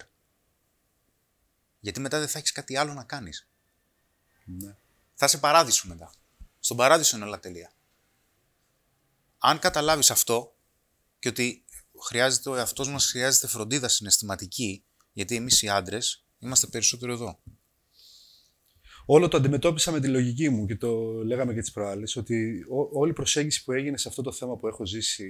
[1.81, 3.49] Γιατί μετά δεν θα έχεις κάτι άλλο να κάνεις.
[4.45, 4.77] Ναι.
[5.15, 6.11] Θα είσαι παράδεισο μετά.
[6.61, 7.73] Στον παράδεισο είναι όλα τελεία.
[9.39, 10.57] Αν καταλάβεις αυτό
[11.19, 11.65] και ότι
[12.03, 17.39] χρειάζεται ο εαυτός μας χρειάζεται φροντίδα συναισθηματική, γιατί εμείς οι άντρες είμαστε περισσότερο εδώ.
[19.11, 22.89] Όλο το αντιμετώπισα με τη λογική μου και το λέγαμε και τις προάλλες, ότι ό-
[22.93, 25.27] όλη η προσέγγιση που έγινε σε αυτό το θέμα που έχω ζήσει,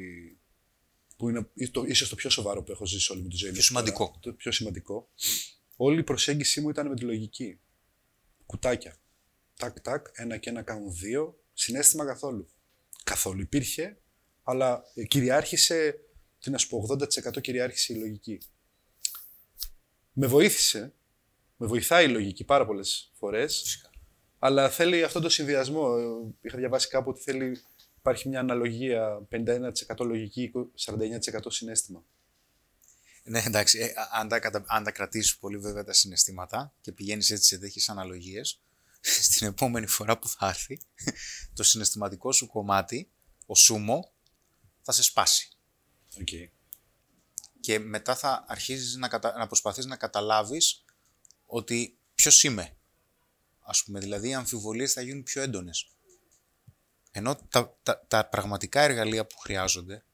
[1.16, 3.50] που είναι ή το, ίσως το πιο σοβαρό που έχω ζήσει όλη μου τη ζωή.
[3.50, 4.18] μέχρι τώρα, σημαντικό.
[4.20, 5.08] Το πιο σημαντικό.
[5.76, 7.60] Όλη η προσέγγιση μου ήταν με τη λογική.
[8.46, 8.96] Κουτάκια.
[9.56, 11.40] Τάκ, τάκ, ένα και ένα κάνουν δύο.
[11.52, 12.48] Συνέστημα καθόλου.
[13.04, 13.98] Καθόλου υπήρχε,
[14.42, 15.98] αλλά ε, κυριάρχησε,
[16.40, 18.40] τι να σου πω, 80% κυριάρχησε η λογική.
[20.12, 20.92] Με βοήθησε,
[21.58, 23.82] με βοηθάει η λογική πάρα πολλές φορές.
[24.38, 25.96] Αλλά θέλει αυτό το συνδυασμό.
[25.98, 27.60] Ε, Είχα διαβάσει κάπου ότι θέλει,
[27.98, 30.52] υπάρχει μια αναλογία 51% λογική,
[30.86, 32.04] 49% συνέστημα.
[33.22, 34.64] Ναι, εντάξει, ε, α- αν, τα, κατα...
[34.66, 38.60] αν τα κρατήσεις πολύ βέβαια τα συναισθήματα και πηγαίνεις έτσι σε τέτοιες αναλογίες,
[39.26, 40.80] στην επόμενη φορά που θα έρθει,
[41.56, 43.10] το συναισθηματικό σου κομμάτι,
[43.46, 44.12] ο σούμο,
[44.82, 45.48] θα σε σπάσει.
[46.20, 46.48] Okay.
[47.60, 49.38] Και μετά θα αρχίζεις να, κατα...
[49.38, 50.84] να προσπαθείς να καταλάβεις
[51.50, 52.76] ότι ποιος είμαι.
[53.60, 55.90] Ας πούμε, δηλαδή οι αμφιβολίες θα γίνουν πιο έντονες.
[57.10, 60.04] Ενώ τα, τα, τα πραγματικά εργαλεία που χρειάζονται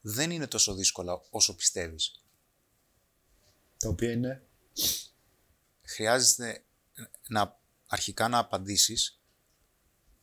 [0.00, 2.22] δεν είναι τόσο δύσκολα όσο πιστεύεις.
[3.78, 4.46] Τα οποία είναι;
[5.82, 6.64] χρειάζεται
[7.28, 9.20] να αρχικά να απαντήσεις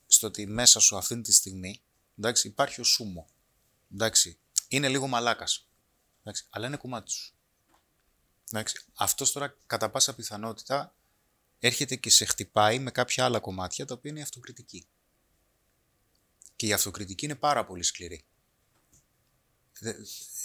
[0.06, 1.82] στο ότι μέσα σου αυτή τη στιγμή
[2.18, 3.30] εντάξει, υπάρχει ο σούμο.
[3.94, 5.68] Εντάξει, είναι λίγο μαλάκας.
[6.20, 7.36] Εντάξει, αλλά είναι κομμάτι σου.
[8.52, 10.96] Εντάξει, αυτός τώρα κατά πάσα πιθανότητα
[11.60, 14.88] έρχεται και σε χτυπάει με κάποια άλλα κομμάτια τα οποία είναι η αυτοκριτική.
[16.56, 18.26] Και η αυτοκριτική είναι πάρα πολύ σκληρή.
[19.80, 19.96] Δε-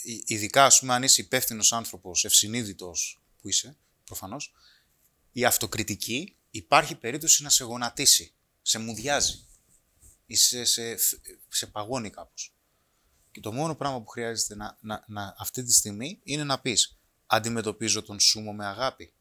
[0.02, 4.52] ει- Ειδικά, ας πούμε, αν είσαι υπεύθυνος άνθρωπος, ευσυνείδητος που είσαι, προφανώς,
[5.32, 9.46] η αυτοκριτική υπάρχει περίπτωση να σε γονατίσει, σε μουδιάζει
[10.26, 10.96] ή σε, σε,
[11.48, 12.54] σε παγώνει κάπως.
[13.30, 16.95] Και το μόνο πράγμα που χρειάζεται να, να, να, αυτή τη στιγμή είναι να πεις
[17.26, 19.14] αντιμετωπίζω τον σούμο με αγάπη.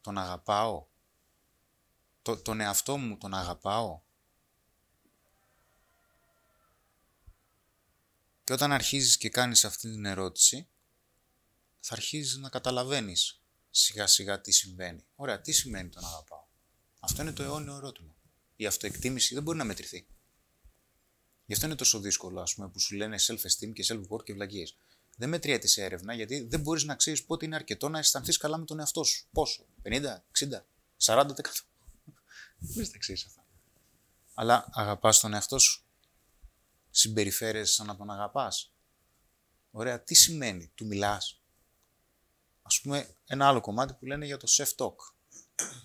[0.00, 0.86] Τον αγαπάω.
[2.22, 4.00] Το, τον εαυτό μου τον αγαπάω.
[8.44, 10.68] Και όταν αρχίζεις και κάνεις αυτή την ερώτηση,
[11.80, 15.06] θα αρχίζεις να καταλαβαίνεις σιγά σιγά τι συμβαίνει.
[15.14, 16.46] Ωραία, τι σημαίνει τον αγαπάω.
[17.00, 18.14] Αυτό είναι το αιώνιο ερώτημα.
[18.56, 20.06] Η αυτοεκτίμηση δεν μπορεί να μετρηθεί.
[21.46, 24.76] Γι' αυτό είναι τόσο δύσκολο, ας πούμε, που σου λένε self-esteem και self-worth και βλαγίες.
[25.20, 28.56] Δεν μετριέται σε έρευνα, γιατί δεν μπορείς να ξέρεις πότε είναι αρκετό να αισθανθείς καλά
[28.58, 29.28] με τον εαυτό σου.
[29.32, 30.66] Πόσο, 50, 60,
[30.96, 31.66] 40%.
[32.58, 33.46] Δεν μπορείς να τα ξέρεις αυτά.
[34.34, 35.84] Αλλά αγαπάς τον εαυτό σου.
[36.90, 38.72] Συμπεριφέρεσαι σαν να τον αγαπάς.
[39.70, 41.42] Ωραία, τι σημαίνει, του μιλάς.
[42.62, 44.96] Ας πούμε, ένα άλλο κομμάτι που λένε για το self-talk.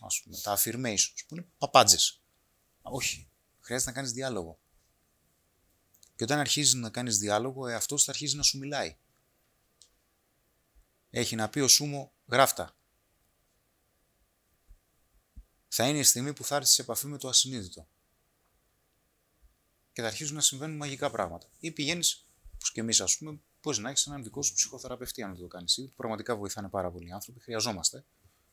[0.05, 2.21] Ας πούμε, τα affirmations, που είναι παπάντζες.
[2.81, 3.29] Α, Όχι,
[3.59, 4.59] χρειάζεται να κάνεις διάλογο.
[6.15, 8.97] Και όταν αρχίζεις να κάνεις διάλογο, ο εαυτός θα αρχίζει να σου μιλάει.
[11.15, 12.77] Έχει να πει ο Σούμο, γράφτα.
[15.67, 17.87] Θα είναι η στιγμή που θα έρθεις σε επαφή με το ασυνείδητο.
[19.91, 21.49] Και θα αρχίζουν να συμβαίνουν μαγικά πράγματα.
[21.59, 25.31] Ή πηγαίνεις, όπως και εμείς, ας πούμε, μπορεί να έχεις έναν δικό σου ψυχοθεραπευτή, αν
[25.31, 25.87] δεν το κάνεις ήδη.
[25.87, 27.39] που Πραγματικά βοηθάνε πάρα πολλοί άνθρωποι.
[27.39, 28.05] Χρειαζόμαστε.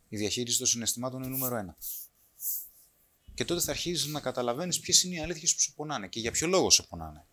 [0.08, 1.76] Η διαχείριση των συναισθημάτων είναι νούμερο ένα.
[3.34, 6.30] Και τότε θα αρχίσεις να καταλαβαίνεις ποιες είναι οι αλήθειες που σε πονάνε και για
[6.30, 7.26] ποιο λόγο σε πονάνε.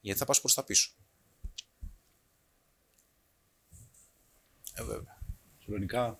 [0.00, 0.94] Γιατί θα πας προς τα πίσω.
[4.74, 5.18] Ε, βέβαια.
[5.64, 6.18] Χρονικά.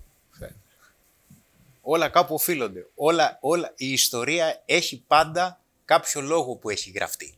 [1.81, 2.91] Όλα κάπου οφείλονται.
[2.95, 7.35] Όλα, όλα, η ιστορία έχει πάντα κάποιο λόγο που έχει γραφτεί.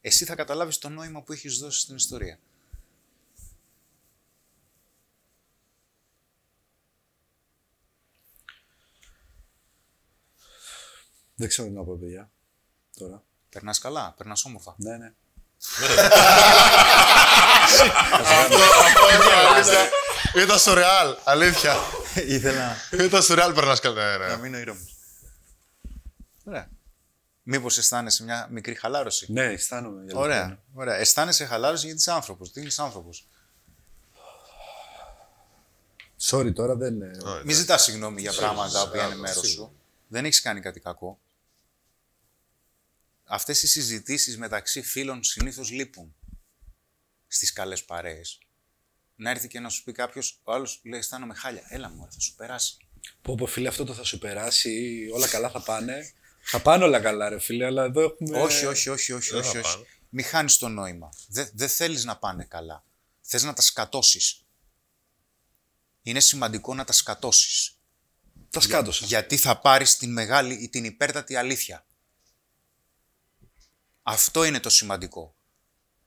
[0.00, 2.38] Εσύ θα καταλάβεις το νόημα που έχεις δώσει στην ιστορία.
[11.34, 12.30] Δεν ξέρω τι να πω, παιδιά.
[12.98, 13.22] Τώρα.
[13.48, 14.74] Περνάς καλά, περνάς όμορφα.
[14.78, 15.12] Ναι, ναι.
[20.36, 21.76] Ήταν σουρεάλ, αλήθεια.
[22.26, 24.16] Ήθελα Ήταν σουρεάλ περνάς καλά.
[24.18, 24.36] Ναι, ναι.
[24.36, 24.96] μείνω ήρεμος.
[26.44, 26.68] Ωραία.
[27.42, 29.96] Μήπως αισθάνεσαι μια μικρή χαλάρωση; Ναι, αισθάνομαι.
[29.96, 30.44] η αλήθεια Ωραία.
[30.44, 30.58] είναι.
[30.74, 30.94] Ωραία.
[30.96, 32.52] Αισθάνεσαι χαλάρωση γιατί είσαι άνθρωπος.
[32.52, 33.26] Τι είναι άνθρωπος;
[36.30, 37.10] Sorry, τώρα δεν είναι.
[37.24, 39.68] Ωραία, Μην ζητάς συγγνώμη για Σίγουρα, πράγματα τα οποία είναι σίγουρα, μέρος σίγουρα.
[39.68, 39.76] σου.
[40.08, 41.18] Δεν έχεις κάνει κάτι κακό.
[43.24, 46.14] Αυτές οι συζητήσεις μεταξύ φίλων συνήθως λείπουν
[47.28, 48.38] στις καλές παρέες.
[49.16, 51.66] Να έρθει και να σου πει κάποιος, ο άλλος λέει: Αισθάνομαι χάλια.
[51.68, 52.76] Έλα μου, θα σου περάσει.
[53.22, 55.06] Πω, πω, φίλε, αυτό το θα σου περάσει.
[55.14, 56.12] Όλα καλά θα πάνε.
[56.40, 58.40] Θα πάνε όλα καλά, ρε φίλε, αλλά εδώ έχουμε.
[58.40, 59.52] Όχι, όχι, όχι, όχι, δεν όχι.
[59.52, 59.74] θα όχι.
[59.74, 59.86] πάνε.
[60.08, 61.08] Μην χάνεις το νόημα.
[61.28, 62.84] Δεν δεν θέλεις να πάνε καλά.
[63.20, 64.42] Θες να τα σκατώσεις.
[66.02, 67.78] Είναι σημαντικό να τα σκατώσεις.
[68.50, 69.04] Τα σκάτωσα.
[69.04, 71.86] Γιατί θα πάρεις την μεγάλη ή την υπέρτατη αλήθεια.
[74.02, 75.36] Αυτό είναι το σημαντικό.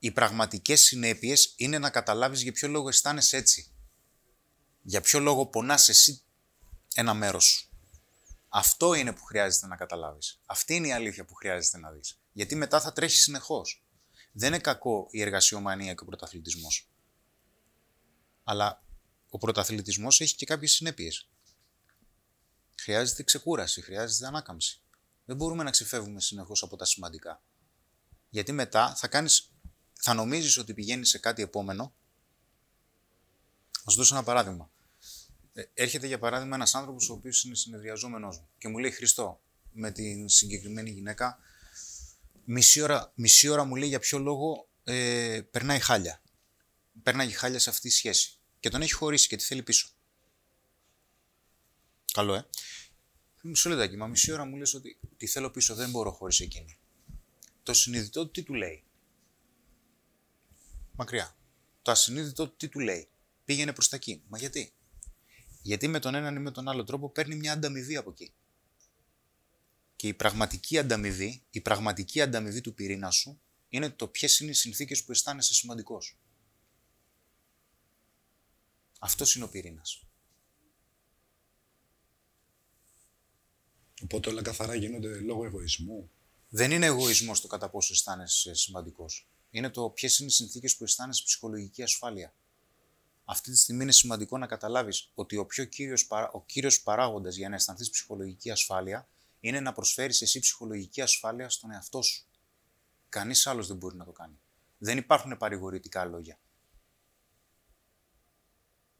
[0.04, 3.72] Οι πραγματικές συνέπειες είναι να καταλάβεις για ποιο λόγο αισθάνεσαι έτσι.
[4.82, 6.22] Για ποιο λόγο πονάς εσύ
[6.94, 7.70] ένα μέρος σου.
[8.48, 10.42] Αυτό είναι που χρειάζεται να καταλάβεις.
[10.46, 12.20] Αυτή είναι η αλήθεια που χρειάζεται να δεις.
[12.32, 13.86] Γιατί μετά θα τρέχεις συνεχώς.
[14.32, 16.90] Δεν είναι κακό η εργασιομανία και ο πρωταθλητισμός.
[18.44, 18.84] Αλλά
[19.30, 21.30] ο πρωταθλητισμός έχει και κάποιες συνέπειες.
[22.82, 24.82] Χρειάζεται ξεκούραση, χρειάζεται ανάκαμψη.
[25.26, 27.44] Δεν μπορούμε να ξεφεύγουμε συνεχώς από τα σημαντικά.
[28.30, 29.52] Γιατί μετά θα κάνεις,
[30.02, 31.94] θα νομίζεις ότι πηγαίνεις σε κάτι επόμενο;
[33.84, 34.72] Θα σου δώσω ένα παράδειγμα.
[35.54, 39.42] Ε, έρχεται για παράδειγμα ένας άνθρωπος ο οποίος είναι συνεδριαζόμενος μου και μου λέει Χριστό,
[39.72, 41.40] με την συγκεκριμένη γυναίκα,
[42.46, 46.22] μισή ώρα, μισή ώρα μου λέει για ποιο λόγο ε, περνάει χάλια.
[47.04, 48.40] Περνάει χάλια σε αυτή τη σχέση.
[48.60, 49.90] Και τον έχει χωρίσει και τη θέλει πίσω.
[52.14, 52.46] Καλό, ε.
[53.42, 56.78] Μισό λεπτάκι, μα μισή ώρα μου λες ότι τη θέλω πίσω, δεν μπορώ χωρίς εκείνη.
[57.64, 58.84] Το συνειδητό τι του λέει.
[61.02, 61.36] Μακριά.
[61.82, 63.10] Το ασυνείδητο τι του λέει.
[63.46, 64.24] Πήγαινε προς τα εκεί.
[64.28, 64.74] Μα γιατί;
[65.62, 68.34] Γιατί με τον έναν ή με τον άλλο τρόπο παίρνει μια ανταμοιβή από εκεί.
[69.96, 74.54] Και η πραγματική ανταμοιβή, η πραγματική ανταμοιβή του πυρήνα σου είναι το ποιες είναι οι
[74.54, 76.20] συνθήκες που αισθάνεσαι σημαντικός.
[79.00, 80.04] Αυτός είναι ο πυρήνας.
[84.04, 86.12] Οπότε όλα καθαρά γίνονται λόγω εγωισμού.
[86.50, 89.31] Δεν είναι εγωισμός το κατά πόσο αισθάνεσαι σημαντικός.
[89.52, 92.34] Είναι το ποιες είναι οι συνθήκες που αισθάνεσαι ψυχολογική ασφάλεια.
[93.26, 97.36] Αυτή τη στιγμή είναι σημαντικό να καταλάβεις ότι ο πιο κύριος, παρά, ο κύριος παράγοντας
[97.36, 99.08] για να αισθανθείς ψυχολογική ασφάλεια
[99.40, 102.26] είναι να προσφέρεις εσύ ψυχολογική ασφάλεια στον εαυτό σου.
[103.10, 104.40] Κανείς άλλος δεν μπορεί να το κάνει.
[104.78, 106.40] Δεν υπάρχουν παρηγορητικά λόγια.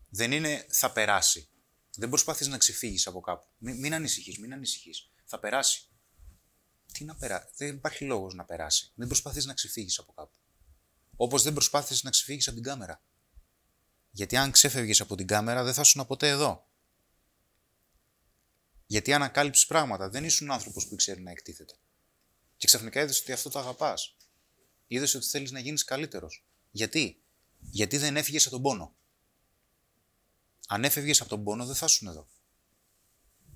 [0.10, 1.50] Δεν είναι θα περάσει.
[1.96, 3.48] Δεν προσπαθείς να ξεφύγεις από κάπου.
[3.58, 5.12] Μην, μην ανησυχείς, μην ανησυχείς.
[5.26, 5.90] Θα περάσει.
[6.94, 7.48] Τι να περάσει.
[7.56, 8.92] Δεν υπάρχει λόγος να περάσει.
[8.96, 10.38] Δεν προσπαθείς να ξεφύγεις από κάπου.
[11.24, 13.04] Όπως δεν προσπάθησες να ξεφύγεις από την κάμερα.
[14.12, 16.68] Γιατί αν ξέφευγες από την κάμερα δεν θα ήσουν ποτέ εδώ.
[18.86, 20.10] Γιατί ανακάλυψες πράγματα.
[20.10, 21.74] Δεν ήσουν άνθρωπος που ξέρει να εκτίθεται.
[22.58, 24.16] Και ξαφνικά είδες ότι αυτό το αγαπάς.
[24.88, 26.46] Είδες ότι θέλεις να γίνεις καλύτερος.
[26.72, 27.24] Γιατί;
[27.60, 28.96] Γιατί δεν έφυγες από τον πόνο.
[30.68, 32.28] Αν έφευγες από τον πόνο δεν θα ήσουν εδώ.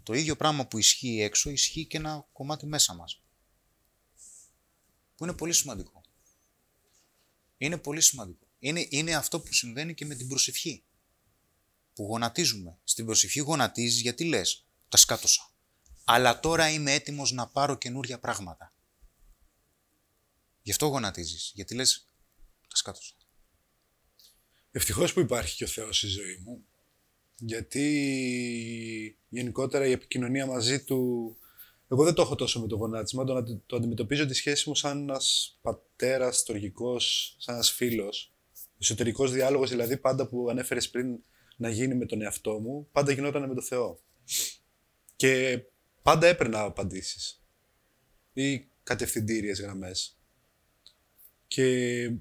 [0.04, 3.24] Το ίδιο πράγμα που ισχύει έξω ισχύει και ένα κομμάτι μέσα μας.
[5.16, 6.05] Που είναι πολύ σημαντικό.
[7.57, 8.48] Είναι πολύ σημαντικό.
[8.60, 10.84] Είναι, είναι αυτό που συμβαίνει και με την προσευχή.
[11.94, 12.77] Που γονατίζουμε.
[12.84, 15.52] Στην προσευχή γονατίζεις γιατί λες, τα σκάτωσα.
[16.03, 18.73] Αλλά τώρα είμαι έτοιμος να πάρω καινούρια πράγματα.
[20.61, 21.52] Γι' αυτό γονατίζεις.
[21.53, 22.07] Γιατί λες,
[22.68, 23.14] τα σκάτωσα.
[24.72, 26.65] Ευτυχώς που υπάρχει και ο Θεός στη ζωή μου.
[27.36, 31.38] Γιατί γενικότερα η επικοινωνία μαζί του...
[31.90, 34.76] Εγώ δεν το έχω τόσο με το γονάτισμα, το, αντι- το αντιμετωπίζω τη σχέση μου
[34.76, 38.34] σαν ένας πατέρας, τοργικός, σαν ένας φίλος.
[38.80, 41.24] Εσωτερικός διάλογος δηλαδή πάντα που ανέφερες πριν
[41.57, 43.99] να γίνει με τον εαυτό μου, πάντα γινόταν με τον Θεό.
[45.16, 45.62] Και
[46.02, 47.44] πάντα έπαιρνα απαντήσεις
[48.34, 50.18] ή κατευθυντήριες γραμμές.
[51.48, 52.12] Και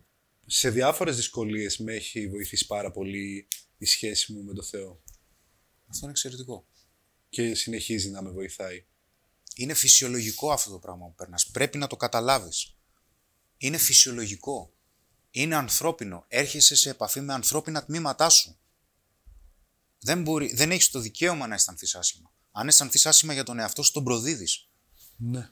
[0.47, 5.03] σε διάφορες δυσκολίες με έχει βοηθήσει πάρα πολύ η σχέση μου με τον Θεό
[5.86, 6.66] Αυτό είναι εξαιρετικό.
[7.28, 8.85] και συνεχίζει να με βοηθάει.
[9.55, 11.47] Είναι φυσιολογικό αυτό το πράγμα που περνάς.
[11.47, 12.77] Πρέπει να το καταλάβεις.
[13.57, 14.73] Είναι φυσιολογικό.
[15.31, 16.25] Είναι ανθρώπινο.
[16.29, 18.59] Έρχεσαι σε επαφή με ανθρώπινα τμήματά σου.
[19.99, 22.33] Δεν, μπορεί, δεν έχεις το δικαίωμα να αισθανθείς άσχημα.
[22.53, 24.69] Αν αισθανθείς άσχημα για τον εαυτό σου, τον προδίδεις.
[25.17, 25.51] Ναι.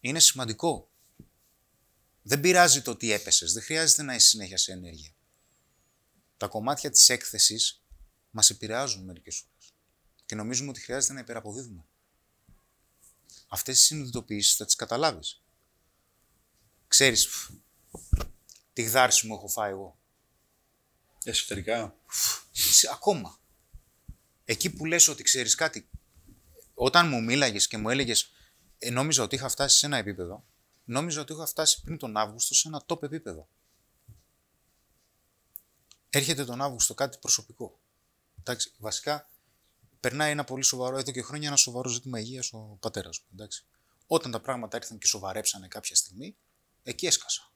[0.00, 0.90] Είναι σημαντικό.
[2.22, 3.52] Δεν πειράζει το τι έπεσες.
[3.52, 5.14] Δεν χρειάζεται να είσαι συνέχεια σε ενέργεια.
[6.36, 7.84] Τα κομμάτια της έκθεσης
[8.30, 9.74] μας επηρεάζουν μερικές φορές.
[10.26, 11.84] Και νομίζουμε ότι χρειάζεται να υπεραποδίδουμε.
[13.54, 15.42] Αυτές τις συνειδητοποιήσεις θα τις καταλάβεις.
[16.88, 17.50] Ξέρεις, φ,
[18.72, 19.98] τι γδάρση μου έχω φάει εγώ.
[21.24, 21.96] Εσωτερικά.
[22.52, 23.38] Σε- Ακόμα.
[24.44, 25.88] Εκεί που λες ότι ξέρεις κάτι,
[26.74, 28.30] όταν μου μίλαγες και μου έλεγες,
[28.78, 30.44] ε, νόμιζα ότι είχα φτάσει σε ένα επίπεδο,
[30.84, 33.48] νόμιζα ότι είχα φτάσει πριν τον Αύγουστο σε ένα top επίπεδο.
[36.10, 37.80] Έρχεται τον Αύγουστο κάτι προσωπικό.
[38.38, 39.28] Εντάξει, βασικά
[40.04, 43.26] περνάει ένα πολύ σοβαρό, εδώ και χρόνια ένα σοβαρό ζήτημα υγείας ο πατέρας μου.
[43.32, 43.64] Εντάξει.
[44.06, 46.36] Όταν τα πράγματα ήρθαν και σοβαρέψανε κάποια στιγμή,
[46.82, 47.52] εκεί έσκασα.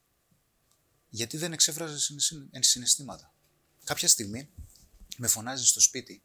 [1.09, 3.35] Γιατί δεν εξέφραζε συναισθη- συναισθήματα.
[3.85, 4.51] Κάποια στιγμή
[5.16, 6.23] με φωνάζει στο σπίτι,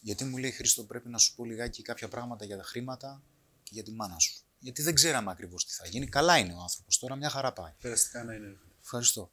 [0.00, 3.22] γιατί μου λέει Χρήστο, πρέπει να σου πω λιγάκι κάποια πράγματα για τα χρήματα
[3.62, 4.34] και για τη μάνα σου.
[4.58, 6.06] Γιατί δεν ξέραμε ακριβώς τι θα γίνει.
[6.08, 7.72] Καλά είναι ο άνθρωπος τώρα, μια χαρά πάει.
[7.80, 8.58] Περαστικά να είναι.
[8.82, 9.32] Ευχαριστώ.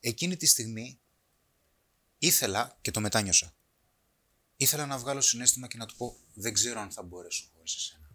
[0.00, 1.00] Εκείνη τη στιγμή
[2.18, 3.54] ήθελα και το μετάνιωσα.
[4.64, 8.10] Ήθελα να βγάλω συνέστημα και να του πω δεν ξέρω αν θα μπορέσω χωρίς εσένα.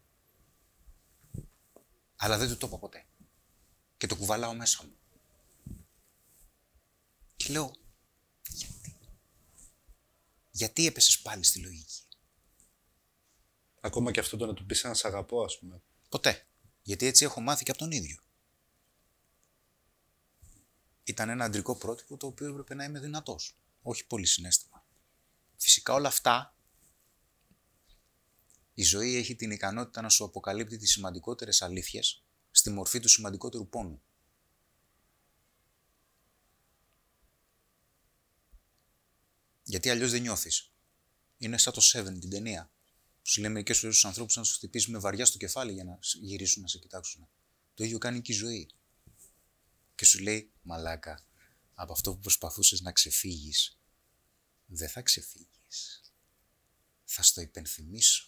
[2.16, 3.06] Αλλά δεν του το είπα ποτέ.
[3.98, 4.96] Και το κουβαλάω μέσα μου.
[7.36, 7.76] Και λέω,
[8.48, 8.98] γιατί;
[10.52, 12.04] Γιατί έπεσες πάλι στη λογική;
[13.82, 15.82] Ακόμα και αυτό το να του πεις να σ' αγαπώ, ας πούμε.
[16.10, 16.48] Ποτέ.
[16.82, 18.18] Γιατί έτσι έχω μάθει και από τον ίδιο.
[21.04, 23.58] Ήταν ένα αντρικό πρότυπο το οποίο έπρεπε να είμαι δυνατός.
[23.82, 24.69] Όχι πολύ συνέστημα.
[25.62, 26.56] Φυσικά όλα αυτά,
[28.74, 33.70] η ζωή έχει την ικανότητα να σου αποκαλύπτει τις σημαντικότερες αλήθειες στη μορφή του σημαντικότερου
[33.70, 34.02] πόνου.
[39.64, 40.72] Γιατί αλλιώς δεν νιώθεις.
[41.38, 42.72] Είναι σαν το Seven, την ταινία.
[43.22, 45.98] Σου λέει μερικές φορές στους ανθρώπους να σου χτυπήσεις με βαριά στο κεφάλι για να
[46.02, 47.30] σ- γυρίσουν να σε κοιτάξουν.
[47.74, 48.70] Το ίδιο κάνει και η ζωή.
[49.96, 51.26] Και σου λέει, Μαλάκα,
[51.74, 53.79] από αυτό που προσπαθούσες να ξεφύγεις,
[54.70, 56.02] δεν θα ξεφύγεις.
[57.06, 58.28] Θα στο υπενθυμίσω.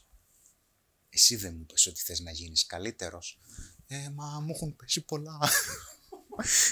[1.10, 3.40] Εσύ δεν μου πες ότι θες να γίνεις καλύτερος.
[3.88, 5.40] Ε, μα μου έχουν πέσει πολλά.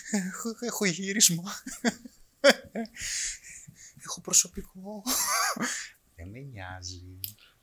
[0.10, 1.64] έχω, έχω γύρισμα.
[4.04, 5.04] έχω προσωπικό.
[6.16, 7.02] δεν με νοιάζει.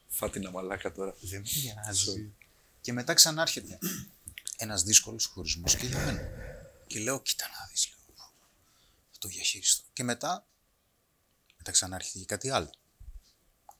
[0.08, 1.16] Φάτινα μαλάκα τώρα.
[1.20, 2.34] Δεν με νοιάζει.
[2.80, 3.78] Και μετά ξανάρχεται
[4.56, 6.20] ένας δύσκολος χωρισμός και για μένα.
[6.86, 8.30] Και λέω, κοίτα να δεις, λέω,
[9.10, 9.84] θα το διαχειριστώ.
[9.92, 10.46] Και μετά,
[11.66, 12.70] μετά ξανάρχεται και κάτι άλλο.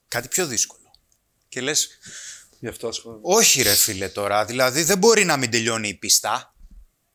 [0.07, 0.91] Κάτι πιο δύσκολο.
[1.49, 1.89] Και λες,
[2.59, 3.21] Γι' αυτό ασχολούμαι.
[3.23, 6.55] όχι ρε φίλε τώρα, δηλαδή δεν μπορεί να μην τελειώνει η πίστα.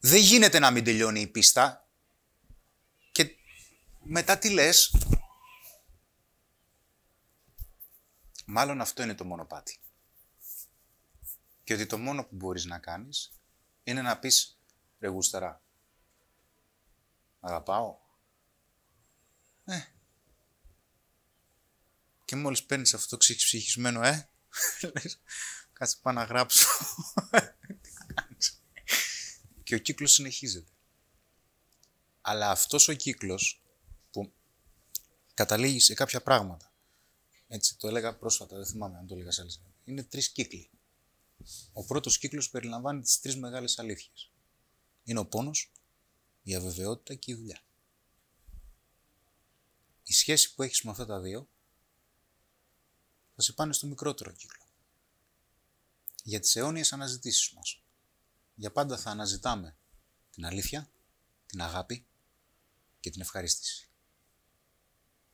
[0.00, 1.88] Δεν γίνεται να μην τελειώνει η πίστα.
[3.12, 3.36] Και
[4.02, 4.94] μετά τι λες;
[8.46, 9.78] Μάλλον αυτό είναι το μονοπάτι.
[11.64, 13.32] Και ότι το μόνο που μπορείς να κάνεις
[13.84, 14.58] είναι να πεις
[14.98, 15.62] ρε γούστερα.
[17.40, 17.98] Αγαπάω.
[19.64, 19.91] Ε.
[22.24, 24.28] Και μόλις παίρνεις αυτό το ξυψυχισμένο ε,
[24.94, 25.20] λες,
[25.72, 26.66] κάτσε πάω να γράψω.
[27.30, 28.62] Τι να κάνεις.
[29.62, 30.70] και ο κύκλος συνεχίζεται.
[32.20, 33.62] Αλλά αυτός ο κύκλος
[34.10, 34.32] που
[35.34, 36.72] καταλήγει σε κάποια πράγματα,
[37.48, 40.70] έτσι το έλεγα πρόσφατα, δεν θυμάμαι αν το έλεγα σε άλλες, είναι τρεις κύκλοι.
[41.72, 44.30] Ο πρώτος κύκλος περιλαμβάνει τις τρεις μεγάλες αλήθειες.
[45.04, 45.72] Είναι ο πόνος,
[46.42, 47.60] η αβεβαιότητα και η δουλειά.
[50.02, 51.48] Η σχέση που έχεις με αυτά τα δύο
[53.42, 54.66] θα σε πάνε στο μικρότερο κύκλο.
[56.22, 57.82] Για τις αιώνιες αναζητήσεις μας.
[58.54, 59.76] Για πάντα θα αναζητάμε
[60.30, 60.90] την αλήθεια,
[61.46, 62.06] την αγάπη
[63.00, 63.88] και την ευχαρίστηση.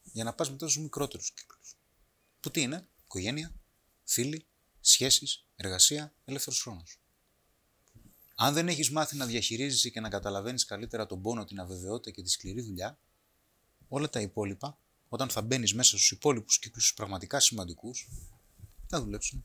[0.02, 1.76] Για να πας μετά στους μικρότερους κύκλους.
[2.40, 3.54] Που τι είναι, οικογένεια,
[4.04, 4.46] φίλοι,
[4.80, 7.00] σχέσεις, εργασία, ελεύθερος χρόνος.
[8.34, 12.22] Αν δεν έχεις μάθει να διαχειρίζεσαι και να καταλαβαίνεις καλύτερα τον πόνο, την αβεβαιότητα και
[12.22, 13.00] τη σκληρή δουλειά,
[13.88, 14.78] όλα τα υπόλοιπα,
[15.08, 18.08] όταν θα μπαίνεις μέσα στους υπόλοιπους κύκλους τους πραγματικά σημαντικούς,
[18.86, 19.44] θα δουλέψουν.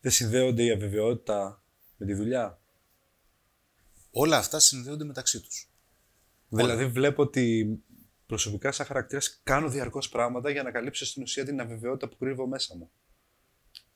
[0.00, 1.62] Δεν συνδέονται η αβεβαιότητα
[1.96, 2.60] με τη δουλειά;
[4.10, 5.70] Όλα αυτά συνδέονται μεταξύ τους.
[6.48, 7.78] Δηλαδή βλέπω ότι
[8.26, 12.46] προσωπικά σαν χαρακτήρας κάνω διαρκώς πράγματα για να καλύψω στην ουσία την αβεβαιότητα που κρύβω
[12.46, 12.90] μέσα μου.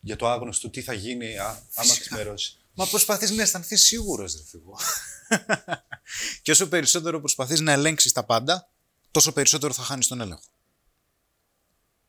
[0.01, 2.01] Για το άγνωστο, τι θα γίνει α, άμα Φυσικά.
[2.01, 2.57] ξημερώσει.
[2.75, 4.79] Μα προσπαθείς να αισθανθείς σίγουρος, ρε φυγό.
[6.43, 8.72] και όσο περισσότερο προσπαθείς να ελέγξεις τα πάντα,
[9.13, 10.45] τόσο περισσότερο θα χάνεις τον έλεγχο.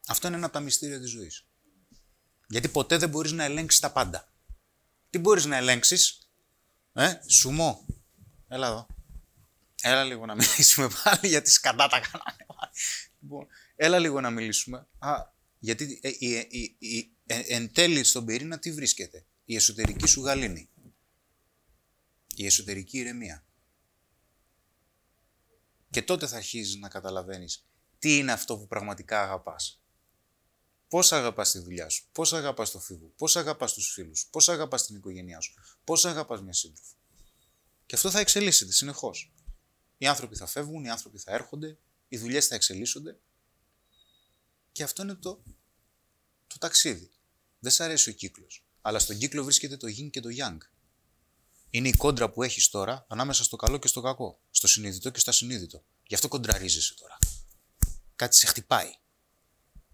[0.08, 1.46] Αυτό είναι ένα από τα μυστήρια της ζωής.
[2.48, 4.32] Γιατί ποτέ δεν μπορείς να ελέγξεις τα πάντα.
[5.10, 6.30] Τι μπορείς να ελέγξεις,
[6.94, 7.86] ε, σουμό.
[8.48, 8.88] Έλα εδώ.
[9.82, 12.38] Έλα λίγο να μιλήσουμε πάλι γιατί σκατά τα κάναμε.
[13.20, 14.88] Λοιπόν, έλα λίγο να μιλήσουμε.
[15.00, 15.14] Α,
[15.60, 20.22] γιατί ε, η- η- η- ε, εν τέλει στον πυρήνα τι βρίσκεται; Η εσωτερική σου
[20.22, 20.70] γαλήνη.
[22.36, 23.46] Η εσωτερική ηρεμία.
[25.94, 27.66] Και τότε θα αρχίζεις να καταλαβαίνεις
[28.00, 29.82] τι είναι αυτό που πραγματικά αγαπάς.
[30.88, 34.86] Πώς αγαπάς τη δουλειά σου, πώς αγαπάς το φίλο, πώς αγαπάς τους φίλους, πώς αγαπάς
[34.86, 35.54] την οικογένειά σου,
[35.84, 36.96] πώς αγαπάς μια σύντροφο.
[37.86, 39.34] Και αυτό θα εξελίσσεται συνεχώς.
[39.98, 43.20] Οι άνθρωποι θα φεύγουν, οι άνθρωποι θα έρχονται, οι δουλειές θα εξελίσσονται.
[44.72, 45.44] Και αυτό είναι το,
[46.48, 47.12] το ταξίδι.
[47.60, 48.66] Δεν σ' αρέσει ο κύκλος.
[48.82, 50.58] Αλλά στον κύκλο βρίσκεται το yin και το yang.
[51.76, 54.40] Είναι η κόντρα που έχεις τώρα ανάμεσα στο καλό και στο κακό.
[54.52, 55.84] Στο συνειδητό και στο ασυνείδητο.
[56.08, 57.18] Γι' αυτό κοντραρίζεσαι τώρα.
[58.16, 58.96] Κάτι σε χτυπάει.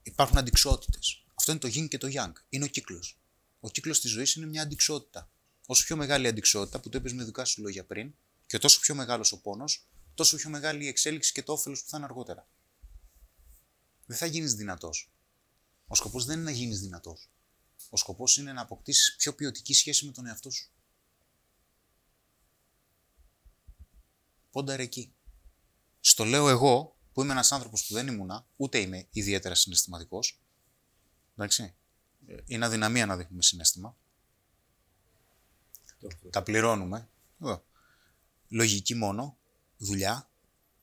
[0.04, 1.24] Υπάρχουν αντικσότητες.
[1.36, 2.32] Αυτό είναι το yin και το yang.
[2.50, 3.20] Είναι ο κύκλος.
[3.60, 5.30] Ο κύκλος της ζωής είναι μια αντικσότητα.
[5.66, 8.14] Όσο πιο μεγάλη η αντικσότητα, που το είπες με δικά σου λόγια πριν,
[8.48, 11.90] και τόσο πιο μεγάλος ο πόνος, τόσο πιο μεγάλη η εξέλιξη και το όφελος που
[11.90, 12.48] θα είναι αργότερα.
[14.06, 15.12] Δεν θα γίνεις δυνατός.
[15.88, 17.30] Ο σκοπός δεν είναι να γίνεις δυνατός.
[17.90, 20.72] Ο σκοπός είναι να αποκτήσεις πιο ποιοτική σχέση με τον εαυτό σου.
[24.52, 25.14] Πόνταρε εκεί.
[26.00, 30.40] Στο λέω εγώ, που είμαι ένας άνθρωπος που δεν ήμουνα, ούτε είμαι ιδιαίτερα συναισθηματικός.
[31.36, 31.76] Εντάξει.
[32.28, 33.98] Ε, Είναι αδυναμία να δείχνουμε συνέστημα.
[36.30, 37.10] Τα πληρώνουμε.
[37.42, 37.66] Εδώ.
[38.48, 39.38] Λογική μόνο.
[39.78, 40.30] Δουλειά.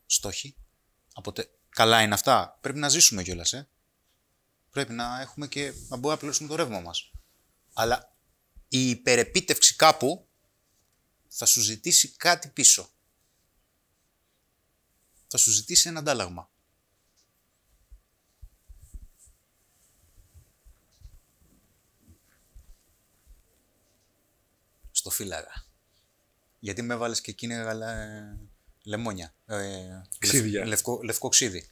[0.06, 0.56] Στόχοι.
[1.14, 1.50] Αποτε...
[1.68, 2.58] Καλά είναι αυτά.
[2.60, 3.68] Πρέπει να ζήσουμε κιόλας, ε.
[4.70, 7.10] Πρέπει να έχουμε και να μπορούμε να πληρώσουμε το ρεύμα μας.
[7.72, 8.16] Αλλά
[8.68, 10.28] η υπερεπίτευξη κάπου
[11.28, 12.90] θα σου ζητήσει κάτι πίσω.
[15.28, 16.50] Θα σου ζητήσει ένα αντάλλαγμα.
[24.90, 25.64] Στο φύλαγα.
[26.58, 27.96] Γιατί με έβαλες και εκείνη γαλα...
[28.82, 29.34] λεμόνια.
[29.46, 30.58] Ε, Ξύδια.
[30.58, 31.68] λευ- λευκό, λευκό ξύδι.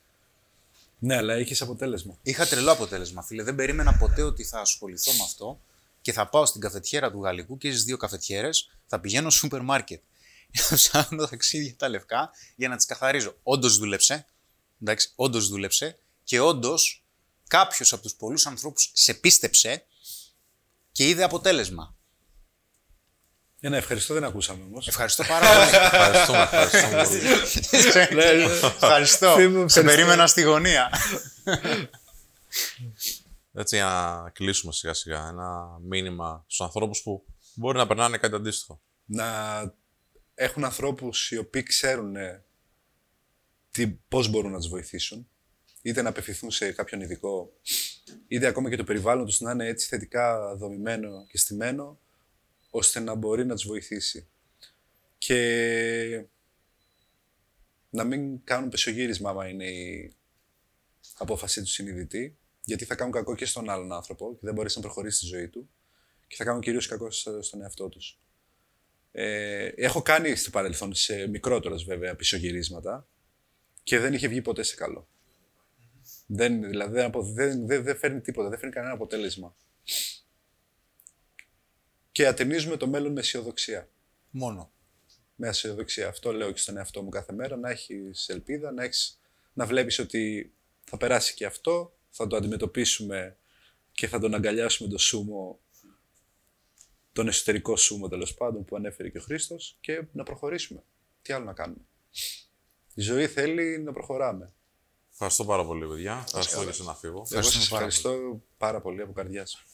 [0.98, 2.18] Ναι, αλλά έχει αποτέλεσμα.
[2.22, 3.42] Είχα τρελό αποτέλεσμα, φίλε.
[3.42, 5.60] Δεν περίμενα ποτέ ότι θα ασχοληθώ με αυτό
[6.00, 9.62] και θα πάω στην καφετιέρα του Γαλλικού και στις δύο καφετιέρες θα πηγαίνω στο σούπερ
[9.62, 10.02] μάρκετ.
[10.54, 13.36] Θα ψάχνω ταξίδια τα λευκά για να τις καθαρίζω.
[13.42, 14.26] Όντως δούλεψε.
[14.82, 17.04] Εντάξει, όντως δούλεψε και όντως
[17.48, 19.84] κάποιος από τους πολλούς ανθρώπους σε πίστεψε
[20.92, 21.96] και είδε αποτέλεσμα.
[23.60, 24.88] Ε, ναι, ευχαριστώ, δεν ακούσαμε όμως.
[24.88, 25.68] Ευχαριστώ πάρα πολύ.
[25.84, 28.14] Ευχαριστούμε, ευχαριστούμε πολύ.
[28.14, 28.44] Ναι, ναι.
[28.66, 29.34] Ευχαριστώ.
[29.34, 29.82] Φίλοι μου, Σε ευχαριστώ.
[29.82, 30.90] περίμενα στη γωνία.
[33.52, 33.84] Έτσι, για
[34.22, 37.24] να κλείσουμε σιγά σιγά ένα μήνυμα στους ανθρώπους που
[37.54, 38.80] μπορεί να περνάνε κάτι αντίστοιχο.
[39.04, 39.24] να
[40.34, 42.44] έχουν ανθρώπους οι οποίοι ξέρουν ε,
[43.70, 45.28] τι, πώς μπορούν να τους βοηθήσουν,
[45.82, 47.52] είτε να απευθυνθούν σε κάποιον ειδικό,
[48.28, 51.98] είτε ακόμα και το περιβάλλον τους να είναι έτσι θετικά δομημένο και στημένο,
[52.70, 54.28] ώστε να μπορεί να τους βοηθήσει.
[55.18, 56.24] Και
[57.90, 60.12] να μην κάνουν πεσογύρισμα άμα είναι η
[61.18, 64.82] απόφασή του συνειδητή, γιατί θα κάνουν κακό και στον άλλον άνθρωπο και δεν μπορείς να
[64.82, 65.70] προχωρήσεις στη ζωή του
[66.26, 68.18] και θα κάνουν κυρίως κακό στο- στον εαυτό τους.
[69.16, 73.06] Ε, έχω κάνει στο παρελθόν σε μικρότερος βέβαια πισωγυρίσματα
[73.82, 75.08] και δεν είχε βγει ποτέ σε καλό.
[76.26, 79.56] Δεν, δηλαδή δεν, απο- δεν, δεν, δεν φέρνει τίποτα, δεν φέρνει κανένα αποτέλεσμα.
[82.12, 83.88] Και ατενίζουμε το μέλλον με αισιοδοξία.
[84.30, 84.72] Μόνο.
[85.34, 86.08] Με αισιοδοξία.
[86.08, 87.56] Αυτό λέω και στον εαυτό μου κάθε μέρα.
[87.56, 89.20] Να έχεις ελπίδα, να, έχεις,
[89.52, 90.52] να βλέπεις ότι
[90.84, 93.36] θα περάσει και αυτό, θα το αντιμετωπίσουμε
[93.92, 95.58] και θα τον αγκαλιάσουμε το σούμο,
[97.14, 100.82] τον εσωτερικό σούμο τέλος πάντων που ανέφερε και ο Χρήστος και να προχωρήσουμε.
[101.22, 101.80] Τι άλλο να κάνουμε.
[102.94, 104.52] Η ζωή θέλει να προχωράμε.
[105.12, 106.22] Ευχαριστώ πάρα πολύ, παιδιά.
[106.26, 107.12] Ευχαριστώ και σε να φύγω.
[107.12, 109.64] Εγώ Ευχαριστούμε σας πάρα ευχαριστώ πάρα πολύ από καρδιάς.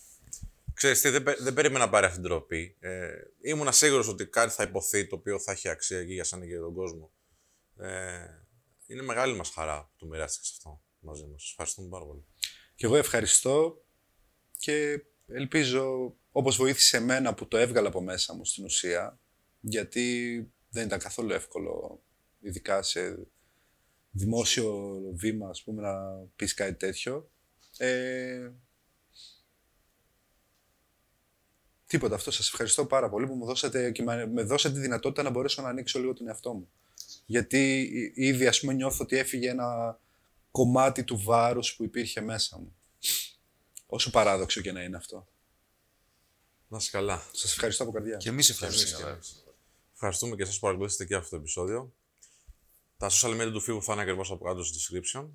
[0.74, 2.76] Ξέρεις τι, δεν, πε- δεν περίμενα να πάρει αυτή την τροπή.
[2.80, 3.08] Ε,
[3.40, 6.50] ήμουνα σίγουρος ότι κάτι θα υποθεί το οποίο θα έχει αξία και για σένα και
[6.50, 7.10] για τον κόσμο.
[7.76, 8.18] Ε,
[8.86, 11.40] είναι μεγάλη μας χαρά που το μοιράστηκες αυτό μαζί μας.
[11.40, 12.24] Σας ευχαριστούμε πάρα πολύ.
[12.74, 13.84] Και εγώ ευχαριστώ
[14.56, 19.18] και ελπίζω όπως βοήθησε εμένα που το έβγαλα από μέσα μου στην ουσία,
[19.60, 20.36] γιατί
[20.70, 22.02] δεν ήταν καθόλου εύκολο,
[22.40, 23.26] ειδικά σε
[24.10, 25.94] δημόσιο βήμα, ας πούμε, να
[26.36, 27.30] πεις κάτι τέτοιο.
[27.76, 28.50] Ε,
[31.86, 32.30] τίποτα αυτό.
[32.30, 35.62] Σας ευχαριστώ πάρα πολύ που μου δώσατε και με με δώσατε τη δυνατότητα να μπορέσω
[35.62, 36.70] να ανοίξω λίγο τον εαυτό μου.
[37.26, 40.00] Γιατί εί- ήδη, ας πούμε, νιώθω ότι έφυγε ένα
[40.50, 42.76] κομμάτι του βάρους που υπήρχε μέσα μου.
[43.86, 45.26] Όσο παράδοξο και να είναι αυτό.
[46.70, 47.22] Να είσαι καλά.
[47.32, 48.16] Σας ευχαριστώ από καρδιά.
[48.16, 49.18] Και εμείς ευχαριστούμε.
[49.92, 51.94] Ευχαριστούμε και εσάς που παρακολουθήσατε και αυτό το επεισόδιο.
[52.96, 55.28] Τα social media του Φίβου θα είναι ακριβώς από κάτω στο description.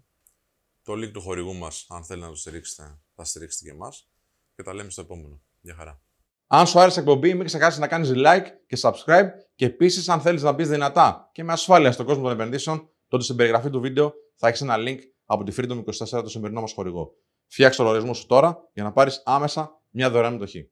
[0.84, 4.10] Το link του χορηγού μας, αν θέλετε να το στηρίξετε, θα στηρίξετε και εμάς.
[4.56, 5.42] Και τα λέμε στο επόμενο.
[5.62, 6.02] Γεια χαρά.
[6.48, 9.30] Αν σου άρεσε η εκπομπή, μην ξεχάσεις να κάνεις like και subscribe.
[9.56, 13.24] Και επίσης, αν θέλεις να μπεις δυνατά και με ασφάλεια στον κόσμο των επενδύσεων, τότε
[13.24, 16.74] στην περιγραφή του βίντεο θα έχεις ένα link από τη Freedom 24 το σημερινό μας
[16.74, 17.16] χορηγό.
[17.48, 20.70] Φτιάξε το λογαριασμό σου τώρα για να πάρεις άμεσα μια δωρεάν μετοχή.